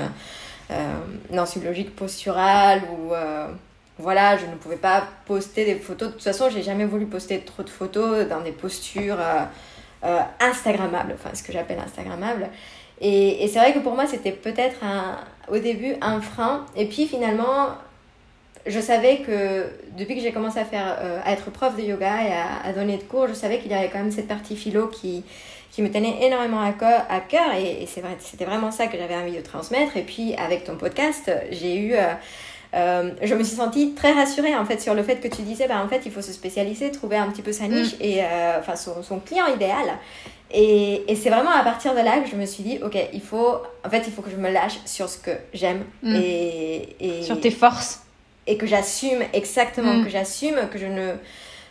euh, 0.70 0.94
dans 1.32 1.46
une 1.46 1.64
logique 1.64 1.96
posturale 1.96 2.84
ou. 2.92 3.14
Euh, 3.14 3.48
voilà, 4.02 4.38
je 4.38 4.46
ne 4.46 4.56
pouvais 4.56 4.78
pas 4.78 5.04
poster 5.26 5.66
des 5.66 5.76
photos. 5.76 6.08
De 6.08 6.14
toute 6.14 6.24
façon, 6.24 6.50
j'ai 6.50 6.62
jamais 6.62 6.86
voulu 6.86 7.06
poster 7.06 7.42
trop 7.42 7.64
de 7.64 7.70
photos 7.70 8.26
dans 8.30 8.40
des 8.40 8.54
postures 8.54 9.18
Instagrammables, 10.40 11.16
enfin 11.16 11.32
ce 11.34 11.44
que 11.44 11.52
j'appelle 11.52 11.80
Instagrammables. 11.86 12.50
Et, 13.02 13.44
et 13.44 13.48
c'est 13.48 13.60
vrai 13.60 13.74
que 13.74 13.80
pour 13.80 13.94
moi, 13.94 14.06
c'était 14.08 14.32
peut-être 14.32 14.80
au 15.52 15.58
début 15.58 15.96
un 16.02 16.22
frein. 16.22 16.66
Et 16.76 16.86
puis 16.86 17.08
finalement, 17.08 17.70
je 18.66 18.80
savais 18.80 19.18
que 19.18 19.66
depuis 19.98 20.16
que 20.16 20.22
j'ai 20.22 20.32
commencé 20.32 20.60
à, 20.60 20.66
faire, 20.66 20.98
euh, 21.02 21.20
à 21.24 21.34
être 21.34 21.50
prof 21.52 21.76
de 21.76 21.82
yoga 21.82 22.24
et 22.24 22.68
à, 22.68 22.74
donner 22.74 22.98
de 22.98 23.04
cours, 23.04 23.28
je 23.28 23.34
savais 23.34 23.60
qu'il 23.60 23.72
y 23.72 23.74
avait 23.74 23.90
quand 23.90 24.00
même 24.00 24.12
cette 24.12 24.28
partie 24.28 24.56
philo 24.56 24.88
qui, 24.88 25.24
qui 25.72 25.82
me 25.82 25.90
tenait 25.90 26.26
énormément 26.26 26.62
à 26.62 26.72
cœur. 26.72 27.04
À 27.10 27.20
cœur 27.20 27.54
et, 27.56 27.86
c'est 27.88 28.02
vrai, 28.02 28.16
c'était 28.20 28.46
vraiment 28.46 28.72
ça 28.72 28.88
que 28.88 28.98
j'avais 28.98 29.16
envie 29.16 29.36
de 29.36 29.42
transmettre. 29.42 29.98
Et 29.98 30.04
puis 30.04 30.36
avec 30.36 30.64
ton 30.64 30.76
podcast, 30.76 31.32
j'ai 31.52 31.78
eu... 31.78 31.94
Euh, 31.94 32.14
euh, 32.76 33.10
je 33.24 33.34
me 33.34 33.44
suis 33.44 33.56
sentie 33.56 33.96
très 33.96 34.12
rassurée 34.12 34.56
en 34.56 34.64
fait 34.64 34.80
sur 34.80 34.94
le 34.94 35.02
fait 35.02 35.16
que 35.16 35.28
tu 35.28 35.42
disais 35.42 35.68
bah 35.68 35.82
en 35.84 35.88
fait 35.88 36.02
il 36.06 36.12
faut 36.12 36.22
se 36.22 36.32
spécialiser 36.32 36.92
trouver 36.92 37.18
un 37.18 37.28
petit 37.32 37.42
peu 37.42 37.52
sa 37.52 37.68
niche 37.68 37.94
mm. 37.94 38.02
et 38.04 38.24
enfin 38.60 38.76
son, 38.76 39.02
son, 39.02 39.20
client 39.20 39.48
idéal 39.48 39.98
et, 40.52 41.12
et 41.12 41.16
c'est 41.16 41.30
vraiment 41.30 41.52
à 41.52 41.64
partir 41.64 41.94
de 41.94 42.00
là 42.00 42.20
que 42.20 42.30
je 42.30 42.36
me 42.36 42.46
suis 42.46 42.64
dit, 42.64 42.80
ok, 42.84 42.98
il 43.14 43.22
faut, 43.22 43.58
en 43.86 43.90
fait, 43.90 44.04
il 44.08 44.14
faut 44.14 44.22
que 44.22 44.32
je 44.32 44.36
me 44.36 44.50
lâche 44.50 44.80
sur 44.86 45.08
ce 45.08 45.18
que 45.18 45.32
j'aime. 45.54 45.84
Mm. 46.02 46.16
Et, 46.16 46.96
et, 47.00 47.24
sur 47.24 47.40
tes 47.40 47.52
forces. 47.52 48.02
Et 48.48 48.58
que 48.58 48.66
j'assume, 48.66 49.24
exactement, 49.34 49.94
mm. 49.94 50.04
que 50.06 50.10
j'assume 50.10 50.70
que 50.72 50.80
je 50.80 50.88
ne, 50.88 51.14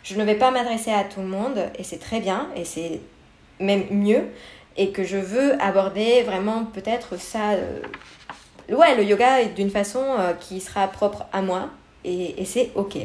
je 0.03 0.15
ne 0.15 0.23
vais 0.23 0.35
pas 0.35 0.51
m'adresser 0.51 0.91
à 0.91 1.03
tout 1.03 1.19
le 1.19 1.27
monde. 1.27 1.69
Et 1.77 1.83
c'est 1.83 1.99
très 1.99 2.21
bien, 2.21 2.47
et 2.55 2.63
c'est 2.63 3.01
même 3.59 3.83
mieux. 3.91 4.23
Et 4.77 4.91
que 4.91 5.03
je 5.03 5.17
veux 5.17 5.61
aborder 5.61 6.23
vraiment 6.23 6.63
peut-être 6.63 7.19
ça. 7.19 7.51
Euh, 7.51 7.81
ouais, 8.71 8.95
le 8.95 9.03
yoga 9.03 9.43
d'une 9.43 9.69
façon 9.69 10.03
euh, 10.19 10.31
qui 10.33 10.61
sera 10.61 10.87
propre 10.87 11.25
à 11.33 11.41
moi. 11.41 11.69
Et, 12.05 12.41
et 12.41 12.45
c'est 12.45 12.71
ok. 12.75 12.97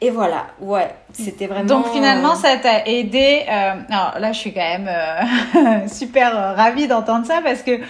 Et 0.00 0.10
voilà, 0.10 0.46
ouais, 0.60 0.94
c'était 1.12 1.48
vraiment. 1.48 1.66
Donc 1.66 1.88
finalement, 1.88 2.36
ça 2.36 2.56
t'a 2.56 2.86
aidé. 2.86 3.44
Euh... 3.48 3.74
Alors 3.90 4.18
là, 4.20 4.32
je 4.32 4.38
suis 4.38 4.52
quand 4.52 4.60
même 4.60 4.88
euh, 4.88 5.88
super 5.88 6.36
euh, 6.36 6.52
ravie 6.54 6.86
d'entendre 6.86 7.26
ça 7.26 7.40
parce 7.42 7.62
que 7.62 7.80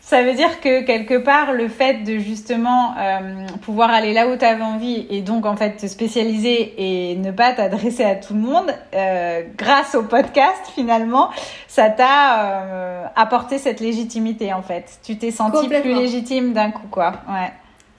ça 0.00 0.24
veut 0.24 0.34
dire 0.34 0.60
que 0.60 0.82
quelque 0.82 1.18
part, 1.18 1.52
le 1.52 1.68
fait 1.68 2.02
de 2.02 2.18
justement 2.18 2.94
euh, 2.98 3.46
pouvoir 3.62 3.90
aller 3.90 4.12
là 4.12 4.26
où 4.26 4.36
tu 4.36 4.44
avais 4.44 4.64
envie 4.64 5.06
et 5.08 5.20
donc 5.20 5.46
en 5.46 5.54
fait 5.54 5.76
te 5.76 5.86
spécialiser 5.86 6.74
et 7.12 7.16
ne 7.16 7.30
pas 7.30 7.52
t'adresser 7.52 8.02
à 8.02 8.16
tout 8.16 8.34
le 8.34 8.40
monde, 8.40 8.74
euh, 8.94 9.42
grâce 9.56 9.94
au 9.94 10.02
podcast 10.02 10.72
finalement, 10.74 11.30
ça 11.68 11.90
t'a 11.90 13.08
apporté 13.14 13.58
cette 13.58 13.78
légitimité 13.78 14.52
en 14.52 14.62
fait. 14.62 14.98
Tu 15.04 15.16
t'es 15.16 15.30
senti 15.30 15.68
plus 15.68 15.94
légitime 15.94 16.52
d'un 16.54 16.72
coup, 16.72 16.88
quoi. 16.90 17.12
Ouais. 17.28 17.52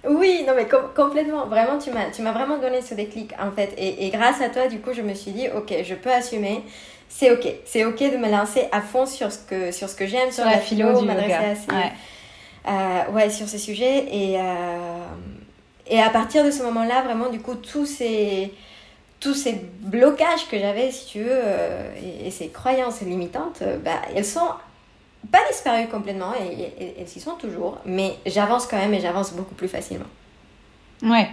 Oui, 0.07 0.43
non 0.45 0.53
mais 0.55 0.67
complètement. 0.95 1.45
Vraiment, 1.45 1.77
tu 1.77 1.91
m'as, 1.91 2.11
tu 2.11 2.21
m'as 2.21 2.33
vraiment 2.33 2.57
donné 2.57 2.81
ce 2.81 2.93
déclic 2.93 3.31
en 3.39 3.51
fait. 3.51 3.73
Et, 3.77 4.05
et, 4.05 4.09
grâce 4.09 4.41
à 4.41 4.49
toi, 4.49 4.67
du 4.67 4.79
coup, 4.79 4.93
je 4.93 5.01
me 5.01 5.13
suis 5.13 5.31
dit, 5.31 5.47
ok, 5.55 5.73
je 5.83 5.95
peux 5.95 6.11
assumer. 6.11 6.61
C'est 7.07 7.31
ok, 7.31 7.47
c'est 7.65 7.85
ok 7.85 7.99
de 7.99 8.17
me 8.17 8.29
lancer 8.29 8.67
à 8.71 8.81
fond 8.81 9.05
sur 9.05 9.31
ce 9.31 9.37
que 9.37 9.71
sur 9.71 9.87
ce 9.87 9.95
que 9.95 10.07
j'aime, 10.07 10.31
sur, 10.31 10.45
la, 10.45 10.57
philo, 10.57 11.01
m'adresser 11.01 11.33
à 11.33 11.55
ces, 11.55 11.71
ouais. 11.71 11.91
Euh, 12.67 13.11
ouais, 13.11 13.29
sur 13.29 13.47
ces 13.47 13.59
sujets. 13.59 14.05
Et 14.11 14.39
euh, 14.39 15.05
et 15.87 16.01
à 16.01 16.09
partir 16.09 16.43
de 16.43 16.51
ce 16.51 16.63
moment-là, 16.63 17.03
vraiment, 17.03 17.29
du 17.29 17.39
coup, 17.39 17.55
tous 17.55 17.85
ces 17.85 18.53
tous 19.19 19.35
ces 19.35 19.61
blocages 19.79 20.49
que 20.49 20.59
j'avais, 20.59 20.91
si 20.91 21.05
tu 21.05 21.19
veux, 21.19 21.29
euh, 21.29 21.93
et, 22.03 22.27
et, 22.27 22.31
ces 22.31 22.49
croyances 22.49 22.99
limitantes, 23.01 23.63
bah, 23.85 24.01
elles 24.13 24.25
sont 24.25 24.49
pas 25.32 25.39
disparu 25.51 25.88
complètement 25.88 26.34
et, 26.36 26.95
elles 26.99 27.07
y 27.07 27.19
sont 27.19 27.36
toujours, 27.36 27.78
mais 27.86 28.15
j'avance 28.26 28.67
quand 28.67 28.78
même 28.78 28.93
et 28.93 28.99
j'avance 28.99 29.34
beaucoup 29.34 29.55
plus 29.55 29.67
facilement. 29.67 30.05
Ouais. 31.03 31.28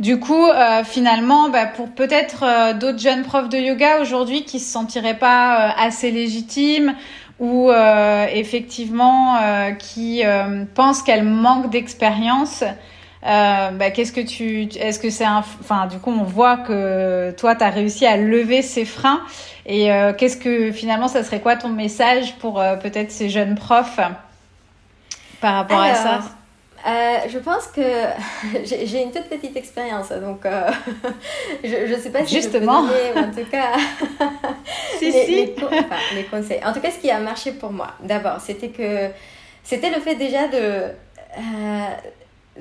Du 0.00 0.20
coup, 0.20 0.46
euh, 0.46 0.84
finalement, 0.84 1.48
bah, 1.48 1.66
pour 1.66 1.88
peut-être 1.90 2.44
euh, 2.44 2.72
d'autres 2.74 2.98
jeunes 2.98 3.22
profs 3.22 3.48
de 3.48 3.58
yoga 3.58 4.00
aujourd'hui 4.00 4.44
qui 4.44 4.60
se 4.60 4.70
sentiraient 4.70 5.18
pas 5.18 5.68
euh, 5.68 5.72
assez 5.78 6.10
légitimes 6.10 6.94
ou 7.40 7.70
effectivement 7.70 9.38
qui 9.78 10.24
pensent 10.74 11.04
qu'elles 11.04 11.22
manquent 11.22 11.70
d'expérience, 11.70 12.64
euh, 13.26 13.70
bah, 13.72 13.90
qu'est-ce 13.90 14.12
que 14.12 14.20
tu, 14.20 14.68
est-ce 14.78 14.98
que 14.98 15.10
c'est 15.10 15.24
un, 15.24 15.38
enfin, 15.38 15.86
du 15.86 15.98
coup, 15.98 16.10
on 16.10 16.24
voit 16.24 16.58
que 16.58 17.32
toi, 17.32 17.56
tu 17.56 17.64
as 17.64 17.70
réussi 17.70 18.06
à 18.06 18.16
lever 18.16 18.62
ces 18.62 18.84
freins. 18.84 19.22
Et 19.66 19.92
euh, 19.92 20.12
qu'est-ce 20.12 20.36
que 20.36 20.72
finalement, 20.72 21.08
ça 21.08 21.24
serait 21.24 21.40
quoi 21.40 21.56
ton 21.56 21.68
message 21.68 22.36
pour 22.38 22.60
euh, 22.60 22.76
peut-être 22.76 23.10
ces 23.10 23.28
jeunes 23.28 23.54
profs 23.54 24.00
par 25.40 25.54
rapport 25.54 25.80
à 25.80 25.94
ça? 25.94 26.20
Je 27.28 27.38
pense 27.38 27.66
que 27.66 27.82
j'ai 28.64 29.02
une 29.02 29.10
toute 29.10 29.28
petite 29.28 29.56
expérience, 29.56 30.10
donc 30.10 30.44
je 31.64 31.92
ne 31.92 32.00
sais 32.00 32.10
pas 32.10 32.24
si 32.24 32.36
Justement. 32.36 32.86
je 32.86 32.92
peux 32.92 33.14
donner, 33.14 33.26
en 33.26 33.30
tout 33.32 33.50
cas, 33.50 33.72
si, 34.98 35.10
les, 35.10 35.24
si. 35.24 35.34
Les, 35.34 35.54
enfin, 35.60 35.96
les, 36.14 36.24
conseils. 36.24 36.60
En 36.64 36.72
tout 36.72 36.80
cas, 36.80 36.90
ce 36.90 36.98
qui 36.98 37.10
a 37.10 37.18
marché 37.18 37.52
pour 37.52 37.72
moi, 37.72 37.88
d'abord, 38.00 38.40
c'était 38.40 38.68
que 38.68 39.08
c'était 39.64 39.90
le 39.90 40.00
fait 40.00 40.14
déjà 40.14 40.46
de 40.48 40.84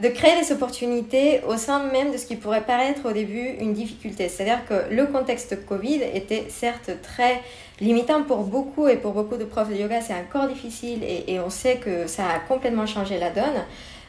de 0.01 0.07
créer 0.09 0.39
des 0.39 0.51
opportunités 0.51 1.41
au 1.47 1.57
sein 1.57 1.83
même 1.91 2.11
de 2.11 2.17
ce 2.17 2.25
qui 2.25 2.35
pourrait 2.35 2.61
paraître 2.61 3.09
au 3.09 3.11
début 3.11 3.55
une 3.59 3.73
difficulté. 3.73 4.29
C'est-à-dire 4.29 4.65
que 4.67 4.93
le 4.93 5.05
contexte 5.07 5.65
Covid 5.65 6.01
était 6.13 6.45
certes 6.49 6.91
très 7.01 7.41
limitant 7.79 8.23
pour 8.23 8.43
beaucoup 8.43 8.87
et 8.87 8.97
pour 8.97 9.13
beaucoup 9.13 9.37
de 9.37 9.43
profs 9.43 9.69
de 9.69 9.75
yoga, 9.75 10.01
c'est 10.01 10.13
encore 10.13 10.47
difficile 10.47 11.03
et, 11.03 11.33
et, 11.33 11.39
on 11.39 11.49
sait 11.49 11.77
que 11.77 12.07
ça 12.07 12.23
a 12.27 12.39
complètement 12.39 12.85
changé 12.85 13.19
la 13.19 13.29
donne. 13.29 13.63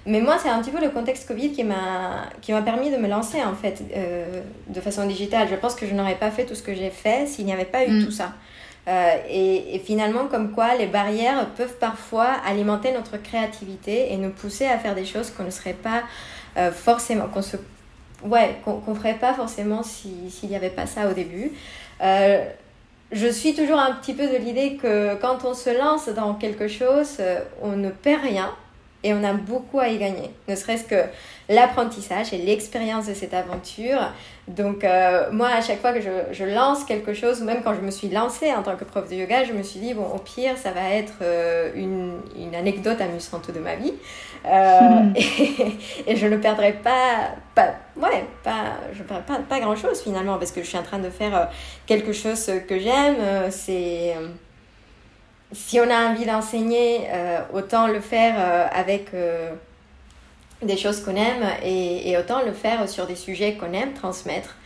Mais 0.07 0.21
moi, 0.21 0.39
c'est 0.43 0.49
un 0.49 0.61
petit 0.63 0.71
peu 0.71 0.81
le 0.81 0.89
contexte 0.89 1.29
Covid 1.29 1.53
qui 1.53 1.65
m'a 1.65 2.25
qui 2.41 2.53
m'a 2.53 2.63
permis 2.63 2.91
de 2.91 2.97
me 2.97 3.09
lancer 3.09 3.43
en 3.43 3.55
fait 3.55 3.83
euh, 3.95 4.41
de 4.69 4.81
façon 4.81 5.07
digitale. 5.07 5.49
Je 5.51 5.57
pense 5.57 5.75
que 5.75 5.87
je 5.87 5.95
n'aurais 5.95 6.15
pas 6.15 6.31
fait 6.31 6.47
tout 6.47 6.55
ce 6.55 6.63
que 6.63 6.75
j'ai 6.75 6.91
fait 6.91 7.27
s'il 7.27 7.45
n'y 7.45 7.53
avait 7.53 7.67
pas 7.67 7.85
eu 7.85 7.91
mm. 7.91 8.05
tout 8.07 8.11
ça. 8.11 8.33
Euh, 8.89 9.17
et, 9.29 9.81
finalement, 9.85 10.27
comme 10.27 10.53
quoi 10.53 10.75
les 10.77 10.87
barrières 10.87 11.47
peuvent 11.57 11.77
parfois 11.79 12.29
alimenter 12.47 12.93
notre 12.93 13.19
créativité 13.19 14.13
et 14.13 14.17
nous 14.17 14.31
pousser 14.31 14.67
à 14.67 14.79
faire 14.79 14.95
des 14.95 15.05
choses 15.05 15.31
qu'on 15.31 15.45
ne 15.45 15.51
serait 15.51 15.75
pas 15.75 16.05
euh, 16.57 16.73
forcément, 16.73 17.27
qu'on 17.29 17.43
se, 17.43 17.59
ouais, 18.25 18.57
qu'on 18.65 18.95
ferait 18.95 19.19
pas 19.19 19.35
forcément 19.35 19.83
s'il 19.83 20.49
n'y 20.49 20.57
avait 20.57 20.71
pas 20.71 20.87
ça 20.87 21.09
au 21.09 21.13
début. 21.13 21.53
Euh, 22.03 22.45
je 23.13 23.27
suis 23.27 23.55
toujours 23.55 23.79
un 23.79 23.93
petit 23.93 24.15
peu 24.15 24.27
de 24.27 24.37
l'idée 24.37 24.77
que 24.77 25.15
quand 25.17 25.45
on 25.45 25.55
se 25.55 25.77
lance 25.77 26.09
dans 26.09 26.35
quelque 26.35 26.69
chose, 26.69 27.19
on 27.63 27.73
ne 27.73 27.91
perd 27.91 28.23
rien. 28.23 28.55
Et 29.05 29.15
on 29.15 29.23
a 29.23 29.33
beaucoup 29.33 29.79
à 29.79 29.89
y 29.89 29.99
gagner, 29.99 30.31
ne 30.49 30.57
serait-ce 30.57 30.85
que 30.85 31.05
l'apprentissage 31.49 32.33
et 32.33 32.39
l'expérience 32.39 33.07
de 33.07 33.15
cette 33.15 33.33
aventure. 33.33 34.01
Donc 34.49 34.83
euh, 34.83 35.31
moi, 35.31 35.49
à 35.49 35.61
chaque 35.61 35.81
fois 35.81 35.93
que 35.93 36.01
je, 36.01 36.11
je, 36.33 36.45
lance 36.45 36.85
quelque 36.85 37.15
chose, 37.15 37.41
ou 37.41 37.45
même 37.45 37.63
quand 37.63 37.75
je 37.75 37.81
me 37.81 37.93
suis 37.93 38.09
lancée 38.09 38.53
en 38.53 38.63
tant 38.63 38.77
que 38.77 38.85
prof 38.85 39.09
de 39.09 39.15
yoga, 39.15 39.45
je 39.45 39.53
me 39.53 39.63
suis 39.63 39.79
dit, 39.79 39.95
bon, 39.95 40.05
au 40.05 40.19
pire, 40.19 40.59
ça 40.59 40.73
va 40.73 40.91
être 40.91 41.15
euh, 41.23 41.71
une, 41.77 42.19
une, 42.37 42.55
anecdote 42.55 43.01
amusante 43.01 43.53
de 43.53 43.61
ma 43.61 43.77
vie. 43.77 43.95
Euh, 44.47 45.03
et, 45.15 45.77
et, 46.07 46.17
je 46.17 46.27
ne 46.27 46.37
perdrai 46.37 46.73
pas, 46.73 47.31
pas, 47.55 47.75
ouais, 47.97 48.25
pas, 48.43 48.79
je 48.93 49.03
perdrai 49.05 49.25
pas, 49.27 49.39
pas 49.49 49.61
grand-chose 49.61 50.03
finalement, 50.03 50.39
parce 50.39 50.51
que 50.51 50.63
je 50.63 50.67
suis 50.67 50.79
en 50.79 50.83
train 50.83 50.99
de 50.99 51.11
faire 51.11 51.51
quelque 51.87 52.13
chose 52.13 52.51
que 52.69 52.79
j'aime. 52.79 53.17
C'est 53.51 54.15
si 55.53 55.81
on 55.81 55.91
a 55.91 56.11
envie 56.11 56.27
d'enseigner, 56.27 57.07
euh, 57.11 57.41
autant 57.55 57.87
le 57.87 58.01
faire 58.01 58.35
euh, 58.39 58.67
avec 58.73 59.15
euh, 59.15 59.51
des 60.63 60.77
choses 60.77 61.01
qu'on 61.01 61.17
aime 61.17 61.45
et, 61.65 62.11
et, 62.11 62.19
autant 62.19 62.43
le 62.45 62.53
faire 62.53 62.89
sur 62.89 63.07
des 63.07 63.15
sujets 63.15 63.55
qu'on 63.55 63.73
aime 63.73 63.93
transmettre. 63.95 64.57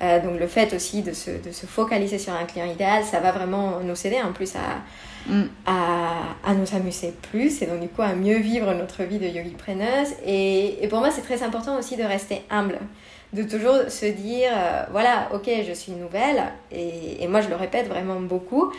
donc 0.00 0.40
le 0.40 0.46
fait 0.48 0.74
aussi 0.74 1.02
de 1.02 1.12
se, 1.12 1.30
de 1.30 1.52
se, 1.52 1.66
focaliser 1.66 2.18
sur 2.18 2.32
un 2.32 2.44
client 2.44 2.66
idéal, 2.66 3.04
ça 3.04 3.20
va 3.20 3.30
vraiment 3.30 3.78
nous 3.80 4.06
aider 4.06 4.20
en 4.20 4.32
plus 4.32 4.56
à, 4.56 5.30
mm. 5.32 5.42
à, 5.66 6.50
à, 6.50 6.54
nous 6.54 6.74
amuser 6.74 7.14
plus 7.30 7.62
et 7.62 7.66
donc 7.66 7.80
du 7.80 7.88
coup 7.88 8.02
à 8.02 8.14
mieux 8.14 8.38
vivre 8.38 8.72
notre 8.74 9.04
vie 9.04 9.18
de 9.18 9.26
yogi 9.26 9.54
preneuse. 9.56 10.08
Et, 10.26 10.82
et 10.82 10.88
pour 10.88 10.98
moi 10.98 11.10
c'est 11.12 11.22
très 11.22 11.42
important 11.44 11.78
aussi 11.78 11.96
de 11.96 12.02
rester 12.02 12.42
humble 12.50 12.78
de 13.32 13.44
toujours 13.44 13.88
se 13.88 14.04
dire, 14.04 14.50
voilà, 14.90 15.28
ok, 15.32 15.48
je 15.66 15.72
suis 15.72 15.92
nouvelle, 15.92 16.52
et, 16.70 17.24
et, 17.24 17.28
moi 17.28 17.40
je 17.40 17.48
le 17.48 17.56
répète 17.56 17.88
vraiment 17.88 18.20
beaucoup, 18.20 18.70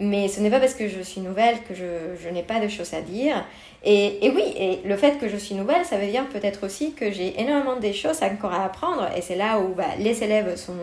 mais 0.00 0.28
ce 0.28 0.40
n'est 0.40 0.50
pas 0.50 0.60
parce 0.60 0.74
que 0.74 0.88
je 0.88 1.00
suis 1.00 1.20
nouvelle 1.20 1.56
que 1.68 1.74
je, 1.74 2.16
je 2.22 2.28
n'ai 2.28 2.42
pas 2.42 2.60
de 2.60 2.68
choses 2.68 2.94
à 2.94 3.00
dire. 3.00 3.44
Et, 3.84 4.26
et, 4.26 4.30
oui, 4.30 4.42
et 4.56 4.80
le 4.84 4.96
fait 4.96 5.18
que 5.18 5.28
je 5.28 5.36
suis 5.36 5.54
nouvelle, 5.54 5.84
ça 5.84 5.96
veut 5.98 6.06
dire 6.06 6.26
peut-être 6.28 6.64
aussi 6.64 6.92
que 6.94 7.10
j'ai 7.10 7.40
énormément 7.40 7.76
de 7.76 7.92
choses 7.92 8.22
encore 8.22 8.52
à 8.52 8.64
apprendre. 8.64 9.08
Et 9.16 9.22
c'est 9.22 9.36
là 9.36 9.58
où 9.58 9.74
bah, 9.74 9.84
les 9.98 10.22
élèves 10.22 10.56
sont 10.56 10.74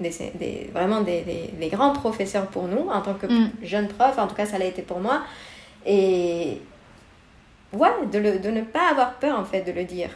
des, 0.00 0.10
des, 0.34 0.70
vraiment 0.72 1.00
des, 1.00 1.22
des, 1.22 1.50
des, 1.58 1.68
grands 1.68 1.92
professeurs 1.92 2.46
pour 2.46 2.64
nous, 2.64 2.88
en 2.88 3.00
tant 3.00 3.14
que 3.14 3.26
mm. 3.26 3.50
jeune 3.62 3.88
prof. 3.88 4.18
En 4.18 4.26
tout 4.26 4.34
cas, 4.34 4.46
ça 4.46 4.58
l'a 4.58 4.66
été 4.66 4.82
pour 4.82 5.00
moi. 5.00 5.22
Et 5.86 6.60
ouais, 7.72 7.90
de, 8.12 8.18
le, 8.18 8.38
de 8.38 8.50
ne 8.50 8.62
pas 8.62 8.90
avoir 8.90 9.14
peur 9.14 9.38
en 9.38 9.44
fait 9.44 9.62
de 9.62 9.72
le 9.72 9.84
dire. 9.84 10.10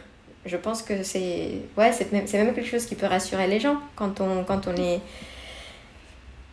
Je 0.45 0.57
pense 0.57 0.81
que 0.81 1.03
c'est 1.03 1.51
ouais, 1.77 1.91
c'est 1.91 2.11
même, 2.11 2.25
même 2.31 2.53
quelque 2.53 2.69
chose 2.69 2.85
qui 2.85 2.95
peut 2.95 3.05
rassurer 3.05 3.47
les 3.47 3.59
gens 3.59 3.77
quand 3.95 4.21
on, 4.21 4.43
quand 4.45 4.67
on 4.67 4.75
est 4.75 5.01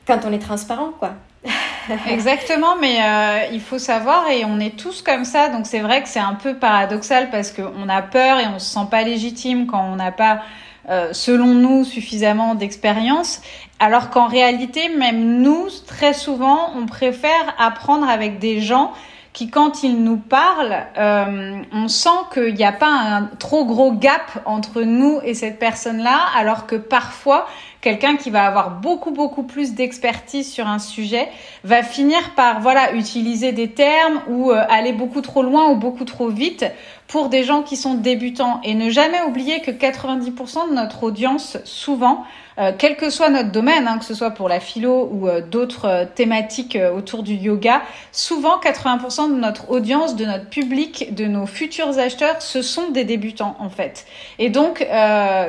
quand 0.07 0.21
on 0.25 0.33
est 0.33 0.39
transparent, 0.39 0.93
quoi. 0.99 1.15
Exactement, 2.09 2.77
mais 2.81 2.99
euh, 3.01 3.47
il 3.53 3.61
faut 3.61 3.79
savoir, 3.79 4.29
et 4.31 4.45
on 4.45 4.59
est 4.59 4.77
tous 4.77 5.03
comme 5.03 5.25
ça, 5.25 5.49
donc 5.49 5.67
c'est 5.67 5.81
vrai 5.81 6.03
que 6.03 6.09
c'est 6.09 6.21
un 6.21 6.35
peu 6.35 6.55
paradoxal 6.55 7.31
parce 7.31 7.53
qu'on 7.53 7.89
a 7.89 8.03
peur 8.03 8.39
et 8.39 8.47
on 8.47 8.59
se 8.59 8.67
sent 8.67 8.87
pas 8.91 9.03
légitime 9.03 9.67
quand 9.67 9.85
on 9.93 9.97
n'a 9.97 10.13
pas, 10.13 10.43
euh, 10.89 11.13
selon 11.13 11.49
nous, 11.49 11.85
suffisamment 11.85 12.55
d'expérience, 12.55 13.41
alors 13.79 14.11
qu'en 14.11 14.27
réalité, 14.27 14.89
même 14.89 15.43
nous, 15.43 15.69
très 15.87 16.15
souvent, 16.15 16.73
on 16.77 16.87
préfère 16.87 17.55
apprendre 17.59 18.09
avec 18.09 18.39
des 18.39 18.61
gens 18.61 18.93
qui, 19.37 19.51
quand 19.51 19.83
ils 19.83 20.03
nous 20.03 20.17
parlent, 20.17 20.87
euh, 20.97 21.61
on 21.71 21.89
sent 21.89 22.09
qu'il 22.33 22.55
n'y 22.55 22.65
a 22.65 22.73
pas 22.73 22.89
un 22.89 23.25
trop 23.39 23.67
gros 23.67 23.93
gap 23.93 24.41
entre 24.47 24.81
nous 24.81 25.21
et 25.23 25.35
cette 25.35 25.59
personne-là, 25.59 26.21
alors 26.35 26.67
que 26.67 26.75
parfois, 26.77 27.47
quelqu'un 27.87 28.17
qui 28.17 28.31
va 28.31 28.45
avoir 28.45 28.81
beaucoup 28.81 29.13
beaucoup 29.13 29.45
plus 29.45 29.75
d'expertise 29.75 30.53
sur 30.53 30.67
un 30.67 30.81
sujet 30.81 31.29
va 31.63 31.85
finir 31.85 32.19
par 32.35 32.59
utiliser 32.93 33.53
des 33.53 33.71
termes 33.71 34.23
ou 34.27 34.51
euh, 34.51 34.61
aller 34.69 34.93
beaucoup 34.93 35.21
trop 35.21 35.45
loin 35.45 35.71
ou 35.71 35.77
beaucoup 35.77 36.05
trop 36.05 36.27
vite 36.27 36.65
pour 37.09 37.29
des 37.29 37.45
gens 37.45 37.63
qui 37.63 37.77
sont 37.77 37.95
débutants 37.95 38.61
et 38.65 38.75
ne 38.75 38.91
jamais 38.91 39.21
oublier 39.23 39.61
que 39.61 39.71
90% 39.71 40.71
de 40.71 40.75
notre 40.75 41.05
audience 41.05 41.59
souvent 41.65 42.25
euh, 42.59 42.73
quel 42.77 42.97
que 42.97 43.11
soit 43.11 43.29
notre 43.29 43.51
domaine, 43.51 43.87
hein, 43.87 43.99
que 43.99 44.05
ce 44.05 44.15
soit 44.15 44.31
pour 44.31 44.49
la 44.49 44.61
philo 44.61 45.11
ou 45.13 45.29
euh, 45.29 45.43
d'autres 45.43 45.85
euh, 45.85 46.05
thématiques 46.07 46.79
autour 46.95 47.23
du 47.23 47.35
yoga, 47.35 47.83
souvent 48.13 48.59
80% 48.59 49.29
de 49.29 49.39
notre 49.39 49.71
audience, 49.71 50.17
de 50.17 50.25
notre 50.25 50.47
public, 50.49 51.15
de 51.15 51.27
nos 51.27 51.45
futurs 51.45 51.99
acheteurs, 51.99 52.41
ce 52.41 52.63
sont 52.63 52.91
des 52.91 53.05
débutants 53.05 53.57
en 53.59 53.69
fait. 53.69 54.07
Et 54.39 54.49
donc, 54.49 54.79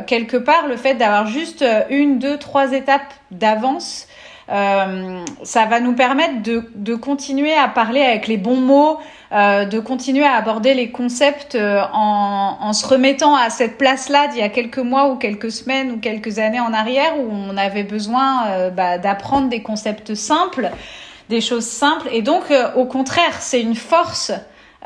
quelque 0.07 0.37
part, 0.37 0.67
le 0.67 0.75
fait 0.75 0.95
d'avoir 0.95 1.27
juste 1.27 1.63
une, 1.89 2.19
deux, 2.19 2.37
trois 2.37 2.73
étapes 2.73 3.13
d'avance, 3.31 4.07
ça 4.47 5.65
va 5.69 5.79
nous 5.79 5.93
permettre 5.93 6.41
de, 6.41 6.95
continuer 6.95 7.53
à 7.53 7.67
parler 7.67 8.01
avec 8.01 8.27
les 8.27 8.37
bons 8.37 8.59
mots, 8.59 8.97
euh, 9.33 9.65
de 9.65 9.81
continuer 9.81 10.23
à 10.23 10.35
aborder 10.35 10.73
les 10.73 10.89
concepts 10.89 11.55
euh, 11.55 11.81
en, 11.91 12.57
en, 12.61 12.71
se 12.71 12.87
remettant 12.87 13.35
à 13.35 13.49
cette 13.49 13.77
place-là 13.77 14.27
d'il 14.27 14.39
y 14.39 14.41
a 14.41 14.47
quelques 14.47 14.77
mois 14.77 15.09
ou 15.09 15.17
quelques 15.17 15.51
semaines 15.51 15.91
ou 15.91 15.97
quelques 15.97 16.39
années 16.39 16.61
en 16.61 16.71
arrière 16.71 17.19
où 17.19 17.29
on 17.29 17.57
avait 17.57 17.83
besoin 17.83 18.47
euh, 18.47 18.69
bah, 18.69 18.97
d'apprendre 18.97 19.49
des 19.49 19.61
concepts 19.61 20.15
simples, 20.15 20.71
des 21.27 21.41
choses 21.41 21.65
simples. 21.65 22.07
Et 22.13 22.21
donc, 22.21 22.43
au 22.77 22.85
contraire, 22.85 23.41
c'est 23.41 23.61
une 23.61 23.75
force. 23.75 24.31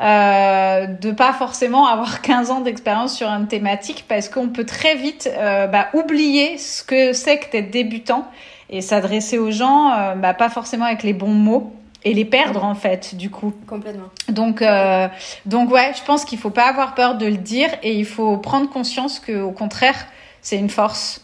Euh, 0.00 0.86
de 0.86 1.12
pas 1.12 1.32
forcément 1.34 1.86
avoir 1.86 2.22
15 2.22 2.50
ans 2.50 2.60
d'expérience 2.60 3.14
sur 3.14 3.28
une 3.28 3.46
thématique 3.46 4.06
parce 4.08 4.28
qu'on 4.28 4.48
peut 4.48 4.64
très 4.64 4.96
vite 4.96 5.30
bah, 5.70 5.88
oublier 5.92 6.58
ce 6.58 6.82
que 6.82 7.12
c'est 7.12 7.38
que 7.38 7.52
d'être 7.52 7.70
débutant 7.70 8.26
et 8.70 8.80
s'adresser 8.80 9.38
aux 9.38 9.52
gens, 9.52 10.14
bah, 10.16 10.34
pas 10.34 10.48
forcément 10.48 10.86
avec 10.86 11.04
les 11.04 11.12
bons 11.12 11.28
mots 11.28 11.72
et 12.04 12.14
les 12.14 12.24
perdre 12.24 12.64
en 12.64 12.74
fait 12.74 13.14
du 13.14 13.30
coup. 13.30 13.52
Complètement. 13.66 14.08
Donc 14.28 14.62
euh, 14.62 15.08
donc 15.46 15.70
ouais, 15.70 15.92
je 15.96 16.02
pense 16.04 16.24
qu'il 16.24 16.38
faut 16.38 16.50
pas 16.50 16.68
avoir 16.68 16.94
peur 16.94 17.16
de 17.16 17.26
le 17.26 17.36
dire 17.36 17.68
et 17.82 17.94
il 17.94 18.06
faut 18.06 18.36
prendre 18.38 18.68
conscience 18.68 19.20
que 19.20 19.40
au 19.40 19.52
contraire, 19.52 20.06
c'est 20.40 20.58
une 20.58 20.70
force. 20.70 21.22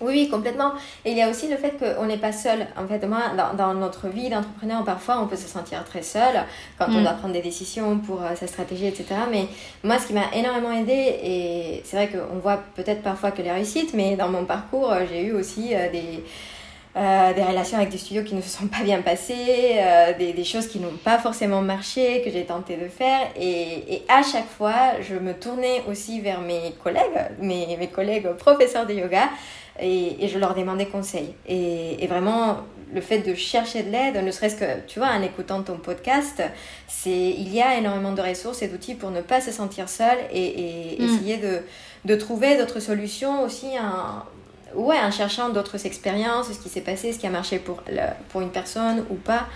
Oui, 0.00 0.12
oui, 0.12 0.28
complètement. 0.28 0.74
Et 1.04 1.10
il 1.10 1.18
y 1.18 1.22
a 1.22 1.28
aussi 1.28 1.48
le 1.48 1.56
fait 1.56 1.74
qu'on 1.76 2.06
n'est 2.06 2.18
pas 2.18 2.30
seul. 2.30 2.68
En 2.76 2.86
fait, 2.86 3.04
moi, 3.04 3.32
dans, 3.36 3.54
dans 3.54 3.74
notre 3.74 4.06
vie 4.06 4.30
d'entrepreneur, 4.30 4.84
parfois, 4.84 5.20
on 5.20 5.26
peut 5.26 5.34
se 5.36 5.48
sentir 5.48 5.84
très 5.84 6.02
seul 6.02 6.44
quand 6.78 6.86
on 6.88 7.00
mm. 7.00 7.02
doit 7.02 7.12
prendre 7.14 7.34
des 7.34 7.42
décisions 7.42 7.98
pour 7.98 8.22
euh, 8.22 8.36
sa 8.36 8.46
stratégie, 8.46 8.86
etc. 8.86 9.06
Mais 9.28 9.48
moi, 9.82 9.98
ce 9.98 10.06
qui 10.06 10.12
m'a 10.12 10.32
énormément 10.32 10.70
aidé, 10.70 10.92
et 10.92 11.82
c'est 11.84 11.96
vrai 11.96 12.08
qu'on 12.08 12.38
voit 12.38 12.60
peut-être 12.76 13.02
parfois 13.02 13.32
que 13.32 13.42
les 13.42 13.50
réussites, 13.50 13.92
mais 13.92 14.14
dans 14.14 14.28
mon 14.28 14.44
parcours, 14.44 14.94
j'ai 15.10 15.24
eu 15.24 15.32
aussi 15.32 15.74
euh, 15.74 15.90
des, 15.90 16.22
euh, 16.96 17.32
des 17.34 17.42
relations 17.42 17.76
avec 17.76 17.90
des 17.90 17.98
studios 17.98 18.24
qui 18.24 18.34
ne 18.34 18.40
se 18.40 18.48
sont 18.48 18.66
pas 18.66 18.82
bien 18.82 19.02
passées, 19.02 19.76
euh, 19.76 20.16
des, 20.18 20.32
des, 20.32 20.44
choses 20.44 20.66
qui 20.66 20.80
n'ont 20.80 20.96
pas 21.04 21.18
forcément 21.18 21.60
marché, 21.60 22.22
que 22.24 22.30
j'ai 22.30 22.44
tenté 22.44 22.76
de 22.76 22.88
faire. 22.88 23.28
Et, 23.36 23.94
et, 23.94 24.02
à 24.08 24.22
chaque 24.22 24.48
fois, 24.48 25.00
je 25.02 25.14
me 25.14 25.34
tournais 25.34 25.82
aussi 25.88 26.20
vers 26.20 26.40
mes 26.40 26.72
collègues, 26.82 27.02
mes, 27.40 27.76
mes 27.76 27.88
collègues 27.88 28.28
professeurs 28.38 28.86
de 28.86 28.94
yoga, 28.94 29.28
et, 29.80 30.24
et 30.24 30.28
je 30.28 30.38
leur 30.38 30.54
demandais 30.54 30.86
conseil. 30.86 31.34
Et, 31.46 32.02
et, 32.02 32.06
vraiment, 32.06 32.58
le 32.92 33.00
fait 33.02 33.18
de 33.18 33.34
chercher 33.34 33.82
de 33.82 33.90
l'aide, 33.90 34.16
ne 34.24 34.30
serait-ce 34.30 34.56
que, 34.56 34.80
tu 34.86 34.98
vois, 34.98 35.08
en 35.08 35.22
écoutant 35.22 35.62
ton 35.62 35.76
podcast, 35.76 36.42
c'est 36.88 37.10
il 37.10 37.54
y 37.54 37.60
a 37.60 37.76
énormément 37.76 38.12
de 38.12 38.22
ressources 38.22 38.62
et 38.62 38.68
d'outils 38.68 38.94
pour 38.94 39.10
ne 39.10 39.20
pas 39.20 39.40
se 39.42 39.52
sentir 39.52 39.88
seul 39.90 40.16
et, 40.32 40.94
et 40.94 40.98
mm. 40.98 41.04
essayer 41.04 41.36
de, 41.36 41.60
de 42.06 42.14
trouver 42.16 42.56
d'autres 42.56 42.80
solutions 42.80 43.42
aussi 43.42 43.66
en, 43.78 44.24
ouais, 44.74 44.98
en 44.98 45.10
cherchant 45.10 45.50
d'autres 45.50 45.86
expériences, 45.86 46.52
ce 46.52 46.58
qui 46.58 46.68
s'est 46.68 46.80
passé, 46.80 47.12
ce 47.12 47.18
qui 47.18 47.26
a 47.26 47.30
marché 47.30 47.58
pour, 47.58 47.82
pour 48.30 48.40
une 48.40 48.50
personne 48.50 49.04
ou 49.10 49.14
pas. 49.14 49.46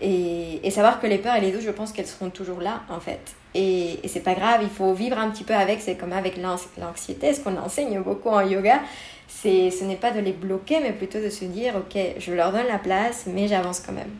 Et, 0.00 0.60
et, 0.64 0.70
savoir 0.70 1.00
que 1.00 1.06
les 1.06 1.18
peurs 1.18 1.34
et 1.34 1.40
les 1.40 1.50
doutes, 1.50 1.62
je 1.62 1.70
pense 1.70 1.92
qu'elles 1.92 2.06
seront 2.06 2.30
toujours 2.30 2.60
là, 2.60 2.82
en 2.88 3.00
fait. 3.00 3.34
Et, 3.54 3.98
et 4.04 4.08
c'est 4.08 4.20
pas 4.20 4.34
grave, 4.34 4.60
il 4.62 4.68
faut 4.68 4.92
vivre 4.92 5.18
un 5.18 5.28
petit 5.30 5.42
peu 5.42 5.54
avec. 5.54 5.80
C'est 5.80 5.96
comme 5.96 6.12
avec 6.12 6.36
l'anxiété, 6.36 7.34
ce 7.34 7.40
qu'on 7.40 7.56
enseigne 7.56 8.00
beaucoup 8.00 8.28
en 8.28 8.40
yoga. 8.40 8.80
C'est, 9.26 9.70
ce 9.70 9.84
n'est 9.84 9.96
pas 9.96 10.10
de 10.10 10.20
les 10.20 10.32
bloquer, 10.32 10.78
mais 10.80 10.92
plutôt 10.92 11.20
de 11.20 11.30
se 11.30 11.44
dire, 11.44 11.74
ok, 11.76 12.00
je 12.18 12.32
leur 12.32 12.52
donne 12.52 12.66
la 12.68 12.78
place, 12.78 13.24
mais 13.26 13.48
j'avance 13.48 13.80
quand 13.80 13.92
même. 13.92 14.10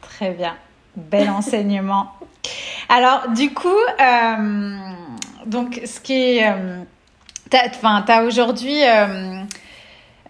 Très 0.00 0.30
bien. 0.30 0.56
Bel 0.96 1.28
enseignement. 1.30 2.12
Alors, 2.88 3.28
du 3.28 3.52
coup, 3.52 3.68
euh, 3.68 4.76
donc, 5.46 5.80
ce 5.84 6.00
qui 6.00 6.38
est. 6.38 6.50
Euh, 6.50 6.82
Enfin, 7.52 8.02
t'as 8.06 8.24
aujourd'hui, 8.24 8.82
euh, 8.84 9.42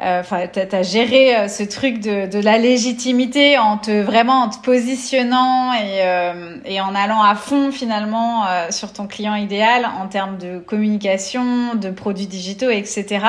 euh, 0.01 0.21
enfin, 0.21 0.41
euh, 0.41 0.47
t'as 0.51 0.79
as 0.79 0.83
géré 0.83 1.37
euh, 1.37 1.49
ce 1.49 1.63
truc 1.63 2.01
de, 2.01 2.27
de, 2.27 2.39
la 2.39 2.57
légitimité 2.57 3.59
en 3.59 3.77
te 3.77 4.01
vraiment 4.01 4.45
en 4.45 4.49
te 4.49 4.59
positionnant 4.61 5.75
et, 5.75 6.01
euh, 6.03 6.57
et 6.65 6.81
en 6.81 6.95
allant 6.95 7.23
à 7.23 7.35
fond 7.35 7.71
finalement 7.71 8.47
euh, 8.47 8.71
sur 8.71 8.95
ton 8.95 9.07
client 9.07 9.35
idéal 9.35 9.87
en 10.01 10.07
termes 10.07 10.39
de 10.39 10.59
communication, 10.59 11.75
de 11.75 11.91
produits 11.91 12.27
digitaux, 12.27 12.71
etc. 12.71 13.27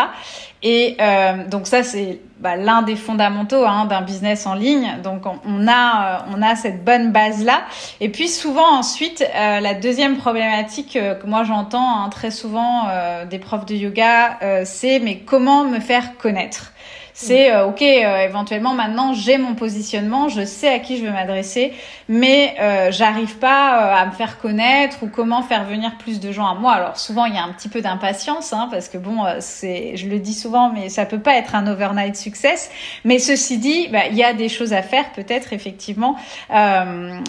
Et 0.64 0.96
euh, 1.00 1.48
donc 1.48 1.66
ça, 1.66 1.82
c'est 1.82 2.20
bah, 2.40 2.56
l'un 2.56 2.82
des 2.82 2.96
fondamentaux 2.96 3.66
hein, 3.66 3.86
d'un 3.86 4.02
business 4.02 4.46
en 4.46 4.54
ligne. 4.54 4.98
Donc 5.04 5.24
on, 5.26 5.68
a, 5.68 6.22
euh, 6.22 6.36
on 6.36 6.42
a 6.42 6.56
cette 6.56 6.84
bonne 6.84 7.12
base-là. 7.12 7.62
Et 8.00 8.10
puis 8.10 8.28
souvent 8.28 8.78
ensuite, 8.78 9.24
euh, 9.36 9.60
la 9.60 9.74
deuxième 9.74 10.18
problématique 10.18 10.96
euh, 10.96 11.16
que 11.16 11.26
moi 11.28 11.44
j'entends 11.44 12.04
hein, 12.04 12.10
très 12.10 12.32
souvent 12.32 12.88
euh, 12.90 13.26
des 13.26 13.40
profs 13.40 13.66
de 13.66 13.76
yoga, 13.76 14.40
c'est 14.66 15.00
mais 15.00 15.20
comment 15.20 15.66
me 15.66 15.80
faire 15.80 16.18
connaître? 16.18 16.72
C'est 17.14 17.52
euh, 17.52 17.68
ok, 17.68 17.82
euh, 17.82 18.26
éventuellement 18.26 18.74
maintenant 18.74 19.14
j'ai 19.14 19.38
mon 19.38 19.56
positionnement, 19.56 20.30
je 20.30 20.46
sais 20.46 20.70
à 20.70 20.80
qui 20.80 20.98
je 20.98 21.06
veux 21.06 21.12
m'adresser, 21.12 21.74
mais 22.08 22.56
euh, 22.60 22.92
j'arrive 22.92 23.38
pas 23.38 23.96
à 23.96 24.06
me 24.06 24.12
faire 24.12 24.40
connaître 24.40 25.04
ou 25.04 25.08
comment 25.08 25.42
faire 25.42 25.66
venir 25.66 25.98
plus 25.98 26.20
de 26.20 26.32
gens 26.32 26.48
à 26.48 26.56
moi. 26.56 26.74
Alors 26.74 26.98
souvent 26.98 27.26
il 27.26 27.36
y 27.36 27.38
a 27.38 27.44
un 27.44 27.52
petit 27.52 27.70
peu 27.70 27.82
d'impatience, 27.82 28.54
hein, 28.54 28.70
parce 28.72 28.88
que 28.88 28.98
bon, 28.98 29.26
c'est, 29.40 29.98
je 29.98 30.08
le 30.08 30.20
dis 30.20 30.34
souvent, 30.34 30.72
mais 30.72 30.90
ça 30.90 31.06
peut 31.06 31.20
pas 31.20 31.36
être 31.36 31.56
un 31.56 31.68
overnight 31.68 32.16
success. 32.16 32.72
Mais 33.04 33.20
ceci 33.20 33.58
dit, 33.58 33.88
bah, 33.90 34.08
il 34.10 34.16
y 34.16 34.24
a 34.24 34.34
des 34.34 34.50
choses 34.50 34.74
à 34.74 34.82
faire, 34.82 35.12
peut-être 35.12 35.54
effectivement. 35.54 36.16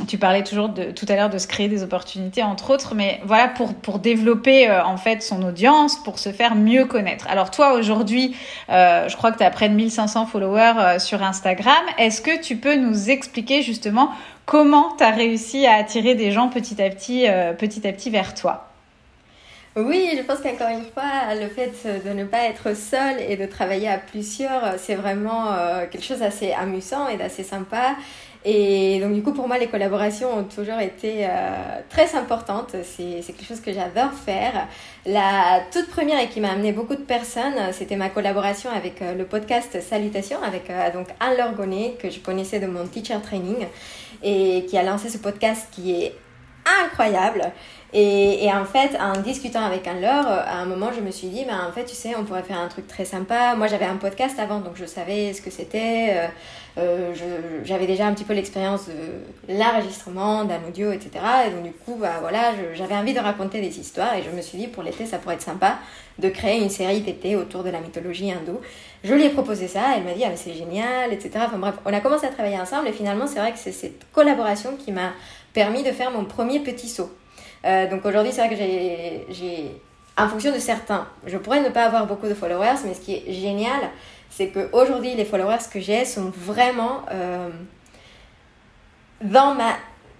tu 0.08 0.18
parlais 0.18 0.44
toujours 0.44 0.68
de 0.68 0.84
tout 0.84 1.06
à 1.08 1.16
l'heure 1.16 1.30
de 1.30 1.38
se 1.38 1.46
créer 1.46 1.68
des 1.68 1.82
opportunités 1.82 2.42
entre 2.42 2.70
autres, 2.70 2.94
mais 2.94 3.20
voilà 3.24 3.48
pour 3.48 3.74
pour 3.74 3.98
développer 3.98 4.70
en 4.70 4.96
fait 4.96 5.22
son 5.22 5.42
audience, 5.42 5.96
pour 6.02 6.18
se 6.18 6.30
faire 6.30 6.54
mieux 6.54 6.84
connaître. 6.84 7.26
Alors 7.28 7.50
toi 7.50 7.72
aujourd'hui, 7.74 8.36
je 8.68 9.16
crois 9.16 9.32
que 9.32 9.38
tu 9.38 9.44
as 9.44 9.50
de 9.72 9.76
1500 9.76 10.26
followers 10.26 10.74
euh, 10.78 10.98
sur 10.98 11.22
Instagram. 11.22 11.82
Est-ce 11.98 12.22
que 12.22 12.40
tu 12.40 12.56
peux 12.56 12.76
nous 12.76 13.10
expliquer 13.10 13.62
justement 13.62 14.10
comment 14.46 14.94
tu 14.96 15.04
as 15.04 15.10
réussi 15.10 15.66
à 15.66 15.74
attirer 15.74 16.14
des 16.14 16.30
gens 16.30 16.48
petit 16.48 16.80
à 16.80 16.88
petit, 16.90 17.28
euh, 17.28 17.52
petit 17.52 17.86
à 17.86 17.92
petit 17.92 18.10
vers 18.10 18.34
toi? 18.34 18.68
Oui, 19.74 20.10
je 20.14 20.22
pense 20.22 20.40
qu'encore 20.40 20.68
une 20.68 20.84
fois, 20.84 21.34
le 21.34 21.48
fait 21.48 21.72
de 22.04 22.12
ne 22.12 22.24
pas 22.24 22.44
être 22.44 22.76
seul 22.76 23.16
et 23.26 23.36
de 23.38 23.46
travailler 23.46 23.88
à 23.88 23.96
plusieurs, 23.96 24.74
c'est 24.76 24.94
vraiment 24.94 25.50
euh, 25.50 25.86
quelque 25.90 26.04
chose 26.04 26.18
d'assez 26.18 26.52
amusant 26.52 27.08
et 27.08 27.16
d'assez 27.16 27.42
sympa. 27.42 27.96
Et 28.44 28.98
donc 29.00 29.12
du 29.14 29.22
coup, 29.22 29.32
pour 29.32 29.46
moi, 29.46 29.56
les 29.58 29.68
collaborations 29.68 30.36
ont 30.36 30.44
toujours 30.44 30.80
été 30.80 31.26
euh, 31.26 31.80
très 31.88 32.16
importantes. 32.16 32.74
C'est 32.82 33.22
quelque 33.24 33.44
chose 33.44 33.60
que 33.60 33.72
j'adore 33.72 34.12
faire. 34.12 34.66
La 35.06 35.60
toute 35.72 35.88
première 35.88 36.18
et 36.20 36.28
qui 36.28 36.40
m'a 36.40 36.50
amené 36.50 36.72
beaucoup 36.72 36.96
de 36.96 37.02
personnes, 37.02 37.54
c'était 37.72 37.96
ma 37.96 38.08
collaboration 38.08 38.70
avec 38.70 39.00
euh, 39.00 39.14
le 39.14 39.24
podcast 39.24 39.80
Salutations, 39.80 40.42
avec 40.42 40.70
euh, 40.70 40.92
donc 40.92 41.08
Anne 41.20 41.36
Lorgonnet, 41.38 41.96
que 42.00 42.10
je 42.10 42.18
connaissais 42.18 42.58
de 42.58 42.66
mon 42.66 42.86
teacher 42.86 43.18
training, 43.22 43.66
et 44.24 44.66
qui 44.68 44.76
a 44.76 44.82
lancé 44.82 45.08
ce 45.08 45.18
podcast 45.18 45.68
qui 45.70 45.92
est 45.92 46.14
incroyable. 46.84 47.52
Et, 47.94 48.44
et, 48.44 48.52
en 48.52 48.64
fait, 48.64 48.96
en 48.98 49.20
discutant 49.20 49.62
avec 49.62 49.86
Anne-Laure, 49.86 50.26
à 50.26 50.56
un 50.56 50.64
moment, 50.64 50.90
je 50.96 51.00
me 51.00 51.10
suis 51.10 51.28
dit, 51.28 51.44
ben, 51.44 51.60
en 51.68 51.72
fait, 51.72 51.84
tu 51.84 51.94
sais, 51.94 52.14
on 52.16 52.24
pourrait 52.24 52.42
faire 52.42 52.58
un 52.58 52.68
truc 52.68 52.86
très 52.86 53.04
sympa. 53.04 53.54
Moi, 53.54 53.66
j'avais 53.66 53.84
un 53.84 53.96
podcast 53.96 54.38
avant, 54.38 54.60
donc 54.60 54.76
je 54.76 54.86
savais 54.86 55.32
ce 55.34 55.42
que 55.42 55.50
c'était. 55.50 56.14
Euh, 56.14 56.26
euh 56.78 57.14
j'avais 57.64 57.86
déjà 57.86 58.06
un 58.06 58.14
petit 58.14 58.24
peu 58.24 58.32
l'expérience 58.32 58.86
de 58.88 59.54
l'enregistrement, 59.54 60.44
d'un 60.44 60.60
audio, 60.66 60.90
etc. 60.90 61.10
Et 61.46 61.50
donc, 61.50 61.64
du 61.64 61.72
coup, 61.72 61.96
bah, 62.00 62.16
voilà, 62.22 62.52
j'avais 62.72 62.94
envie 62.94 63.12
de 63.12 63.20
raconter 63.20 63.60
des 63.60 63.78
histoires. 63.78 64.14
Et 64.14 64.22
je 64.22 64.30
me 64.34 64.40
suis 64.40 64.56
dit, 64.56 64.68
pour 64.68 64.82
l'été, 64.82 65.04
ça 65.04 65.18
pourrait 65.18 65.34
être 65.34 65.42
sympa 65.42 65.76
de 66.18 66.30
créer 66.30 66.62
une 66.62 66.70
série 66.70 67.02
d'été 67.02 67.36
autour 67.36 67.62
de 67.62 67.68
la 67.70 67.80
mythologie 67.80 68.32
hindoue. 68.32 68.60
Je 69.04 69.14
lui 69.14 69.24
ai 69.24 69.30
proposé 69.30 69.68
ça. 69.68 69.96
Elle 69.96 70.04
m'a 70.04 70.12
dit, 70.12 70.24
ah, 70.24 70.30
c'est 70.36 70.54
génial, 70.54 71.12
etc. 71.12 71.30
Enfin 71.46 71.58
bref, 71.58 71.74
on 71.84 71.92
a 71.92 72.00
commencé 72.00 72.26
à 72.26 72.30
travailler 72.30 72.58
ensemble. 72.58 72.88
Et 72.88 72.92
finalement, 72.92 73.26
c'est 73.26 73.40
vrai 73.40 73.52
que 73.52 73.58
c'est 73.58 73.72
cette 73.72 74.10
collaboration 74.12 74.76
qui 74.76 74.92
m'a 74.92 75.12
permis 75.52 75.82
de 75.82 75.90
faire 75.90 76.10
mon 76.10 76.24
premier 76.24 76.60
petit 76.60 76.88
saut. 76.88 77.10
Euh, 77.64 77.88
donc 77.88 78.04
aujourd'hui, 78.04 78.32
c'est 78.32 78.46
vrai 78.46 78.50
que 78.50 79.32
j'ai, 79.32 79.80
en 80.16 80.28
fonction 80.28 80.52
de 80.52 80.58
certains, 80.58 81.06
je 81.26 81.36
pourrais 81.36 81.60
ne 81.60 81.68
pas 81.68 81.84
avoir 81.84 82.06
beaucoup 82.06 82.26
de 82.26 82.34
followers, 82.34 82.78
mais 82.84 82.94
ce 82.94 83.00
qui 83.00 83.14
est 83.14 83.32
génial, 83.32 83.90
c'est 84.30 84.48
qu'aujourd'hui, 84.48 85.14
les 85.14 85.24
followers 85.24 85.58
que 85.72 85.80
j'ai 85.80 86.04
sont 86.04 86.32
vraiment 86.34 87.02
euh, 87.10 87.48
dans 89.20 89.54
ma 89.54 89.74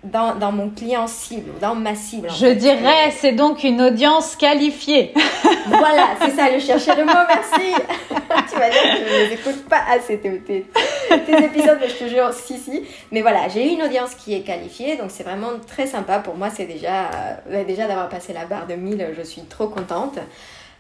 dans, 0.05 0.35
dans, 0.35 0.53
mon 0.53 0.71
client 0.71 1.07
cible, 1.07 1.51
dans 1.61 1.75
ma 1.75 1.95
cible. 1.95 2.29
Je 2.31 2.47
dirais, 2.47 3.11
c'est 3.13 3.33
donc 3.33 3.63
une 3.63 3.81
audience 3.81 4.37
qualifiée. 4.37 5.13
voilà, 5.67 6.09
c'est 6.21 6.31
ça, 6.31 6.53
je 6.53 6.65
cherchais 6.65 6.97
le 6.97 7.05
mot, 7.05 7.13
merci. 7.29 7.73
tu 8.53 8.59
vas 8.59 8.71
dire 8.71 8.83
que 8.83 8.99
je 8.99 9.15
ne 9.15 9.29
les 9.29 9.35
écoute 9.35 9.65
pas 9.69 9.83
assez, 9.89 10.19
tes, 10.19 10.39
tes, 10.41 10.67
tes, 11.09 11.45
épisodes, 11.45 11.79
mais 11.81 11.89
je 11.89 11.95
te 11.95 12.09
jure, 12.09 12.33
si, 12.33 12.59
si. 12.59 12.83
Mais 13.11 13.23
voilà, 13.23 13.49
j'ai 13.49 13.73
une 13.73 13.83
audience 13.83 14.15
qui 14.15 14.35
est 14.35 14.43
qualifiée, 14.43 14.97
donc 14.97 15.11
c'est 15.11 15.25
vraiment 15.25 15.53
très 15.67 15.87
sympa. 15.87 16.19
Pour 16.19 16.37
moi, 16.37 16.49
c'est 16.51 16.67
déjà, 16.67 17.11
euh, 17.51 17.65
déjà 17.65 17.87
d'avoir 17.87 18.09
passé 18.09 18.33
la 18.33 18.45
barre 18.45 18.67
de 18.67 18.75
1000, 18.75 19.15
je 19.17 19.23
suis 19.23 19.43
trop 19.43 19.69
contente. 19.69 20.19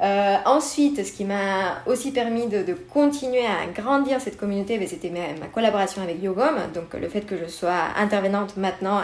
Euh, 0.01 0.37
ensuite, 0.47 1.05
ce 1.05 1.13
qui 1.13 1.25
m'a 1.25 1.83
aussi 1.87 2.11
permis 2.11 2.49
de, 2.49 2.63
de, 2.63 2.75
continuer 2.75 3.45
à 3.47 3.67
grandir 3.73 4.21
cette 4.21 4.37
communauté, 4.37 4.79
ben, 4.79 4.89
c'était 4.89 5.11
ma, 5.11 5.47
collaboration 5.49 6.03
avec 6.03 6.23
Yogom. 6.23 6.57
Donc, 6.75 6.95
le 6.95 7.09
fait 7.09 7.21
que 7.21 7.37
je 7.37 7.47
sois 7.47 7.85
intervenante 7.97 8.57
maintenant 8.57 8.99
euh, 8.99 9.03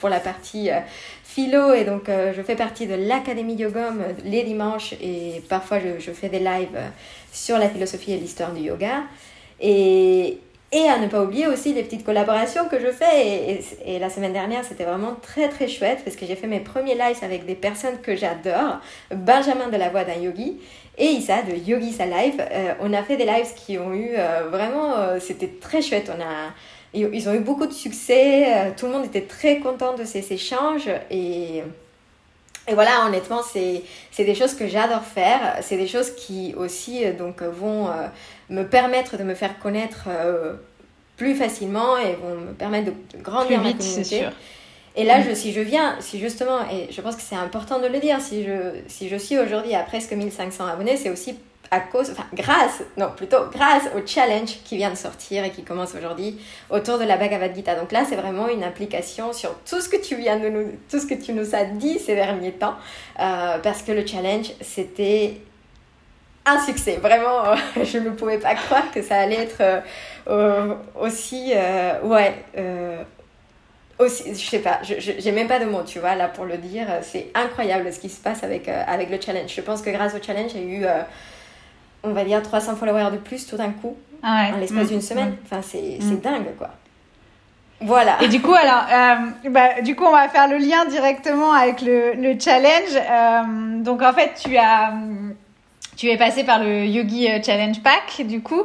pour 0.00 0.08
la 0.08 0.18
partie 0.18 0.70
euh, 0.70 0.80
philo. 1.22 1.72
Et 1.74 1.84
donc, 1.84 2.08
euh, 2.08 2.32
je 2.36 2.42
fais 2.42 2.56
partie 2.56 2.86
de 2.86 2.94
l'Académie 2.94 3.54
Yogom 3.54 3.98
les 4.24 4.42
dimanches 4.42 4.94
et 4.94 5.42
parfois 5.48 5.78
je, 5.78 6.00
je 6.00 6.10
fais 6.10 6.28
des 6.28 6.40
lives 6.40 6.80
sur 7.32 7.58
la 7.58 7.68
philosophie 7.68 8.12
et 8.12 8.16
l'histoire 8.16 8.52
du 8.52 8.62
yoga. 8.62 9.02
Et, 9.60 10.38
et 10.72 10.88
à 10.88 10.98
ne 10.98 11.08
pas 11.08 11.22
oublier 11.22 11.48
aussi 11.48 11.72
les 11.72 11.82
petites 11.82 12.04
collaborations 12.04 12.68
que 12.68 12.78
je 12.78 12.92
fais. 12.92 13.60
Et, 13.84 13.98
la 13.98 14.08
semaine 14.08 14.32
dernière, 14.32 14.64
c'était 14.64 14.84
vraiment 14.84 15.16
très 15.20 15.48
très 15.48 15.66
chouette 15.66 16.00
parce 16.04 16.16
que 16.16 16.26
j'ai 16.26 16.36
fait 16.36 16.46
mes 16.46 16.60
premiers 16.60 16.94
lives 16.94 17.18
avec 17.22 17.44
des 17.44 17.56
personnes 17.56 18.00
que 18.00 18.14
j'adore. 18.14 18.78
Benjamin 19.10 19.68
de 19.68 19.76
la 19.76 19.88
Voix 19.88 20.04
d'un 20.04 20.14
Yogi 20.14 20.58
et 20.96 21.06
Issa 21.06 21.42
de 21.42 21.56
Yogi 21.56 21.92
Sa 21.92 22.06
Live. 22.06 22.36
Euh, 22.38 22.74
on 22.80 22.92
a 22.92 23.02
fait 23.02 23.16
des 23.16 23.24
lives 23.24 23.52
qui 23.56 23.78
ont 23.78 23.92
eu 23.92 24.10
euh, 24.16 24.48
vraiment... 24.48 24.94
Euh, 24.96 25.18
c'était 25.18 25.48
très 25.60 25.82
chouette. 25.82 26.10
On 26.16 26.22
a, 26.22 26.52
ils 26.94 27.28
ont 27.28 27.34
eu 27.34 27.40
beaucoup 27.40 27.66
de 27.66 27.72
succès. 27.72 28.72
tout 28.76 28.86
le 28.86 28.92
monde 28.92 29.04
était 29.04 29.22
très 29.22 29.58
content 29.58 29.94
de 29.94 30.04
ces 30.04 30.32
échanges. 30.32 30.88
Et... 31.10 31.64
Et 32.70 32.74
voilà, 32.74 33.04
honnêtement, 33.06 33.42
c'est 33.42 33.82
des 34.16 34.34
choses 34.34 34.54
que 34.54 34.68
j'adore 34.68 35.02
faire. 35.02 35.58
C'est 35.60 35.76
des 35.76 35.88
choses 35.88 36.14
qui 36.14 36.54
aussi 36.56 37.04
donc, 37.18 37.42
vont 37.42 37.88
me 38.50 38.64
permettre 38.64 39.16
de 39.16 39.22
me 39.22 39.34
faire 39.34 39.58
connaître 39.58 40.08
euh, 40.08 40.54
plus 41.16 41.34
facilement 41.34 41.96
et 41.96 42.14
vont 42.14 42.34
me 42.34 42.52
permettre 42.52 42.86
de, 42.86 43.22
grandir 43.22 43.62
ma 43.62 43.72
communauté. 43.72 44.28
Et 44.96 45.04
là, 45.04 45.20
mm. 45.20 45.24
je, 45.28 45.34
si 45.34 45.52
je 45.52 45.60
viens, 45.60 45.96
si 46.00 46.18
justement, 46.18 46.58
et 46.70 46.92
je 46.92 47.00
pense 47.00 47.16
que 47.16 47.22
c'est 47.22 47.36
important 47.36 47.78
de 47.78 47.86
le 47.86 48.00
dire, 48.00 48.20
si 48.20 48.44
je, 48.44 48.72
si 48.88 49.08
je 49.08 49.16
suis 49.16 49.38
aujourd'hui 49.38 49.74
à 49.74 49.82
presque 49.82 50.12
1500 50.12 50.66
abonnés, 50.66 50.96
c'est 50.96 51.10
aussi 51.10 51.36
à 51.70 51.80
cause, 51.80 52.10
enfin 52.10 52.26
grâce, 52.34 52.82
non 52.96 53.10
plutôt 53.16 53.46
grâce 53.52 53.84
au 53.96 54.04
challenge 54.04 54.58
qui 54.64 54.76
vient 54.76 54.90
de 54.90 54.96
sortir 54.96 55.44
et 55.44 55.50
qui 55.50 55.62
commence 55.62 55.94
aujourd'hui 55.94 56.40
autour 56.68 56.98
de 56.98 57.04
la 57.04 57.16
Bhagavad 57.16 57.54
Gita. 57.54 57.76
Donc 57.76 57.92
là, 57.92 58.04
c'est 58.08 58.16
vraiment 58.16 58.48
une 58.48 58.64
application 58.64 59.32
sur 59.32 59.54
tout 59.60 59.80
ce 59.80 59.88
que 59.88 59.96
tu 59.96 60.16
viens 60.16 60.38
de 60.38 60.48
nous, 60.48 60.72
tout 60.90 60.98
ce 60.98 61.06
que 61.06 61.14
tu 61.14 61.32
nous 61.32 61.54
as 61.54 61.64
dit 61.64 61.98
ces 61.98 62.16
derniers 62.16 62.52
temps, 62.52 62.74
euh, 63.20 63.58
parce 63.58 63.82
que 63.82 63.92
le 63.92 64.04
challenge, 64.04 64.50
c'était 64.60 65.34
un 66.44 66.60
succès. 66.60 66.96
Vraiment, 66.96 67.46
euh, 67.46 67.54
je 67.84 67.98
ne 67.98 68.10
pouvais 68.10 68.38
pas 68.38 68.56
croire 68.56 68.90
que 68.90 69.02
ça 69.02 69.18
allait 69.18 69.42
être 69.42 69.84
euh, 70.26 70.74
aussi. 71.00 71.52
Ouais. 72.02 72.34
aussi, 74.00 74.34
je 74.34 74.48
sais 74.48 74.58
pas, 74.58 74.80
je 74.82 75.22
n'ai 75.24 75.32
même 75.32 75.46
pas 75.46 75.60
de 75.60 75.66
mots, 75.66 75.84
tu 75.84 76.00
vois, 76.00 76.16
là 76.16 76.26
pour 76.26 76.46
le 76.46 76.56
dire. 76.56 76.86
C'est 77.02 77.28
incroyable 77.36 77.92
ce 77.92 78.00
qui 78.00 78.08
se 78.08 78.20
passe 78.20 78.42
avec, 78.42 78.66
avec 78.66 79.08
le 79.08 79.20
challenge. 79.20 79.54
Je 79.54 79.60
pense 79.60 79.82
que 79.82 79.90
grâce 79.90 80.16
au 80.16 80.22
challenge, 80.22 80.50
j'ai 80.52 80.64
eu, 80.64 80.84
on 82.02 82.12
va 82.12 82.24
dire, 82.24 82.42
300 82.42 82.76
followers 82.76 83.10
de 83.12 83.16
plus 83.16 83.46
tout 83.46 83.56
d'un 83.56 83.70
coup, 83.70 83.96
ah 84.22 84.48
en 84.54 84.58
l'espace 84.58 84.88
d'une 84.88 85.02
semaine. 85.02 85.30
Mm. 85.30 85.36
Enfin, 85.44 85.60
c'est 85.62 85.98
mm. 86.00 86.20
dingue, 86.20 86.56
quoi. 86.58 86.70
Voilà. 87.82 88.22
Et 88.22 88.28
du 88.28 88.42
coup, 88.42 88.52
alors, 88.52 88.84
bah, 89.48 89.80
du 89.82 89.96
coup, 89.96 90.04
on 90.04 90.12
va 90.12 90.28
faire 90.28 90.48
le 90.48 90.58
lien 90.58 90.84
directement 90.84 91.52
avec 91.52 91.80
le, 91.80 92.12
le 92.12 92.38
challenge. 92.38 93.82
donc, 93.82 94.02
en 94.02 94.12
fait, 94.12 94.32
tu 94.44 94.58
as 94.58 94.92
tu 96.00 96.08
es 96.08 96.16
passé 96.16 96.44
par 96.44 96.60
le 96.60 96.86
Yogi 96.86 97.28
euh, 97.28 97.42
Challenge 97.42 97.78
Pack, 97.82 98.26
du 98.26 98.40
coup. 98.40 98.62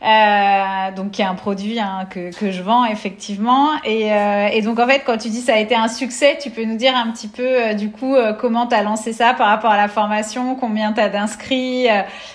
Euh, 0.00 0.92
donc 0.94 1.10
qui 1.10 1.22
est 1.22 1.24
un 1.24 1.34
produit 1.34 1.80
hein, 1.80 2.06
que, 2.08 2.32
que 2.32 2.52
je 2.52 2.62
vends 2.62 2.84
effectivement. 2.84 3.70
Et, 3.84 4.12
euh, 4.12 4.46
et 4.46 4.62
donc 4.62 4.78
en 4.78 4.86
fait 4.86 5.02
quand 5.04 5.18
tu 5.18 5.28
dis 5.28 5.40
ça 5.40 5.54
a 5.54 5.58
été 5.58 5.74
un 5.74 5.88
succès 5.88 6.38
tu 6.40 6.50
peux 6.50 6.64
nous 6.64 6.76
dire 6.76 6.94
un 6.94 7.10
petit 7.10 7.26
peu 7.26 7.42
euh, 7.42 7.74
du 7.74 7.90
coup 7.90 8.14
euh, 8.14 8.32
comment 8.32 8.68
tu 8.68 8.76
as 8.76 8.84
lancé 8.84 9.12
ça 9.12 9.34
par 9.34 9.48
rapport 9.48 9.72
à 9.72 9.76
la 9.76 9.88
formation 9.88 10.54
combien 10.54 10.92
tu 10.92 11.00
as 11.00 11.08
d'inscrits 11.08 11.88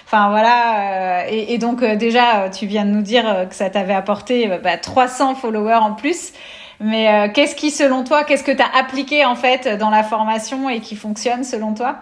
enfin 0.06 0.30
voilà 0.30 1.30
et, 1.30 1.54
et, 1.54 1.58
donc 1.58 1.86
déjà 1.86 2.50
tu 2.50 2.66
viens 2.66 2.84
de 2.84 2.92
nous 2.92 3.02
dire 3.02 3.48
que 3.50 3.56
ça 3.56 3.70
t'avait 3.70 3.94
apporté 3.94 4.50
bah, 4.62 4.78
300 4.78 5.36
followers 5.36 5.76
en 5.76 5.94
plus. 5.94 6.34
Mais 6.82 7.32
qu'est-ce 7.34 7.56
qui 7.56 7.72
selon 7.72 8.04
toi 8.04 8.26
qu'est-ce 8.26 8.44
que 8.44 8.52
tu 8.52 8.62
as 8.62 8.78
appliqué 8.78 9.24
en 9.26 9.36
fait 9.36 9.70
dans 9.78 9.90
la 9.90 10.04
formation 10.04 10.70
et 10.70 10.82
qui 10.82 10.98
fonctionne 10.98 11.46
selon 11.46 11.74
toi? 11.74 12.00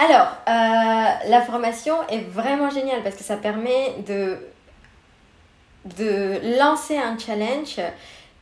Alors, 0.00 0.34
euh, 0.48 1.28
la 1.28 1.42
formation 1.42 1.94
est 2.08 2.26
vraiment 2.26 2.70
géniale 2.70 3.02
parce 3.02 3.16
que 3.16 3.22
ça 3.22 3.36
permet 3.36 3.96
de, 4.06 4.38
lancer 6.58 6.96
un 6.96 7.18
challenge 7.18 7.76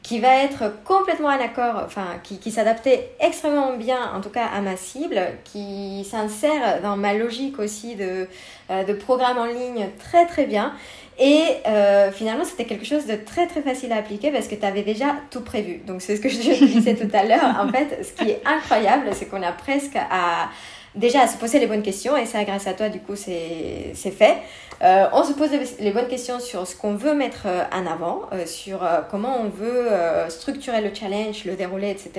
qui 0.04 0.20
va 0.20 0.44
être 0.44 0.72
complètement 0.84 1.28
en 1.28 1.40
accord, 1.40 1.82
enfin, 1.84 2.06
qui, 2.22 2.38
qui 2.38 2.52
s'adaptait 2.52 3.10
extrêmement 3.18 3.76
bien, 3.76 3.98
en 4.14 4.20
tout 4.20 4.28
cas 4.30 4.46
à 4.46 4.60
ma 4.60 4.76
cible, 4.76 5.20
qui 5.42 6.06
s'insère 6.08 6.80
dans 6.80 6.96
ma 6.96 7.14
logique 7.14 7.58
aussi 7.58 7.96
de, 7.96 8.28
euh, 8.70 8.84
de 8.84 8.92
programme 8.92 9.38
en 9.38 9.46
ligne 9.46 9.88
très 9.98 10.26
très 10.26 10.46
bien. 10.46 10.72
Et 11.18 11.42
euh, 11.66 12.12
finalement, 12.12 12.44
c'était 12.44 12.66
quelque 12.66 12.86
chose 12.86 13.06
de 13.06 13.16
très 13.16 13.48
très 13.48 13.62
facile 13.62 13.92
à 13.92 13.96
appliquer 13.96 14.30
parce 14.30 14.46
que 14.46 14.54
tu 14.54 14.64
avais 14.64 14.82
déjà 14.82 15.16
tout 15.32 15.40
prévu. 15.40 15.78
Donc, 15.84 16.02
c'est 16.02 16.14
ce 16.14 16.20
que 16.20 16.28
je 16.28 16.38
disais 16.38 16.94
tout 16.94 17.10
à 17.12 17.24
l'heure. 17.24 17.56
En 17.60 17.68
fait, 17.68 18.04
ce 18.04 18.12
qui 18.12 18.30
est 18.30 18.42
incroyable, 18.46 19.08
c'est 19.12 19.26
qu'on 19.26 19.42
a 19.42 19.50
presque 19.50 19.96
à 19.96 20.50
déjà 20.98 21.26
se 21.26 21.36
poser 21.38 21.58
les 21.58 21.66
bonnes 21.66 21.82
questions 21.82 22.16
et 22.16 22.26
ça 22.26 22.44
grâce 22.44 22.66
à 22.66 22.74
toi 22.74 22.88
du 22.88 23.00
coup 23.00 23.16
c'est 23.16 23.94
fait. 23.94 24.38
Euh, 24.82 25.06
on 25.12 25.24
se 25.24 25.32
pose 25.32 25.50
les 25.80 25.90
bonnes 25.90 26.06
questions 26.06 26.38
sur 26.38 26.66
ce 26.66 26.76
qu'on 26.76 26.94
veut 26.94 27.14
mettre 27.14 27.46
euh, 27.46 27.64
en 27.72 27.84
avant, 27.84 28.22
euh, 28.32 28.46
sur 28.46 28.80
comment 29.10 29.40
on 29.40 29.48
veut 29.48 29.88
structurer 30.28 30.80
le 30.80 30.94
challenge, 30.94 31.44
le 31.44 31.56
dérouler, 31.56 31.90
etc. 31.90 32.12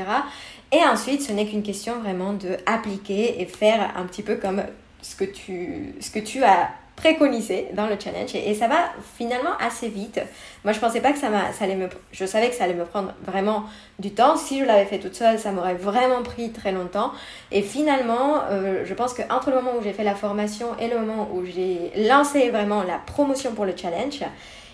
Et 0.71 0.83
ensuite, 0.83 1.21
ce 1.21 1.31
n'est 1.31 1.45
qu'une 1.45 1.63
question 1.63 1.99
vraiment 1.99 2.33
de 2.33 2.57
appliquer 2.65 3.41
et 3.41 3.45
faire 3.45 3.93
un 3.95 4.05
petit 4.05 4.23
peu 4.23 4.35
comme 4.35 4.63
ce 5.01 5.15
que 5.15 5.23
tu, 5.23 5.95
ce 5.99 6.11
que 6.11 6.19
tu 6.19 6.43
as 6.43 6.69
préconisé 6.99 7.67
dans 7.73 7.87
le 7.87 7.95
challenge 7.97 8.35
et, 8.35 8.53
ça 8.53 8.67
va 8.67 8.75
finalement 9.17 9.51
assez 9.59 9.87
vite. 9.87 10.19
Moi, 10.65 10.73
je 10.73 10.79
pensais 10.79 10.99
pas 10.99 11.13
que 11.13 11.17
ça, 11.17 11.29
ça 11.53 11.63
allait 11.63 11.75
me, 11.75 11.87
je 12.11 12.25
savais 12.25 12.49
que 12.49 12.55
ça 12.55 12.65
allait 12.65 12.73
me 12.73 12.83
prendre 12.83 13.13
vraiment 13.25 13.63
du 13.99 14.11
temps. 14.11 14.35
Si 14.35 14.59
je 14.59 14.65
l'avais 14.65 14.85
fait 14.85 14.99
toute 14.99 15.15
seule, 15.15 15.39
ça 15.39 15.51
m'aurait 15.51 15.75
vraiment 15.75 16.21
pris 16.23 16.51
très 16.51 16.73
longtemps. 16.73 17.11
Et 17.51 17.61
finalement, 17.61 18.41
euh, 18.51 18.83
je 18.85 18.93
pense 18.93 19.13
qu'entre 19.13 19.49
le 19.49 19.55
moment 19.55 19.71
où 19.79 19.81
j'ai 19.81 19.93
fait 19.93 20.03
la 20.03 20.15
formation 20.15 20.77
et 20.77 20.89
le 20.89 20.99
moment 20.99 21.29
où 21.33 21.45
j'ai 21.45 21.91
lancé 21.95 22.49
vraiment 22.49 22.83
la 22.83 22.97
promotion 22.97 23.53
pour 23.53 23.65
le 23.65 23.73
challenge, 23.75 24.19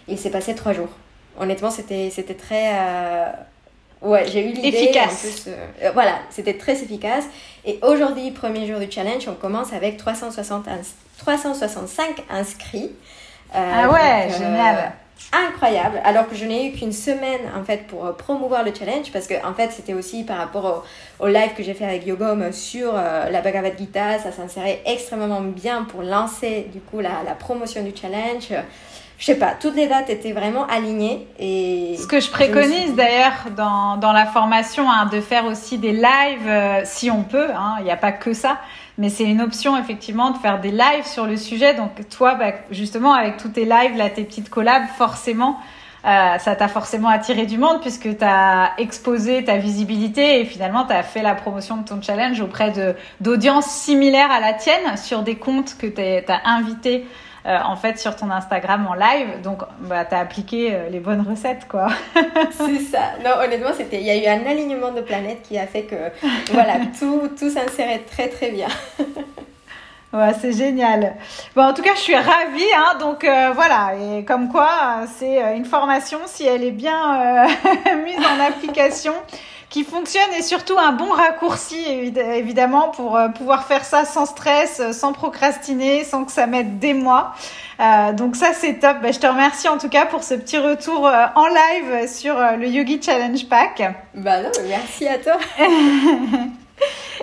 il 0.08 0.18
s'est 0.18 0.32
passé 0.32 0.56
trois 0.56 0.74
jours. 0.74 0.90
Honnêtement, 1.40 1.70
c'était, 1.70 2.10
c'était 2.10 2.34
très, 2.34 2.72
euh, 2.74 3.32
Ouais, 4.06 4.26
j'ai 4.32 4.48
eu 4.48 4.52
l'idée. 4.54 4.68
Efficace. 4.68 5.48
Euh, 5.48 5.92
voilà, 5.94 6.20
c'était 6.30 6.54
très 6.54 6.74
efficace. 6.74 7.26
Et 7.66 7.80
aujourd'hui, 7.82 8.30
premier 8.32 8.68
jour 8.68 8.80
du 8.80 8.90
challenge, 8.90 9.28
on 9.28 9.34
commence 9.34 9.74
avec 9.74 9.98
360 9.98 10.68
365 11.18 12.24
inscrits. 12.30 12.92
Euh, 13.56 13.72
ah 13.74 13.90
ouais, 13.90 14.30
euh, 14.30 14.38
génial. 14.38 14.92
Incroyable, 15.32 16.00
alors 16.04 16.30
que 16.30 16.36
je 16.36 16.46
n'ai 16.46 16.68
eu 16.68 16.72
qu'une 16.74 16.92
semaine 16.92 17.40
en 17.58 17.64
fait 17.64 17.88
pour 17.88 18.16
promouvoir 18.16 18.64
le 18.64 18.74
challenge 18.74 19.12
parce 19.12 19.28
que 19.28 19.34
en 19.46 19.54
fait 19.54 19.72
c'était 19.72 19.94
aussi 19.94 20.24
par 20.24 20.38
rapport 20.38 20.86
au, 21.20 21.28
live 21.28 21.54
que 21.58 21.64
j'ai 21.64 21.74
fait 21.74 21.86
avec 21.86 22.06
Yogom 22.06 22.52
sur 22.52 22.94
la 22.94 23.42
Bhagavad 23.42 23.78
Gita, 23.78 24.20
ça 24.20 24.32
s'insérait 24.32 24.82
extrêmement 24.86 25.42
bien 25.42 25.84
pour 25.86 26.04
lancer 26.04 26.68
du 26.72 26.80
coup 26.80 27.00
la, 27.00 27.24
la 27.26 27.34
promotion 27.34 27.84
du 27.84 27.94
challenge 27.96 28.50
je 29.18 29.26
sais 29.26 29.36
pas, 29.36 29.54
toutes 29.60 29.76
les 29.76 29.88
dates 29.88 30.10
étaient 30.10 30.34
vraiment 30.34 30.66
alignées. 30.68 31.28
Et 31.40 31.96
Ce 31.98 32.08
que 32.08 32.20
je 32.20 32.30
préconise 32.30 32.96
d'ailleurs 32.96 33.46
dans, 33.56 33.98
dans, 33.98 34.12
la 34.12 34.26
formation, 34.26 34.90
hein, 34.92 35.06
de 35.06 35.22
faire 35.22 35.46
aussi 35.46 35.78
des 35.78 35.94
lives, 35.94 36.48
euh, 36.48 36.82
si 36.84 37.10
on 37.10 37.24
peut, 37.24 37.50
hein, 37.56 37.76
il 37.80 37.86
n'y 37.86 37.92
a 37.92 37.98
pas 37.98 38.12
que 38.12 38.34
ça, 38.34 38.58
mais 38.98 39.10
c'est 39.10 39.24
une 39.24 39.42
option 39.42 39.78
effectivement 39.78 40.32
de 40.32 40.38
faire 40.38 40.60
des 40.60 40.72
lives 40.72 41.06
sur 41.06 41.26
le 41.26 41.38
sujet. 41.38 41.74
Donc 41.74 41.92
toi, 42.10 42.36
bah, 42.36 42.52
justement, 42.72 43.14
avec 43.14 43.38
tous 43.38 43.50
tes 43.50 43.66
lives, 43.66 43.96
là, 43.96 44.10
tes 44.10 44.24
petites 44.24 44.50
collabs, 44.50 44.88
forcément, 44.98 45.60
euh, 46.06 46.38
ça 46.38 46.56
t'a 46.56 46.68
forcément 46.68 47.10
attiré 47.10 47.48
du 47.48 47.58
monde 47.58 47.82
puisque 47.82 48.16
tu 48.16 48.24
as 48.24 48.74
exposé 48.78 49.44
ta 49.44 49.58
visibilité 49.58 50.40
et 50.40 50.46
finalement 50.46 50.86
tu 50.86 50.94
as 50.94 51.02
fait 51.02 51.24
la 51.24 51.34
promotion 51.34 51.78
de 51.78 51.88
ton 51.88 52.00
challenge 52.00 52.40
auprès 52.42 52.72
d'audiences 53.22 53.66
similaires 53.66 54.30
à 54.30 54.40
la 54.40 54.54
tienne 54.54 54.98
sur 54.98 55.24
des 55.24 55.34
comptes 55.34 55.76
que 55.80 55.88
tu 55.88 56.02
as 56.02 56.42
invités 56.48 57.08
euh, 57.46 57.60
en 57.64 57.76
fait 57.76 58.00
sur 58.00 58.16
ton 58.16 58.32
Instagram 58.32 58.88
en 58.88 58.96
live. 58.96 59.42
Donc, 59.44 59.62
bah, 59.82 60.04
tu 60.04 60.16
as 60.16 60.20
appliqué 60.20 60.74
euh, 60.74 60.90
les 60.90 61.00
bonnes 61.00 61.22
recettes, 61.22 61.68
quoi. 61.68 61.90
c'est 62.52 62.80
ça. 62.80 63.14
Non, 63.24 63.44
honnêtement, 63.44 63.70
c'était, 63.78 64.00
il 64.00 64.06
y 64.06 64.10
a 64.10 64.16
eu 64.16 64.26
un 64.26 64.50
alignement 64.50 64.92
de 64.92 65.02
planètes 65.02 65.44
qui 65.44 65.58
a 65.60 65.68
fait 65.68 65.84
que, 65.84 65.96
voilà, 66.52 66.78
tout, 67.00 67.30
tout 67.38 67.50
s'insérait 67.50 68.04
très, 68.10 68.30
très 68.30 68.52
bien. 68.52 68.68
Ouais, 70.14 70.32
c'est 70.40 70.54
génial. 70.54 71.16
Bon, 71.58 71.64
en 71.64 71.74
tout 71.74 71.82
cas, 71.82 71.94
je 71.94 72.00
suis 72.00 72.16
ravie. 72.16 72.64
Hein, 72.74 72.98
donc 73.02 73.26
euh, 73.26 73.52
voilà, 73.54 73.96
et 73.96 74.24
comme 74.24 74.48
quoi, 74.48 75.02
c'est 75.14 75.58
une 75.58 75.66
formation 75.66 76.20
si 76.26 76.46
elle 76.48 76.64
est 76.64 76.72
bien 76.72 77.46
mise 78.06 78.20
en 78.20 78.40
application 78.40 79.12
qui 79.76 79.84
fonctionne 79.84 80.32
et 80.40 80.42
surtout 80.42 80.80
un 80.80 80.94
bon 80.94 81.12
raccourci 81.12 81.86
évidemment 81.86 82.92
pour 82.92 83.18
euh, 83.18 83.28
pouvoir 83.28 83.68
faire 83.68 83.84
ça 83.84 84.06
sans 84.06 84.26
stress, 84.26 84.80
euh, 84.80 84.94
sans 84.94 85.12
procrastiner, 85.12 86.06
sans 86.06 86.24
que 86.24 86.32
ça 86.32 86.48
mette 86.48 86.80
des 86.80 86.94
mois. 86.94 87.36
Euh, 87.82 88.14
donc 88.14 88.38
ça 88.38 88.54
c'est 88.54 88.76
top. 88.76 89.02
Bah, 89.02 89.12
je 89.12 89.20
te 89.20 89.28
remercie 89.28 89.68
en 89.68 89.78
tout 89.78 89.90
cas 89.90 90.06
pour 90.06 90.24
ce 90.24 90.34
petit 90.36 90.58
retour 90.58 91.12
en 91.36 91.48
live 91.48 92.08
sur 92.08 92.36
le 92.58 92.68
Yogi 92.68 93.02
Challenge 93.04 93.50
Pack. 93.50 93.84
Bah 94.14 94.44
non, 94.44 94.52
merci 94.66 95.10
à 95.10 95.18
toi. 95.18 95.38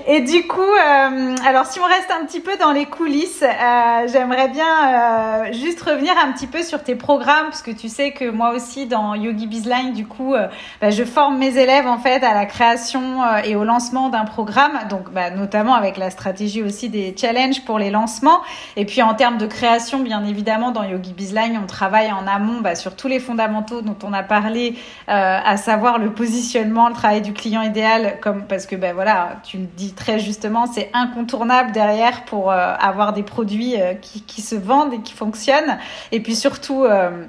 Et 0.07 0.21
du 0.21 0.47
coup, 0.47 0.61
euh, 0.61 1.35
alors 1.47 1.67
si 1.67 1.79
on 1.79 1.85
reste 1.85 2.11
un 2.11 2.25
petit 2.25 2.41
peu 2.41 2.57
dans 2.57 2.73
les 2.73 2.87
coulisses, 2.87 3.43
euh, 3.43 4.09
j'aimerais 4.11 4.49
bien 4.49 4.65
euh, 4.65 5.53
juste 5.53 5.83
revenir 5.83 6.15
un 6.25 6.33
petit 6.33 6.47
peu 6.47 6.63
sur 6.63 6.83
tes 6.83 6.95
programmes, 6.95 7.47
parce 7.47 7.63
que 7.63 7.71
tu 7.71 7.89
sais 7.89 8.13
que 8.13 8.31
moi 8.31 8.53
aussi 8.53 8.87
dans 8.87 9.15
Yogi 9.15 9.47
Bizline, 9.47 9.93
du 9.93 10.07
coup, 10.07 10.35
bah, 10.81 10.91
je 10.91 11.05
forme 11.05 11.39
mes 11.39 11.59
élèves 11.59 11.87
en 11.87 11.99
fait 11.99 12.25
à 12.25 12.35
la 12.35 12.47
création 12.47 13.21
et 13.45 13.55
au 13.55 13.65
lancement 13.65 14.09
d'un 14.09 14.25
programme, 14.25 14.73
donc 14.89 15.11
bah, 15.11 15.31
notamment 15.31 15.75
avec 15.75 15.97
la 15.97 16.11
stratégie 16.11 16.63
aussi 16.63 16.89
des 16.89 17.15
challenges 17.19 17.65
pour 17.65 17.79
les 17.79 17.91
lancements. 17.91 18.41
Et 18.77 18.85
puis 18.85 19.03
en 19.03 19.15
termes 19.15 19.39
de 19.39 19.47
création, 19.47 20.01
bien 20.01 20.25
évidemment, 20.25 20.71
dans 20.71 20.85
Yogi 20.85 21.13
Bizline, 21.13 21.61
on 21.63 21.67
travaille 21.67 22.11
en 22.13 22.27
amont 22.27 22.61
bah, 22.61 22.75
sur 22.75 22.97
tous 22.97 23.09
les 23.09 23.21
fondamentaux 23.21 23.83
dont 23.83 23.97
on 24.03 24.13
a 24.13 24.23
parlé, 24.23 24.77
à 25.07 25.57
savoir 25.57 25.99
le 25.99 26.13
positionnement, 26.13 26.89
le 26.89 26.95
travail 26.95 27.21
du 27.21 27.33
client 27.33 27.63
idéal, 27.63 28.19
comme 28.21 28.45
parce 28.45 28.67
que 28.67 28.77
ben 28.77 28.95
voilà, 28.95 29.37
tu 29.45 29.59
le 29.59 29.67
dis 29.77 29.82
très 29.91 30.19
justement, 30.19 30.67
c'est 30.67 30.91
incontournable 30.93 31.73
derrière 31.73 32.25
pour 32.25 32.51
euh, 32.51 32.75
avoir 32.79 33.13
des 33.13 33.23
produits 33.23 33.81
euh, 33.81 33.95
qui, 33.95 34.43
se 34.43 34.55
vendent 34.55 34.95
et 34.95 35.01
qui 35.01 35.13
fonctionnent. 35.13 35.79
Et 36.13 36.21
puis 36.21 36.37
surtout, 36.37 36.85
euh, 36.85 37.25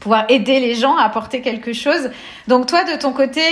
pouvoir 0.00 0.24
aider 0.28 0.60
les 0.60 0.74
gens 0.74 0.96
à 0.96 1.02
apporter 1.02 1.42
quelque 1.42 1.72
chose. 1.72 2.10
Donc 2.48 2.66
toi, 2.66 2.84
de 2.84 2.96
ton 2.98 3.12
côté, 3.12 3.42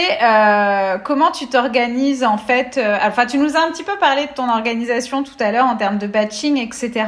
comment 1.04 1.30
tu 1.30 1.48
t'organises 1.48 2.24
en 2.24 2.38
fait 2.38 2.80
Enfin, 3.02 3.26
tu 3.26 3.38
nous 3.38 3.56
as 3.56 3.60
un 3.60 3.70
petit 3.70 3.82
peu 3.82 3.96
parlé 3.98 4.22
de 4.26 4.32
ton 4.32 4.48
organisation 4.48 5.24
tout 5.24 5.36
à 5.40 5.50
l'heure 5.50 5.66
en 5.66 5.76
termes 5.76 5.98
de 5.98 6.06
batching, 6.06 6.56
etc. 6.56 7.04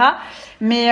Mais 0.60 0.90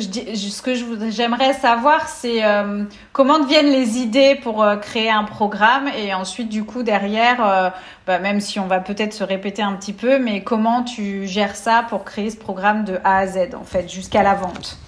ce 0.00 0.62
que 0.62 0.72
j'aimerais 1.10 1.52
savoir, 1.52 2.08
c'est 2.08 2.44
euh, 2.44 2.84
comment 3.12 3.38
deviennent 3.38 3.70
les 3.70 3.98
idées 3.98 4.38
pour 4.42 4.62
euh, 4.62 4.76
créer 4.76 5.10
un 5.10 5.24
programme 5.24 5.88
et 5.88 6.14
ensuite, 6.14 6.48
du 6.48 6.64
coup, 6.64 6.82
derrière, 6.82 7.46
euh, 7.46 7.70
bah, 8.06 8.18
même 8.18 8.40
si 8.40 8.58
on 8.58 8.66
va 8.66 8.80
peut-être 8.80 9.12
se 9.12 9.24
répéter 9.24 9.62
un 9.62 9.74
petit 9.74 9.92
peu, 9.92 10.18
mais 10.18 10.42
comment 10.42 10.82
tu 10.82 11.26
gères 11.26 11.56
ça 11.56 11.84
pour 11.88 12.04
créer 12.04 12.30
ce 12.30 12.38
programme 12.38 12.84
de 12.84 12.98
A 13.04 13.18
à 13.18 13.26
Z, 13.26 13.54
en 13.54 13.64
fait, 13.64 13.90
jusqu'à 13.90 14.22
la 14.22 14.34
vente? 14.34 14.78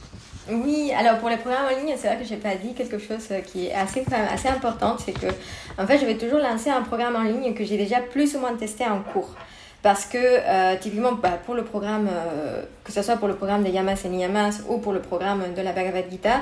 Oui, 0.51 0.93
alors 0.99 1.19
pour 1.19 1.31
les 1.31 1.39
programmes 1.39 1.67
en 1.67 1.79
ligne, 1.81 1.95
c'est 1.97 2.07
vrai 2.07 2.19
que 2.19 2.25
j'ai 2.25 2.37
pas 2.37 2.55
dit 2.55 2.75
quelque 2.75 2.99
chose 2.99 3.29
qui 3.47 3.67
est 3.67 3.75
assez, 3.75 4.05
assez 4.31 4.49
important, 4.49 4.97
c'est 5.03 5.13
que 5.13 5.27
en 5.79 5.87
fait, 5.87 5.99
je 5.99 6.05
vais 6.05 6.17
toujours 6.17 6.39
lancer 6.39 6.69
un 6.69 6.83
programme 6.83 7.17
en 7.17 7.23
ligne 7.23 7.55
que 7.55 7.65
j'ai 7.65 7.79
déjà 7.79 8.01
plus 8.01 8.37
ou 8.37 8.41
moins 8.41 8.55
testé 8.55 8.85
en 8.85 9.01
cours. 9.01 9.31
Parce 9.85 10.07
que 10.07 10.17
euh, 10.19 10.77
typiquement, 10.81 11.13
bah, 11.13 11.39
pour 11.45 11.55
le 11.55 11.63
programme, 11.63 12.09
euh, 12.11 12.63
que 12.85 12.91
ce 12.91 13.03
soit 13.03 13.17
pour 13.17 13.29
le 13.29 13.35
programme 13.35 13.63
des 13.63 13.71
Yamas 13.71 14.03
et 14.07 14.09
Niyamas 14.09 14.63
ou 14.67 14.79
pour 14.79 14.95
le 14.95 15.01
programme 15.01 15.43
de 15.55 15.61
la 15.61 15.73
Bhagavad 15.73 16.07
Gita, 16.11 16.41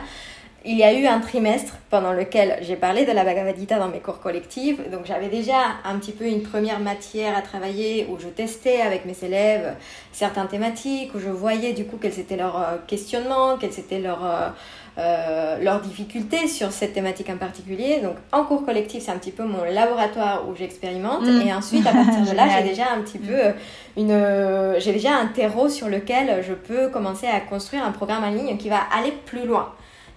il 0.65 0.77
y 0.77 0.85
a 0.85 0.93
eu 0.93 1.07
un 1.07 1.21
trimestre 1.21 1.75
pendant 1.91 2.13
lequel 2.13 2.59
j'ai 2.63 2.77
parlé 2.77 3.05
de 3.05 3.13
la 3.13 3.25
Bhagavad 3.25 3.57
Gita 3.57 3.79
dans 3.79 3.89
mes 3.89 4.01
cours 4.01 4.21
collectifs. 4.21 4.79
Donc 4.91 5.07
j'avais 5.07 5.29
déjà 5.29 5.59
un 5.85 5.99
petit 5.99 6.13
peu 6.13 6.25
une 6.25 6.43
première 6.43 6.81
matière 6.81 7.37
à 7.37 7.43
travailler 7.43 8.07
où 8.11 8.19
je 8.19 8.29
testais 8.29 8.81
avec 8.81 9.05
mes 9.05 9.17
élèves 9.23 9.75
certaines 10.13 10.49
thématiques, 10.49 11.15
où 11.15 11.19
je 11.19 11.29
voyais 11.29 11.73
du 11.73 11.85
coup 11.85 11.97
quels 12.01 12.19
étaient 12.19 12.37
leurs 12.37 12.57
euh, 12.57 12.77
questionnements, 12.87 13.57
quels 13.59 13.79
étaient 13.79 14.01
leurs 14.01 14.55
euh, 14.99 15.59
leurs 15.63 15.81
difficultés 15.81 16.47
sur 16.47 16.71
cette 16.71 16.93
thématique 16.93 17.31
en 17.31 17.39
particulier. 17.39 18.01
Donc 18.01 18.17
en 18.31 18.45
cours 18.45 18.65
collectif, 18.65 19.03
c'est 19.05 19.11
un 19.11 19.17
petit 19.17 19.31
peu 19.31 19.45
mon 19.45 19.65
laboratoire 19.65 20.47
où 20.49 20.55
j'expérimente. 20.55 21.23
Mm. 21.23 21.47
Et 21.47 21.55
ensuite, 21.55 21.87
à 21.87 21.93
partir 21.93 22.21
de 22.21 22.37
là, 22.37 22.47
j'ai 22.49 22.69
déjà 22.69 22.93
un 22.93 23.01
petit 23.01 23.19
peu 23.19 23.49
mm. 23.49 23.55
une, 23.97 24.75
j'ai 24.79 24.93
déjà 24.93 25.17
un 25.17 25.27
terreau 25.27 25.69
sur 25.69 25.89
lequel 25.89 26.45
je 26.47 26.53
peux 26.53 26.89
commencer 26.89 27.27
à 27.27 27.41
construire 27.41 27.85
un 27.85 27.91
programme 27.93 28.25
en 28.25 28.31
ligne 28.31 28.59
qui 28.59 28.69
va 28.69 28.81
aller 28.95 29.13
plus 29.25 29.47
loin. 29.47 29.73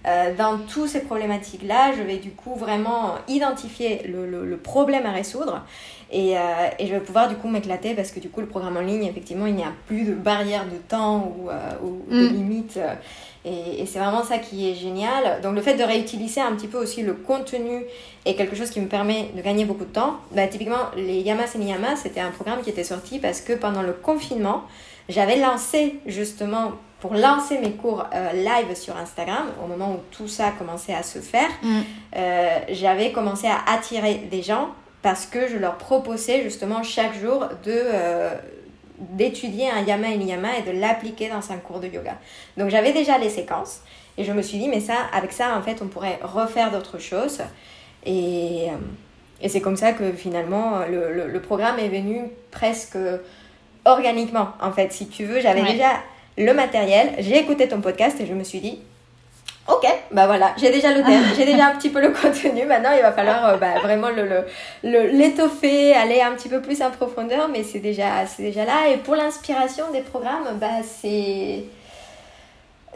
Euh, 0.06 0.34
dans 0.36 0.58
toutes 0.58 0.88
ces 0.88 1.00
problématiques-là, 1.00 1.92
je 1.96 2.02
vais 2.02 2.18
du 2.18 2.30
coup 2.30 2.54
vraiment 2.54 3.14
identifier 3.26 4.02
le, 4.06 4.44
le, 4.44 4.56
problème 4.56 5.04
à 5.04 5.10
résoudre 5.10 5.64
et, 6.12 6.38
euh, 6.38 6.40
et, 6.78 6.86
je 6.86 6.92
vais 6.92 7.00
pouvoir 7.00 7.28
du 7.28 7.34
coup 7.34 7.48
m'éclater 7.48 7.94
parce 7.94 8.12
que 8.12 8.20
du 8.20 8.28
coup 8.28 8.40
le 8.40 8.46
programme 8.46 8.76
en 8.76 8.82
ligne, 8.82 9.04
effectivement, 9.04 9.46
il 9.46 9.56
n'y 9.56 9.64
a 9.64 9.72
plus 9.86 10.04
de 10.04 10.14
barrière 10.14 10.64
de 10.66 10.76
temps 10.76 11.34
ou, 11.36 11.48
ou 11.84 12.14
de 12.14 12.28
mm. 12.28 12.32
limite. 12.32 12.78
Et, 13.44 13.86
c'est 13.86 14.00
vraiment 14.00 14.24
ça 14.24 14.38
qui 14.38 14.70
est 14.70 14.74
génial. 14.74 15.40
Donc 15.40 15.54
le 15.54 15.60
fait 15.62 15.74
de 15.74 15.82
réutiliser 15.84 16.40
un 16.40 16.52
petit 16.54 16.66
peu 16.66 16.78
aussi 16.78 17.02
le 17.02 17.14
contenu 17.14 17.84
est 18.24 18.34
quelque 18.34 18.56
chose 18.56 18.70
qui 18.70 18.80
me 18.80 18.88
permet 18.88 19.30
de 19.36 19.42
gagner 19.42 19.64
beaucoup 19.64 19.84
de 19.84 19.92
temps. 19.92 20.16
Bah, 20.32 20.46
typiquement, 20.48 20.90
les 20.96 21.20
Yamas 21.20 21.54
et 21.54 21.58
Niyamas, 21.58 21.96
c'était 21.96 22.20
un 22.20 22.30
programme 22.30 22.62
qui 22.62 22.70
était 22.70 22.84
sorti 22.84 23.20
parce 23.20 23.40
que 23.40 23.52
pendant 23.52 23.82
le 23.82 23.92
confinement, 23.92 24.62
j'avais 25.08 25.36
lancé 25.36 26.00
justement 26.06 26.72
pour 27.00 27.14
lancer 27.14 27.58
mes 27.58 27.72
cours 27.72 28.06
euh, 28.14 28.32
live 28.32 28.74
sur 28.74 28.96
Instagram, 28.96 29.46
au 29.62 29.66
moment 29.66 29.92
où 29.92 29.98
tout 30.10 30.28
ça 30.28 30.52
commençait 30.58 30.94
à 30.94 31.02
se 31.02 31.18
faire, 31.18 31.48
mm. 31.62 31.80
euh, 32.16 32.58
j'avais 32.70 33.12
commencé 33.12 33.46
à 33.46 33.58
attirer 33.70 34.14
des 34.30 34.42
gens 34.42 34.70
parce 35.02 35.26
que 35.26 35.46
je 35.46 35.56
leur 35.56 35.76
proposais 35.76 36.42
justement 36.42 36.82
chaque 36.82 37.14
jour 37.20 37.46
de, 37.64 37.72
euh, 37.72 38.30
d'étudier 38.98 39.70
un 39.70 39.82
yama 39.82 40.08
et 40.08 40.16
niyama 40.16 40.48
et 40.58 40.62
de 40.62 40.78
l'appliquer 40.78 41.28
dans 41.28 41.52
un 41.52 41.58
cours 41.58 41.80
de 41.80 41.86
yoga. 41.86 42.16
Donc 42.56 42.70
j'avais 42.70 42.92
déjà 42.92 43.18
les 43.18 43.30
séquences 43.30 43.82
et 44.16 44.24
je 44.24 44.32
me 44.32 44.40
suis 44.40 44.58
dit, 44.58 44.68
mais 44.68 44.80
ça, 44.80 44.96
avec 45.12 45.32
ça, 45.32 45.56
en 45.56 45.62
fait, 45.62 45.82
on 45.82 45.88
pourrait 45.88 46.18
refaire 46.22 46.70
d'autres 46.70 46.98
choses. 46.98 47.40
Et, 48.06 48.68
et 49.42 49.48
c'est 49.50 49.60
comme 49.60 49.76
ça 49.76 49.92
que 49.92 50.12
finalement, 50.12 50.80
le, 50.90 51.28
le, 51.28 51.40
programme 51.42 51.78
est 51.78 51.88
venu 51.88 52.30
presque 52.50 52.96
organiquement, 53.84 54.48
en 54.62 54.72
fait, 54.72 54.92
si 54.92 55.08
tu 55.08 55.26
veux. 55.26 55.40
J'avais 55.40 55.62
déjà 55.62 55.90
le 56.38 56.52
matériel, 56.52 57.14
j'ai 57.18 57.38
écouté 57.38 57.68
ton 57.68 57.80
podcast 57.80 58.20
et 58.20 58.26
je 58.26 58.34
me 58.34 58.44
suis 58.44 58.60
dit, 58.60 58.78
Ok, 59.68 59.84
bah 60.12 60.26
voilà, 60.26 60.54
j'ai 60.56 60.70
déjà 60.70 60.96
le 60.96 61.02
thème, 61.02 61.24
j'ai 61.36 61.44
déjà 61.44 61.66
un 61.66 61.74
petit 61.74 61.90
peu 61.90 62.00
le 62.00 62.10
contenu. 62.22 62.64
Maintenant, 62.66 62.92
il 62.94 63.02
va 63.02 63.10
falloir 63.10 63.46
euh, 63.48 63.56
bah, 63.56 63.80
vraiment 63.82 64.10
le, 64.10 64.44
le, 64.84 65.06
l'étoffer, 65.08 65.92
aller 65.92 66.20
un 66.20 66.32
petit 66.32 66.48
peu 66.48 66.62
plus 66.62 66.80
en 66.82 66.90
profondeur, 66.90 67.48
mais 67.48 67.64
c'est 67.64 67.80
déjà, 67.80 68.26
c'est 68.26 68.44
déjà 68.44 68.64
là. 68.64 68.90
Et 68.92 68.98
pour 68.98 69.16
l'inspiration 69.16 69.86
des 69.92 70.02
programmes, 70.02 70.56
bah, 70.60 70.82
c'est, 70.84 71.64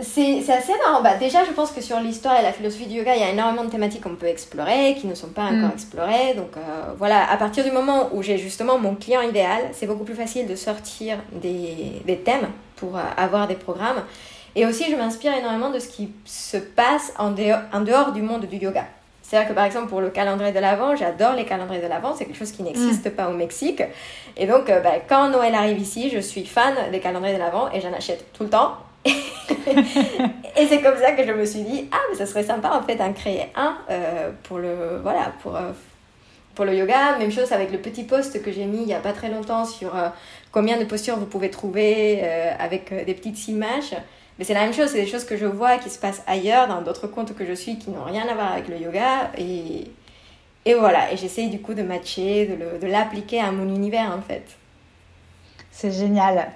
c'est, 0.03 0.43
c'est 0.43 0.53
assez 0.53 0.73
marrant. 0.85 1.03
Bah, 1.03 1.17
déjà, 1.17 1.45
je 1.45 1.53
pense 1.53 1.71
que 1.71 1.81
sur 1.81 1.99
l'histoire 2.01 2.39
et 2.39 2.43
la 2.43 2.53
philosophie 2.53 2.87
du 2.87 2.97
yoga, 2.97 3.15
il 3.15 3.21
y 3.21 3.25
a 3.25 3.31
énormément 3.31 3.65
de 3.65 3.71
thématiques 3.71 4.03
qu'on 4.03 4.17
peut 4.17 4.27
explorer, 4.27 4.97
qui 5.01 5.07
ne 5.07 5.15
sont 5.15 5.29
pas 5.29 5.45
encore 5.45 5.71
mm. 5.71 5.73
explorées. 5.75 6.35
Donc 6.35 6.57
euh, 6.57 6.93
voilà, 6.99 7.31
à 7.31 7.37
partir 7.37 7.65
du 7.65 7.71
moment 7.71 8.11
où 8.13 8.23
j'ai 8.23 8.39
justement 8.39 8.79
mon 8.79 8.95
client 8.95 9.23
idéal, 9.23 9.63
c'est 9.73 9.87
beaucoup 9.87 10.05
plus 10.05 10.15
facile 10.15 10.47
de 10.47 10.55
sortir 10.55 11.19
des, 11.33 12.03
des 12.05 12.19
thèmes 12.19 12.49
pour 12.77 12.97
euh, 12.97 13.03
avoir 13.17 13.49
des 13.49 13.55
programmes. 13.55 14.03
Et 14.57 14.67
aussi, 14.67 14.91
je 14.91 14.97
m'inspire 14.97 15.33
énormément 15.35 15.71
de 15.71 15.79
ce 15.79 15.89
qui 15.89 16.13
se 16.25 16.57
passe 16.57 17.13
en 17.19 17.31
dehors, 17.31 17.61
en 17.73 17.81
dehors 17.81 18.13
du 18.13 18.23
monde 18.23 18.47
du 18.47 18.57
yoga. 18.57 18.85
C'est-à-dire 19.23 19.51
que 19.51 19.55
par 19.55 19.65
exemple 19.65 19.89
pour 19.89 20.01
le 20.01 20.11
calendrier 20.11 20.51
de 20.51 20.59
l'Avent, 20.59 20.97
j'adore 20.97 21.35
les 21.35 21.45
calendriers 21.45 21.81
de 21.81 21.87
l'Avent, 21.87 22.17
c'est 22.17 22.25
quelque 22.25 22.37
chose 22.37 22.51
qui 22.51 22.65
n'existe 22.65 23.07
mm. 23.07 23.11
pas 23.11 23.29
au 23.29 23.33
Mexique. 23.33 23.81
Et 24.37 24.47
donc 24.47 24.69
euh, 24.69 24.81
bah, 24.81 24.95
quand 25.09 25.29
Noël 25.29 25.55
arrive 25.55 25.79
ici, 25.79 26.11
je 26.11 26.19
suis 26.19 26.45
fan 26.45 26.75
des 26.91 26.99
calendriers 26.99 27.35
de 27.35 27.39
l'Avent 27.39 27.71
et 27.73 27.81
j'en 27.81 27.93
achète 27.93 28.33
tout 28.33 28.43
le 28.43 28.51
temps. 28.51 28.73
et 29.07 30.67
c'est 30.67 30.81
comme 30.83 30.99
ça 30.99 31.13
que 31.13 31.27
je 31.27 31.33
me 31.33 31.45
suis 31.45 31.63
dit, 31.63 31.89
ah 31.93 31.99
mais 32.11 32.17
ça 32.17 32.27
serait 32.27 32.45
sympa 32.45 32.71
en 32.71 32.83
fait 32.83 32.97
d'en 32.97 33.13
créer 33.13 33.47
un 33.55 33.77
euh, 33.91 34.31
pour 34.43 34.59
le 34.59 35.01
voilà 35.03 35.33
pour 35.43 35.57
euh, 35.57 35.73
pour 36.55 36.65
le 36.65 36.75
yoga. 36.75 37.19
Même 37.19 37.31
chose 37.31 37.53
avec 37.53 37.73
le 37.73 37.79
petit 37.79 38.05
post 38.05 38.43
que 38.43 38.53
j'ai 38.53 38.67
mis 38.67 38.83
il 38.83 38.89
y 38.89 38.95
a 38.95 39.01
pas 39.01 39.13
très 39.13 39.31
longtemps 39.31 39.65
sur 39.65 39.93
combien 40.53 40.79
de 40.79 40.85
postures 40.85 41.17
vous 41.17 41.27
pouvez 41.27 41.51
trouver 41.51 42.23
avec 42.59 42.93
des 43.07 43.15
petites 43.15 43.49
images. 43.49 43.95
Mais 44.39 44.45
c'est 44.45 44.55
la 44.55 44.63
même 44.63 44.75
chose, 44.75 44.89
c'est 44.89 45.01
des 45.01 45.07
choses 45.07 45.25
que 45.25 45.37
je 45.37 45.47
vois 45.47 45.77
qui 45.79 45.91
se 45.91 45.99
passent 45.99 46.23
ailleurs, 46.27 46.67
dans 46.67 46.81
d'autres 46.81 47.07
comptes 47.07 47.35
que 47.35 47.47
je 47.47 47.53
suis 47.53 47.79
qui 47.79 47.91
n'ont 47.91 48.05
rien 48.05 48.27
à 48.27 48.35
voir 48.35 48.53
avec 48.53 48.69
le 48.69 48.79
yoga. 48.79 49.31
Et, 49.39 49.91
et 50.65 50.75
voilà, 50.75 51.13
et 51.13 51.17
j'essaye 51.17 51.49
du 51.49 51.61
coup 51.61 51.75
de 51.75 51.83
matcher, 51.83 52.47
de 52.81 52.87
l'appliquer 52.87 53.41
à 53.41 53.53
mon 53.53 53.73
univers 53.75 54.13
en 54.17 54.23
fait. 54.23 54.45
C'est 55.71 55.93
génial. 55.93 56.51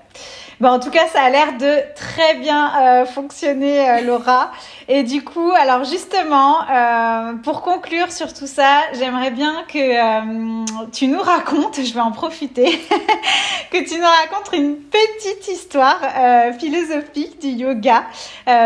Bon, 0.61 0.69
en 0.69 0.79
tout 0.79 0.91
cas, 0.91 1.09
ça 1.09 1.23
a 1.23 1.31
l'air 1.31 1.59
de 1.59 1.95
très 1.97 2.35
bien 2.37 2.71
euh, 3.03 3.07
fonctionner, 3.07 3.91
euh, 3.91 4.01
Laura. 4.03 4.53
Et 4.89 5.03
du 5.03 5.25
coup, 5.25 5.51
alors 5.53 5.85
justement, 5.85 6.59
euh, 6.71 7.35
pour 7.43 7.63
conclure 7.63 8.13
sur 8.13 8.33
tout 8.35 8.47
ça, 8.47 8.83
j'aimerais 8.93 9.31
bien 9.31 9.65
que 9.69 10.91
tu 10.91 11.07
nous 11.07 11.21
racontes, 11.21 11.81
je 11.83 11.95
vais 11.95 12.01
en 12.01 12.13
profiter, 12.13 12.67
que 13.71 13.79
tu 13.89 13.99
nous 13.99 14.07
racontes 14.07 14.53
une 14.53 14.77
petite 14.77 15.49
histoire 15.49 16.01
philosophique 16.59 17.41
du 17.41 17.49
yoga 17.49 18.05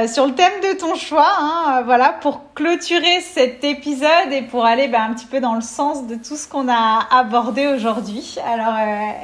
sur 0.08 0.26
le 0.26 0.34
thème 0.34 0.60
de 0.62 0.76
ton 0.76 0.96
choix. 0.96 1.30
Hein, 1.38 1.82
voilà, 1.84 2.10
pour 2.10 2.52
clôturer 2.54 3.20
cet 3.20 3.62
épisode 3.62 4.32
et 4.32 4.42
pour 4.42 4.64
aller 4.64 4.88
ben, 4.88 5.02
un 5.10 5.14
petit 5.14 5.26
peu 5.26 5.40
dans 5.40 5.54
le 5.54 5.60
sens 5.60 6.06
de 6.06 6.16
tout 6.16 6.36
ce 6.36 6.48
qu'on 6.48 6.68
a 6.68 7.06
abordé 7.10 7.68
aujourd'hui. 7.68 8.36
Alors, 8.44 8.74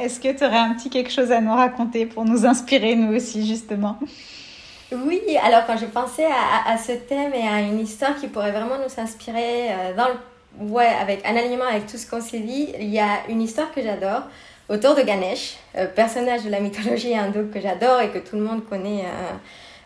est-ce 0.01 0.21
que 0.21 0.33
tu 0.33 0.45
aurais 0.45 0.59
un 0.59 0.75
petit 0.75 0.91
quelque 0.91 1.11
chose 1.11 1.33
à 1.33 1.41
nous 1.41 1.55
raconter 1.55 2.07
pour 2.07 2.25
nous 2.25 2.47
inspirer, 2.47 2.95
nous 2.95 3.15
aussi, 3.17 3.47
justement? 3.47 3.99
Oui, 4.95 5.23
alors 5.43 5.67
quand 5.67 5.77
je 5.77 5.87
pensais 5.87 6.27
à, 6.27 6.79
ce 6.79 6.93
thème 6.93 7.33
et 7.35 7.49
à 7.49 7.61
une 7.61 7.81
histoire 7.81 8.15
qui 8.17 8.29
pourrait 8.29 8.53
vraiment 8.53 8.77
nous 8.77 9.03
inspirer 9.03 9.71
euh, 9.71 9.95
dans 9.97 10.07
le, 10.07 10.69
ouais, 10.69 10.87
avec 10.87 11.27
un 11.27 11.37
alignement 11.37 11.67
avec 11.67 11.87
tout 11.87 11.97
ce 11.97 12.09
qu'on 12.09 12.21
s'est 12.21 12.41
dit, 12.41 12.73
il 12.79 12.91
y 12.91 13.01
a 13.01 13.27
une 13.29 13.43
histoire 13.43 13.73
que 13.73 13.83
j'adore 13.83 14.23
autour 14.69 14.95
de 14.95 15.03
Ganesh, 15.03 15.57
euh, 15.77 15.87
personnage 15.87 16.45
de 16.45 16.51
la 16.51 16.61
mythologie 16.61 17.15
hindoue 17.15 17.51
que 17.53 17.61
j'adore 17.61 18.03
et 18.03 18.11
que 18.11 18.19
tout 18.19 18.37
le 18.37 18.43
monde 18.43 18.65
connaît. 18.69 19.05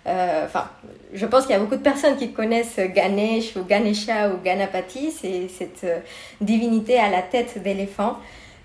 Euh, 0.07 0.45
enfin, 0.45 0.69
je 1.15 1.27
pense 1.27 1.43
qu'il 1.43 1.53
y 1.53 1.57
a 1.57 1.59
beaucoup 1.59 1.77
de 1.77 1.83
personnes 1.83 2.17
qui 2.17 2.33
connaissent 2.33 2.79
Ganesh 2.79 3.57
ou 3.57 3.65
Ganesha 3.65 4.29
ou 4.29 4.43
Ganapati, 4.43 5.11
c'est 5.11 5.49
cette 5.49 5.87
divinité 6.41 6.99
à 6.99 7.09
la 7.09 7.23
tête 7.23 7.63
d'éléphant 7.63 8.17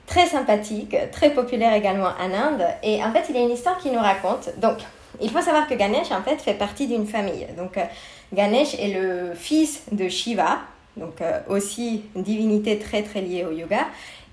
très 0.06 0.26
sympathique, 0.26 0.96
très 1.12 1.30
populaire 1.30 1.74
également 1.74 2.10
en 2.20 2.34
Inde. 2.34 2.66
Et 2.84 3.04
en 3.04 3.12
fait, 3.14 3.26
il 3.30 3.36
y 3.36 3.39
a 3.39 3.41
une 3.41 3.52
histoire 3.52 3.78
qui 3.78 3.89
nous 3.89 4.00
raconte. 4.00 4.50
Donc, 4.60 4.80
il 5.22 5.30
faut 5.30 5.41
savoir 5.41 5.68
que 5.68 5.74
Ganesh, 5.74 6.11
en 6.11 6.22
fait, 6.22 6.38
fait 6.38 6.53
partie 6.53 6.88
d'une 6.88 7.07
famille. 7.07 7.47
Donc, 7.57 7.78
euh, 7.78 7.84
Ganesh 8.34 8.76
est 8.76 8.93
le 8.99 9.34
fils 9.36 9.84
de 9.91 10.09
Shiva, 10.09 10.59
donc 10.97 11.22
euh, 11.22 11.39
aussi 11.47 12.03
une 12.16 12.24
divinité 12.24 12.80
très 12.80 13.03
très 13.03 13.22
liée 13.22 13.45
au 13.45 13.51
yoga, 13.51 13.86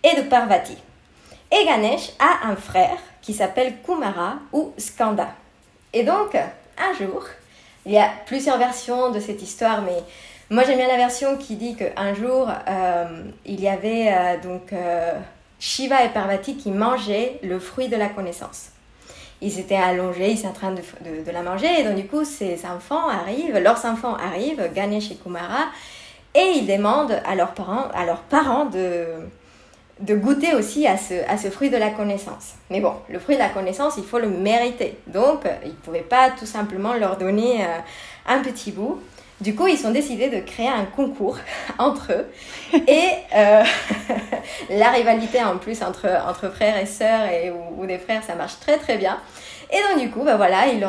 et 0.03 0.16
de 0.16 0.22
Parvati. 0.22 0.76
Et 1.53 1.64
Ganesh 1.64 2.11
a 2.18 2.49
un 2.49 2.57
frère 2.57 2.97
qui 3.20 3.35
s'appelle 3.35 3.74
Kumara 3.85 4.39
ou 4.53 4.72
Skanda. 4.78 5.28
Et 5.93 6.05
donc, 6.05 6.35
un 6.35 6.95
jour, 6.95 7.24
il 7.85 7.93
y 7.93 7.99
a 7.99 8.09
plusieurs 8.26 8.57
versions 8.57 9.11
de 9.11 9.20
cette 9.20 9.43
histoire, 9.43 9.83
mais 9.83 9.97
moi 10.49 10.64
j'aime 10.64 10.78
bien 10.78 10.87
la 10.87 10.97
version 10.97 11.37
qui 11.37 11.57
dit 11.57 11.74
qu'un 11.76 12.14
jour, 12.14 12.49
euh, 12.68 13.24
il 13.45 13.61
y 13.61 13.68
avait 13.68 14.39
donc 14.43 14.72
Shiva 15.59 16.05
et 16.05 16.11
Parvati 16.11 16.57
qui 16.57 16.70
mangeaient 16.70 17.41
le 17.43 17.59
fruit 17.59 17.89
de 17.89 17.97
la 17.97 18.09
connaissance. 18.09 18.70
Ils 19.43 19.59
étaient 19.59 19.76
allongés, 19.76 20.30
ils 20.30 20.38
étaient 20.38 20.49
en 20.49 20.53
train 20.53 20.72
de, 20.72 21.30
la 21.30 21.43
manger, 21.43 21.68
et 21.80 21.84
donc 21.84 21.97
du 21.97 22.07
coup, 22.07 22.24
ces 22.24 22.61
enfants 22.66 23.09
arrivent, 23.09 23.57
leurs 23.59 23.84
enfants 23.84 24.14
arrivent, 24.16 24.70
Ganesh 24.74 25.11
et 25.11 25.16
Kumara, 25.16 25.66
et 26.34 26.53
ils 26.57 26.66
demandent 26.66 27.20
à 27.24 27.34
leurs 27.34 27.55
parents, 27.55 27.88
à 27.95 28.05
leurs 28.05 28.20
parents 28.20 28.66
de, 28.66 29.07
de 30.01 30.14
goûter 30.14 30.55
aussi 30.55 30.86
à 30.86 30.97
ce, 30.97 31.14
à 31.28 31.36
ce 31.36 31.49
fruit 31.49 31.70
de 31.70 31.76
la 31.76 31.91
connaissance. 31.91 32.55
Mais 32.70 32.80
bon, 32.80 32.95
le 33.09 33.18
fruit 33.18 33.36
de 33.36 33.41
la 33.41 33.49
connaissance, 33.49 33.95
il 33.99 34.05
faut 34.05 34.18
le 34.18 34.28
mériter. 34.28 34.99
Donc, 35.07 35.43
ils 35.64 35.70
ne 35.70 35.74
pouvaient 35.74 36.01
pas 36.01 36.30
tout 36.30 36.47
simplement 36.47 36.95
leur 36.95 37.16
donner 37.16 37.64
euh, 37.64 37.78
un 38.26 38.41
petit 38.41 38.72
bout. 38.72 39.01
Du 39.41 39.55
coup, 39.55 39.66
ils 39.66 39.86
ont 39.86 39.91
décidé 39.91 40.28
de 40.28 40.41
créer 40.41 40.68
un 40.68 40.84
concours 40.84 41.38
entre 41.78 42.12
eux. 42.12 42.26
Et 42.86 43.09
euh, 43.34 43.64
la 44.70 44.91
rivalité 44.91 45.43
en 45.43 45.57
plus 45.57 45.82
entre, 45.82 46.51
frères 46.53 46.76
et 46.76 46.84
sœurs 46.84 47.26
et, 47.26 47.51
ou, 47.51 47.86
des 47.86 47.99
frères, 47.99 48.22
ça 48.22 48.34
marche 48.34 48.61
très 48.61 48.76
très 48.76 48.99
bien. 48.99 49.18
Et 49.72 49.78
donc 49.88 50.03
du 50.03 50.11
coup, 50.11 50.24
bah 50.24 50.36
voilà, 50.36 50.66
ils, 50.66 50.86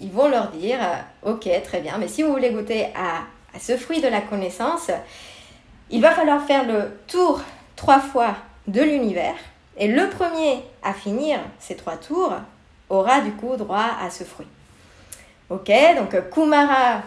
ils, 0.00 0.10
vont 0.10 0.28
leur 0.28 0.48
dire, 0.48 0.78
euh, 0.80 1.32
ok, 1.32 1.48
très 1.64 1.80
bien, 1.80 1.98
mais 1.98 2.08
si 2.08 2.22
vous 2.22 2.30
voulez 2.30 2.50
goûter 2.50 2.86
à, 2.94 3.24
à 3.54 3.60
ce 3.60 3.76
fruit 3.76 4.00
de 4.00 4.08
la 4.08 4.22
connaissance, 4.22 4.90
il 5.90 6.00
va 6.00 6.12
falloir 6.12 6.42
faire 6.46 6.64
le 6.64 6.98
tour 7.06 7.42
trois 7.74 8.00
fois 8.00 8.34
de 8.66 8.80
l'univers. 8.80 9.34
Et 9.76 9.88
le 9.88 10.08
premier 10.08 10.62
à 10.82 10.94
finir 10.94 11.38
ces 11.58 11.76
trois 11.76 11.96
tours 11.96 12.32
aura 12.88 13.20
du 13.20 13.32
coup 13.32 13.56
droit 13.56 13.90
à 14.02 14.08
ce 14.08 14.24
fruit. 14.24 14.46
Ok, 15.50 15.70
donc 15.96 16.30
Kumara 16.30 17.02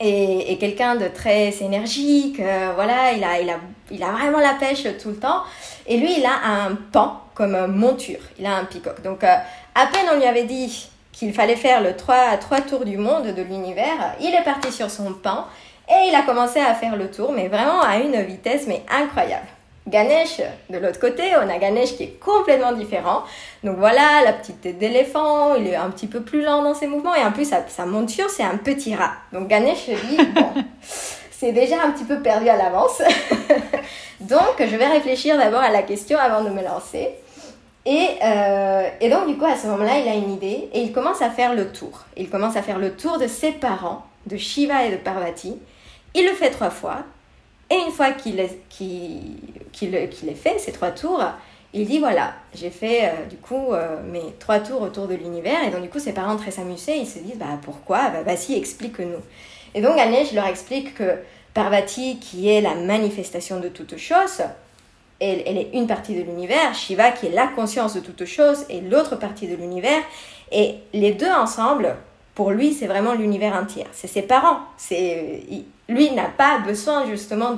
et, 0.00 0.56
quelqu'un 0.58 0.96
de 0.96 1.08
très 1.08 1.62
énergique, 1.62 2.40
euh, 2.40 2.72
voilà, 2.74 3.12
il 3.12 3.24
a, 3.24 3.40
il, 3.40 3.50
a, 3.50 3.58
il 3.90 4.02
a 4.02 4.10
vraiment 4.10 4.38
la 4.38 4.54
pêche 4.54 4.86
tout 5.00 5.10
le 5.10 5.16
temps. 5.16 5.42
Et 5.86 5.96
lui, 5.96 6.18
il 6.18 6.24
a 6.24 6.46
un 6.46 6.74
pan 6.92 7.22
comme 7.34 7.66
monture, 7.66 8.20
il 8.38 8.46
a 8.46 8.56
un 8.56 8.64
peacock. 8.64 9.02
Donc, 9.02 9.24
euh, 9.24 9.36
à 9.74 9.86
peine 9.86 10.06
on 10.12 10.16
lui 10.16 10.26
avait 10.26 10.44
dit 10.44 10.88
qu'il 11.12 11.32
fallait 11.32 11.56
faire 11.56 11.80
le 11.80 11.96
3, 11.96 12.36
trois 12.36 12.60
tours 12.60 12.84
du 12.84 12.96
monde, 12.96 13.34
de 13.34 13.42
l'univers, 13.42 14.14
il 14.20 14.34
est 14.34 14.44
parti 14.44 14.70
sur 14.70 14.90
son 14.90 15.12
pan 15.14 15.46
et 15.88 16.08
il 16.08 16.14
a 16.14 16.22
commencé 16.22 16.60
à 16.60 16.74
faire 16.74 16.96
le 16.96 17.10
tour, 17.10 17.32
mais 17.32 17.48
vraiment 17.48 17.80
à 17.80 17.96
une 17.96 18.20
vitesse 18.22 18.66
mais 18.68 18.84
incroyable. 18.88 19.46
Ganesh, 19.88 20.40
de 20.70 20.78
l'autre 20.78 21.00
côté, 21.00 21.22
on 21.36 21.48
a 21.48 21.58
Ganesh 21.58 21.96
qui 21.96 22.04
est 22.04 22.20
complètement 22.20 22.72
différent. 22.72 23.22
Donc 23.64 23.76
voilà, 23.78 24.22
la 24.24 24.32
petite 24.32 24.60
tête 24.60 24.78
d'éléphant, 24.78 25.54
il 25.54 25.66
est 25.66 25.76
un 25.76 25.90
petit 25.90 26.06
peu 26.06 26.20
plus 26.20 26.42
lent 26.42 26.62
dans 26.62 26.74
ses 26.74 26.86
mouvements 26.86 27.14
et 27.14 27.22
en 27.22 27.32
plus 27.32 27.48
sa, 27.48 27.86
monture 27.86 28.28
c'est 28.28 28.42
un 28.42 28.56
petit 28.56 28.94
rat. 28.94 29.12
Donc 29.32 29.48
Ganesh 29.48 29.88
dit, 29.88 30.16
bon, 30.34 30.50
c'est 31.30 31.52
déjà 31.52 31.82
un 31.82 31.90
petit 31.90 32.04
peu 32.04 32.20
perdu 32.20 32.48
à 32.48 32.56
l'avance. 32.56 33.00
donc 34.20 34.56
je 34.60 34.76
vais 34.76 34.86
réfléchir 34.86 35.38
d'abord 35.38 35.60
à 35.60 35.70
la 35.70 35.82
question 35.82 36.18
avant 36.18 36.44
de 36.44 36.50
me 36.50 36.62
lancer. 36.62 37.10
Et, 37.86 38.08
euh, 38.22 38.88
et 39.00 39.08
donc 39.08 39.26
du 39.26 39.36
coup 39.38 39.46
à 39.46 39.56
ce 39.56 39.66
moment-là, 39.68 39.98
il 39.98 40.08
a 40.08 40.14
une 40.14 40.32
idée 40.32 40.68
et 40.74 40.80
il 40.80 40.92
commence 40.92 41.22
à 41.22 41.30
faire 41.30 41.54
le 41.54 41.72
tour. 41.72 42.04
Il 42.16 42.28
commence 42.28 42.56
à 42.56 42.62
faire 42.62 42.78
le 42.78 42.94
tour 42.94 43.18
de 43.18 43.26
ses 43.26 43.52
parents, 43.52 44.04
de 44.26 44.36
Shiva 44.36 44.84
et 44.84 44.90
de 44.90 44.96
Parvati. 44.96 45.56
Il 46.14 46.26
le 46.26 46.32
fait 46.32 46.50
trois 46.50 46.70
fois. 46.70 46.98
Et 47.70 47.74
une 47.74 47.92
fois 47.92 48.12
qu'il 48.12 48.42
qu'il 49.72 49.94
ait 49.94 50.34
fait, 50.34 50.58
ces 50.58 50.72
trois 50.72 50.90
tours, 50.90 51.22
il 51.74 51.86
dit 51.86 51.98
voilà, 51.98 52.32
j'ai 52.54 52.70
fait 52.70 53.04
euh, 53.04 53.26
du 53.28 53.36
coup 53.36 53.72
euh, 53.72 54.02
mes 54.02 54.34
trois 54.38 54.58
tours 54.60 54.80
autour 54.80 55.06
de 55.06 55.14
l'univers. 55.14 55.62
Et 55.66 55.70
donc 55.70 55.82
du 55.82 55.88
coup, 55.88 55.98
ses 55.98 56.12
parents 56.12 56.36
très 56.36 56.58
amusés, 56.58 56.96
ils 56.96 57.06
se 57.06 57.18
disent 57.18 57.36
bah 57.36 57.58
pourquoi? 57.62 58.08
Bah, 58.10 58.22
bah 58.24 58.36
si, 58.36 58.54
explique-nous. 58.54 59.20
Et 59.74 59.82
donc 59.82 59.96
Ganesh 59.96 60.32
leur 60.32 60.46
explique 60.46 60.94
que 60.94 61.18
Parvati, 61.52 62.18
qui 62.18 62.48
est 62.48 62.60
la 62.60 62.74
manifestation 62.74 63.60
de 63.60 63.68
toute 63.68 63.98
chose, 63.98 64.42
elle, 65.20 65.42
elle 65.44 65.58
est 65.58 65.70
une 65.74 65.86
partie 65.86 66.14
de 66.14 66.22
l'univers, 66.22 66.74
Shiva 66.74 67.10
qui 67.10 67.26
est 67.26 67.32
la 67.32 67.48
conscience 67.48 67.94
de 67.94 68.00
toute 68.00 68.24
chose 68.24 68.64
est 68.70 68.80
l'autre 68.80 69.16
partie 69.16 69.46
de 69.46 69.56
l'univers, 69.56 70.00
et 70.52 70.76
les 70.94 71.12
deux 71.12 71.30
ensemble 71.30 71.96
pour 72.38 72.52
lui, 72.52 72.72
c'est 72.72 72.86
vraiment 72.86 73.14
l'univers 73.14 73.56
entier. 73.56 73.84
C'est 73.90 74.06
ses 74.06 74.22
parents. 74.22 74.60
C'est 74.76 75.40
lui 75.88 76.12
n'a 76.12 76.26
pas 76.28 76.60
besoin 76.64 77.04
justement 77.04 77.56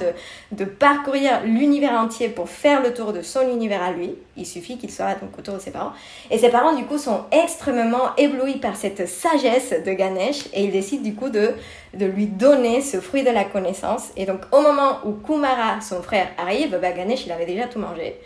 de, 0.53 0.65
parcourir 0.65 1.43
l'univers 1.45 1.93
entier 2.01 2.31
pour 2.31 2.49
faire 2.49 2.83
le 2.83 2.95
tour 2.95 3.13
de 3.13 3.21
son 3.21 3.43
univers 3.43 3.83
à 3.83 3.93
lui. 3.93 4.15
Il 4.39 4.47
suffit 4.47 4.79
qu'il 4.79 4.91
soit 4.91 5.17
donc 5.17 5.39
autour 5.39 5.53
de 5.53 5.59
ses 5.59 5.71
parents. 5.71 5.93
Et 6.31 6.39
ses 6.39 6.49
parents 6.49 6.75
du 6.75 6.87
coup 6.87 6.97
sont 6.97 7.25
extrêmement 7.31 8.17
éblouis 8.17 8.57
par 8.57 8.75
cette 8.75 9.07
sagesse 9.07 9.75
de 9.85 9.93
Ganesh 9.93 10.47
et 10.55 10.65
ils 10.65 10.73
décident 10.73 11.03
du 11.03 11.15
coup 11.15 11.29
de, 11.29 11.53
lui 11.93 12.25
donner 12.25 12.81
ce 12.81 13.03
fruit 13.03 13.23
de 13.23 13.31
la 13.31 13.45
connaissance. 13.45 14.09
Et 14.17 14.25
donc 14.25 14.41
au 14.51 14.63
moment 14.63 15.01
où 15.05 15.13
Kumara, 15.13 15.83
son 15.83 16.01
frère, 16.01 16.29
arrive, 16.39 16.79
bah, 16.81 16.93
Ganesh 16.93 17.27
il 17.27 17.33
avait 17.33 17.45
déjà 17.45 17.67
tout 17.67 17.81
mangé. 17.81 18.17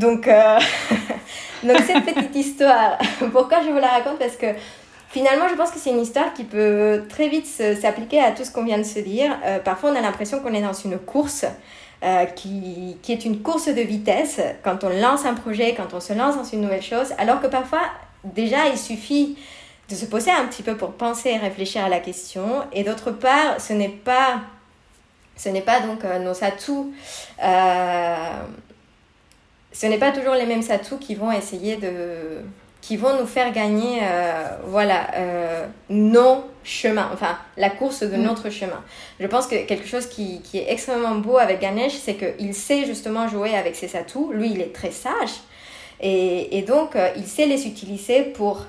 Euh, 0.00 0.58
donc 1.64 1.78
cette 1.86 2.04
petite 2.04 2.36
histoire, 2.36 2.98
pourquoi 3.32 3.62
je 3.62 3.70
vous 3.70 3.78
la 3.78 3.88
raconte? 3.88 4.18
Parce 4.20 4.36
que 4.36 4.46
Finalement, 5.10 5.48
je 5.48 5.54
pense 5.54 5.70
que 5.70 5.78
c'est 5.78 5.90
une 5.90 6.02
histoire 6.02 6.34
qui 6.34 6.44
peut 6.44 7.04
très 7.08 7.28
vite 7.28 7.46
s'appliquer 7.46 8.20
à 8.20 8.32
tout 8.32 8.44
ce 8.44 8.50
qu'on 8.50 8.64
vient 8.64 8.76
de 8.76 8.82
se 8.82 8.98
dire. 8.98 9.38
Euh, 9.44 9.58
parfois, 9.58 9.90
on 9.90 9.96
a 9.96 10.02
l'impression 10.02 10.40
qu'on 10.40 10.52
est 10.52 10.60
dans 10.60 10.74
une 10.74 10.98
course 10.98 11.46
euh, 12.04 12.26
qui, 12.26 12.98
qui, 13.00 13.12
est 13.12 13.24
une 13.24 13.40
course 13.40 13.68
de 13.68 13.80
vitesse 13.80 14.38
quand 14.62 14.84
on 14.84 14.90
lance 14.90 15.24
un 15.24 15.32
projet, 15.32 15.74
quand 15.74 15.94
on 15.94 16.00
se 16.00 16.12
lance 16.12 16.36
dans 16.36 16.44
une 16.44 16.60
nouvelle 16.60 16.82
chose, 16.82 17.14
alors 17.16 17.40
que 17.40 17.46
parfois, 17.46 17.80
déjà, 18.22 18.68
il 18.68 18.76
suffit 18.76 19.38
de 19.88 19.94
se 19.94 20.04
poser 20.04 20.30
un 20.30 20.44
petit 20.46 20.62
peu 20.62 20.76
pour 20.76 20.92
penser 20.92 21.30
et 21.30 21.38
réfléchir 21.38 21.82
à 21.82 21.88
la 21.88 22.00
question. 22.00 22.64
Et 22.74 22.84
d'autre 22.84 23.10
part, 23.10 23.58
ce 23.58 23.72
n'est 23.72 23.88
pas, 23.88 24.42
ce 25.36 25.48
n'est 25.48 25.62
pas 25.62 25.80
donc 25.80 26.04
euh, 26.04 26.18
nos 26.18 26.44
atouts. 26.44 26.92
ce 29.72 29.86
n'est 29.86 29.98
pas 29.98 30.12
toujours 30.12 30.34
les 30.34 30.44
mêmes 30.44 30.64
atouts 30.68 30.98
qui 30.98 31.14
vont 31.14 31.32
essayer 31.32 31.76
de 31.76 32.42
qui 32.88 32.96
vont 32.96 33.20
nous 33.20 33.26
faire 33.26 33.52
gagner 33.52 33.98
euh, 34.02 34.48
voilà 34.64 35.08
euh, 35.14 35.66
nos 35.90 36.44
chemins 36.64 37.10
enfin 37.12 37.36
la 37.58 37.68
course 37.68 38.02
de 38.02 38.16
mm. 38.16 38.22
notre 38.22 38.48
chemin. 38.48 38.82
Je 39.20 39.26
pense 39.26 39.46
que 39.46 39.66
quelque 39.66 39.86
chose 39.86 40.06
qui, 40.06 40.40
qui 40.40 40.56
est 40.56 40.72
extrêmement 40.72 41.16
beau 41.16 41.36
avec 41.36 41.60
Ganesh 41.60 41.92
c'est 41.92 42.14
qu'il 42.14 42.54
sait 42.54 42.86
justement 42.86 43.28
jouer 43.28 43.54
avec 43.54 43.76
ses 43.76 43.94
atouts. 43.94 44.32
Lui 44.32 44.52
il 44.52 44.62
est 44.62 44.74
très 44.74 44.90
sage. 44.90 45.34
Et, 46.00 46.56
et 46.56 46.62
donc 46.62 46.96
euh, 46.96 47.10
il 47.16 47.26
sait 47.26 47.44
les 47.44 47.66
utiliser 47.66 48.22
pour 48.22 48.64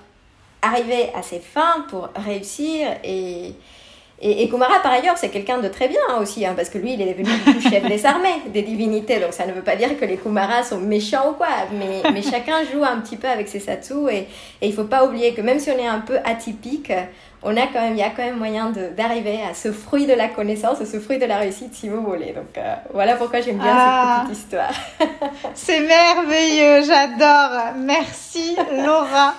arriver 0.62 1.12
à 1.16 1.22
ses 1.22 1.40
fins 1.40 1.86
pour 1.90 2.10
réussir 2.14 2.90
et, 3.06 3.54
et, 4.22 4.50
Kumara, 4.50 4.80
par 4.84 4.92
ailleurs, 4.92 5.18
c'est 5.18 5.30
quelqu'un 5.30 5.60
de 5.60 5.70
très 5.70 5.88
bien 5.88 6.02
aussi, 6.20 6.46
hein, 6.46 6.54
parce 6.56 6.70
que 6.70 6.78
lui, 6.78 6.94
il 6.94 7.02
est 7.02 7.14
devenu 7.14 7.30
chef 7.62 7.84
des 7.86 8.06
armées, 8.06 8.42
des 8.48 8.64
divinités. 8.64 9.20
Donc 9.20 9.34
ça 9.34 9.46
ne 9.46 9.54
veut 9.54 9.62
pas 9.62 9.78
dire 9.78 9.98
que 9.98 10.06
les 10.06 10.18
Kumaras 10.18 10.64
sont 10.64 10.80
méchants 10.80 11.32
ou 11.32 11.34
quoi, 11.34 11.48
mais, 11.74 12.02
mais 12.12 12.22
chacun 12.22 12.64
joue 12.72 12.84
un 12.84 13.00
petit 13.00 13.16
peu 13.16 13.28
avec 13.28 13.48
ses 13.48 13.60
satsus. 13.60 14.10
Et, 14.12 14.28
et 14.62 14.68
il 14.68 14.74
faut 14.74 14.84
pas 14.84 15.06
oublier 15.06 15.34
que 15.34 15.42
même 15.42 15.60
si 15.60 15.70
on 15.72 15.78
est 15.78 15.88
un 15.88 16.00
peu 16.00 16.18
atypique, 16.26 16.92
on 17.42 17.56
a 17.56 17.68
quand 17.68 17.80
même, 17.80 17.94
il 17.94 18.00
y 18.00 18.04
a 18.04 18.10
quand 18.10 18.24
même 18.24 18.38
moyen 18.38 18.74
d'arriver 18.98 19.40
à 19.50 19.54
ce 19.54 19.72
fruit 19.72 20.06
de 20.06 20.14
la 20.14 20.28
connaissance, 20.28 20.84
ce 20.84 21.00
fruit 21.00 21.20
de 21.20 21.26
la 21.26 21.38
réussite, 21.38 21.74
si 21.74 21.88
vous 21.88 22.02
voulez. 22.04 22.34
Donc 22.34 22.58
euh, 22.58 22.76
voilà 22.94 23.16
pourquoi 23.16 23.40
j'aime 23.40 23.58
bien 23.58 23.68
cette 23.68 23.78
ah. 23.78 24.24
petite 24.26 24.38
histoire. 24.38 24.72
c'est 25.54 25.80
merveilleux, 25.80 26.84
j'adore. 26.84 27.74
Merci 27.78 28.58
Laura. 28.74 29.36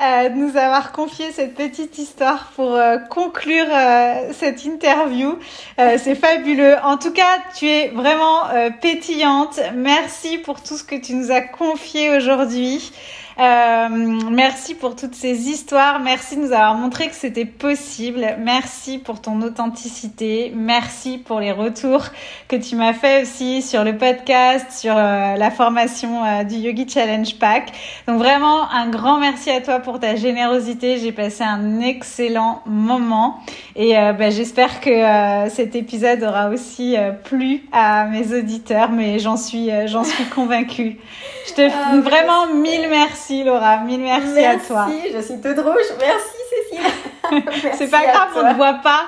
Euh, 0.00 0.30
de 0.30 0.34
nous 0.34 0.56
avoir 0.56 0.92
confié 0.92 1.30
cette 1.30 1.54
petite 1.54 1.98
histoire 1.98 2.52
pour 2.56 2.74
euh, 2.74 2.96
conclure 2.96 3.66
euh, 3.70 4.32
cette 4.32 4.64
interview. 4.64 5.38
c'est 5.76 6.14
fabuleux. 6.14 6.76
En 6.82 6.96
tout 6.96 7.12
cas, 7.12 7.38
tu 7.54 7.68
es 7.68 7.88
vraiment 7.88 8.44
pétillante. 8.80 9.60
Merci 9.74 10.38
pour 10.38 10.62
tout 10.62 10.78
ce 10.78 10.84
que 10.84 10.96
tu 10.96 11.14
nous 11.14 11.30
as 11.30 11.42
confié 11.42 12.16
aujourd'hui. 12.16 12.92
Euh, 13.40 13.88
merci 14.30 14.74
pour 14.74 14.96
toutes 14.96 15.14
ces 15.14 15.48
histoires. 15.48 15.98
Merci 16.00 16.36
de 16.36 16.42
nous 16.42 16.52
avoir 16.52 16.74
montré 16.74 17.08
que 17.08 17.14
c'était 17.14 17.46
possible. 17.46 18.36
Merci 18.38 18.98
pour 18.98 19.22
ton 19.22 19.40
authenticité. 19.40 20.52
Merci 20.54 21.16
pour 21.16 21.40
les 21.40 21.50
retours 21.50 22.04
que 22.48 22.56
tu 22.56 22.76
m'as 22.76 22.92
fait 22.92 23.22
aussi 23.22 23.62
sur 23.62 23.82
le 23.82 23.96
podcast, 23.96 24.66
sur 24.70 24.94
euh, 24.94 25.36
la 25.36 25.50
formation 25.50 26.22
euh, 26.22 26.44
du 26.44 26.56
Yogi 26.56 26.86
Challenge 26.86 27.34
Pack. 27.38 27.72
Donc 28.06 28.18
vraiment 28.18 28.70
un 28.70 28.90
grand 28.90 29.18
merci 29.18 29.48
à 29.48 29.62
toi 29.62 29.80
pour 29.80 30.00
ta 30.00 30.16
générosité. 30.16 30.98
J'ai 30.98 31.12
passé 31.12 31.42
un 31.42 31.80
excellent 31.80 32.60
moment 32.66 33.38
et 33.74 33.94
bah, 33.94 34.30
j'espère 34.30 34.80
que 34.80 35.48
cet 35.48 35.74
épisode 35.74 36.22
aura 36.22 36.48
aussi 36.48 36.96
plu 37.24 37.62
à 37.72 38.04
mes 38.06 38.36
auditeurs, 38.36 38.90
mais 38.90 39.18
j'en 39.18 39.36
suis 39.36 39.70
j'en 39.86 40.04
suis 40.04 40.24
convaincue. 40.24 40.98
Je 41.46 41.54
te 41.54 41.62
ah, 41.62 41.96
vraiment 41.98 42.52
mille 42.54 42.86
merci 42.90 43.29
Laura, 43.44 43.78
mille 43.78 44.00
merci, 44.00 44.44
à 44.44 44.56
toi. 44.56 44.86
Merci, 44.88 45.12
je 45.14 45.20
suis 45.20 45.40
toute 45.40 45.58
rouge. 45.58 45.90
Merci 45.98 46.36
Cécile. 46.50 47.72
C'est 47.74 47.90
pas 47.90 48.04
grave, 48.04 48.28
on 48.36 48.48
ne 48.48 48.54
voit 48.54 48.74
pas. 48.74 49.04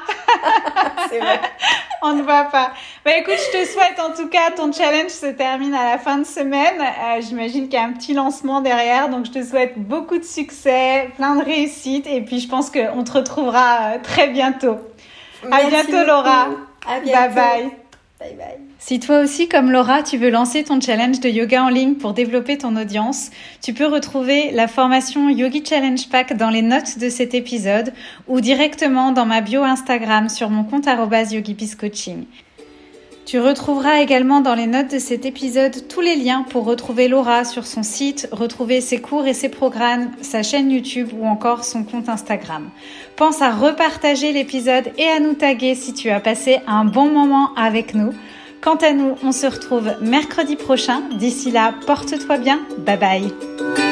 C'est 1.10 1.18
vrai. 1.18 1.40
on 2.02 2.12
ne 2.12 2.22
voit 2.22 2.44
pas. 2.44 2.72
Bah 3.04 3.16
écoute, 3.18 3.34
je 3.36 3.58
te 3.58 3.66
souhaite 3.66 3.98
en 4.00 4.14
tout 4.14 4.28
cas 4.28 4.50
ton 4.54 4.72
challenge 4.72 5.10
se 5.10 5.26
termine 5.26 5.74
à 5.74 5.92
la 5.92 5.98
fin 5.98 6.18
de 6.18 6.24
semaine. 6.24 6.80
Euh, 6.80 7.20
J'imagine 7.20 7.64
qu'il 7.64 7.78
y 7.78 7.82
a 7.82 7.84
un 7.84 7.92
petit 7.92 8.14
lancement 8.14 8.60
derrière, 8.60 9.08
donc 9.08 9.26
je 9.26 9.30
te 9.30 9.44
souhaite 9.44 9.78
beaucoup 9.78 10.18
de 10.18 10.24
succès, 10.24 11.10
plein 11.16 11.36
de 11.36 11.44
réussite, 11.44 12.06
et 12.06 12.20
puis 12.20 12.40
je 12.40 12.48
pense 12.48 12.70
qu'on 12.70 13.04
te 13.04 13.12
retrouvera 13.12 13.94
euh, 13.94 13.98
très 14.02 14.28
bientôt. 14.28 14.78
à 15.50 15.64
bientôt 15.64 16.04
Laura. 16.04 16.48
À 16.88 17.00
bientôt. 17.00 17.34
Bye 17.34 17.34
bye. 17.34 17.70
Bye 18.20 18.36
bye. 18.36 18.71
Si 18.84 18.98
toi 18.98 19.20
aussi, 19.20 19.48
comme 19.48 19.70
Laura, 19.70 20.02
tu 20.02 20.16
veux 20.16 20.28
lancer 20.28 20.64
ton 20.64 20.80
challenge 20.80 21.20
de 21.20 21.28
yoga 21.28 21.62
en 21.62 21.68
ligne 21.68 21.94
pour 21.94 22.14
développer 22.14 22.58
ton 22.58 22.74
audience, 22.74 23.30
tu 23.62 23.74
peux 23.74 23.86
retrouver 23.86 24.50
la 24.50 24.66
formation 24.66 25.28
Yogi 25.28 25.62
Challenge 25.64 26.08
Pack 26.08 26.36
dans 26.36 26.50
les 26.50 26.62
notes 26.62 26.98
de 26.98 27.08
cet 27.08 27.32
épisode 27.32 27.92
ou 28.26 28.40
directement 28.40 29.12
dans 29.12 29.24
ma 29.24 29.40
bio 29.40 29.62
Instagram 29.62 30.28
sur 30.28 30.50
mon 30.50 30.64
compte 30.64 30.86
@yogipiscoaching. 30.86 32.24
Tu 33.24 33.38
retrouveras 33.38 34.00
également 34.00 34.40
dans 34.40 34.56
les 34.56 34.66
notes 34.66 34.90
de 34.90 34.98
cet 34.98 35.26
épisode 35.26 35.86
tous 35.86 36.00
les 36.00 36.16
liens 36.16 36.44
pour 36.50 36.64
retrouver 36.64 37.06
Laura 37.06 37.44
sur 37.44 37.66
son 37.66 37.84
site, 37.84 38.28
retrouver 38.32 38.80
ses 38.80 39.00
cours 39.00 39.28
et 39.28 39.32
ses 39.32 39.48
programmes, 39.48 40.10
sa 40.22 40.42
chaîne 40.42 40.72
YouTube 40.72 41.10
ou 41.16 41.24
encore 41.28 41.62
son 41.62 41.84
compte 41.84 42.08
Instagram. 42.08 42.68
Pense 43.14 43.42
à 43.42 43.52
repartager 43.52 44.32
l'épisode 44.32 44.90
et 44.98 45.06
à 45.06 45.20
nous 45.20 45.34
taguer 45.34 45.76
si 45.76 45.94
tu 45.94 46.10
as 46.10 46.18
passé 46.18 46.58
un 46.66 46.84
bon 46.84 47.08
moment 47.12 47.54
avec 47.54 47.94
nous. 47.94 48.12
Quant 48.62 48.76
à 48.76 48.92
nous, 48.92 49.16
on 49.24 49.32
se 49.32 49.46
retrouve 49.46 49.90
mercredi 50.00 50.54
prochain. 50.54 51.02
D'ici 51.18 51.50
là, 51.50 51.74
porte-toi 51.84 52.38
bien. 52.38 52.60
Bye 52.78 52.98
bye. 52.98 53.91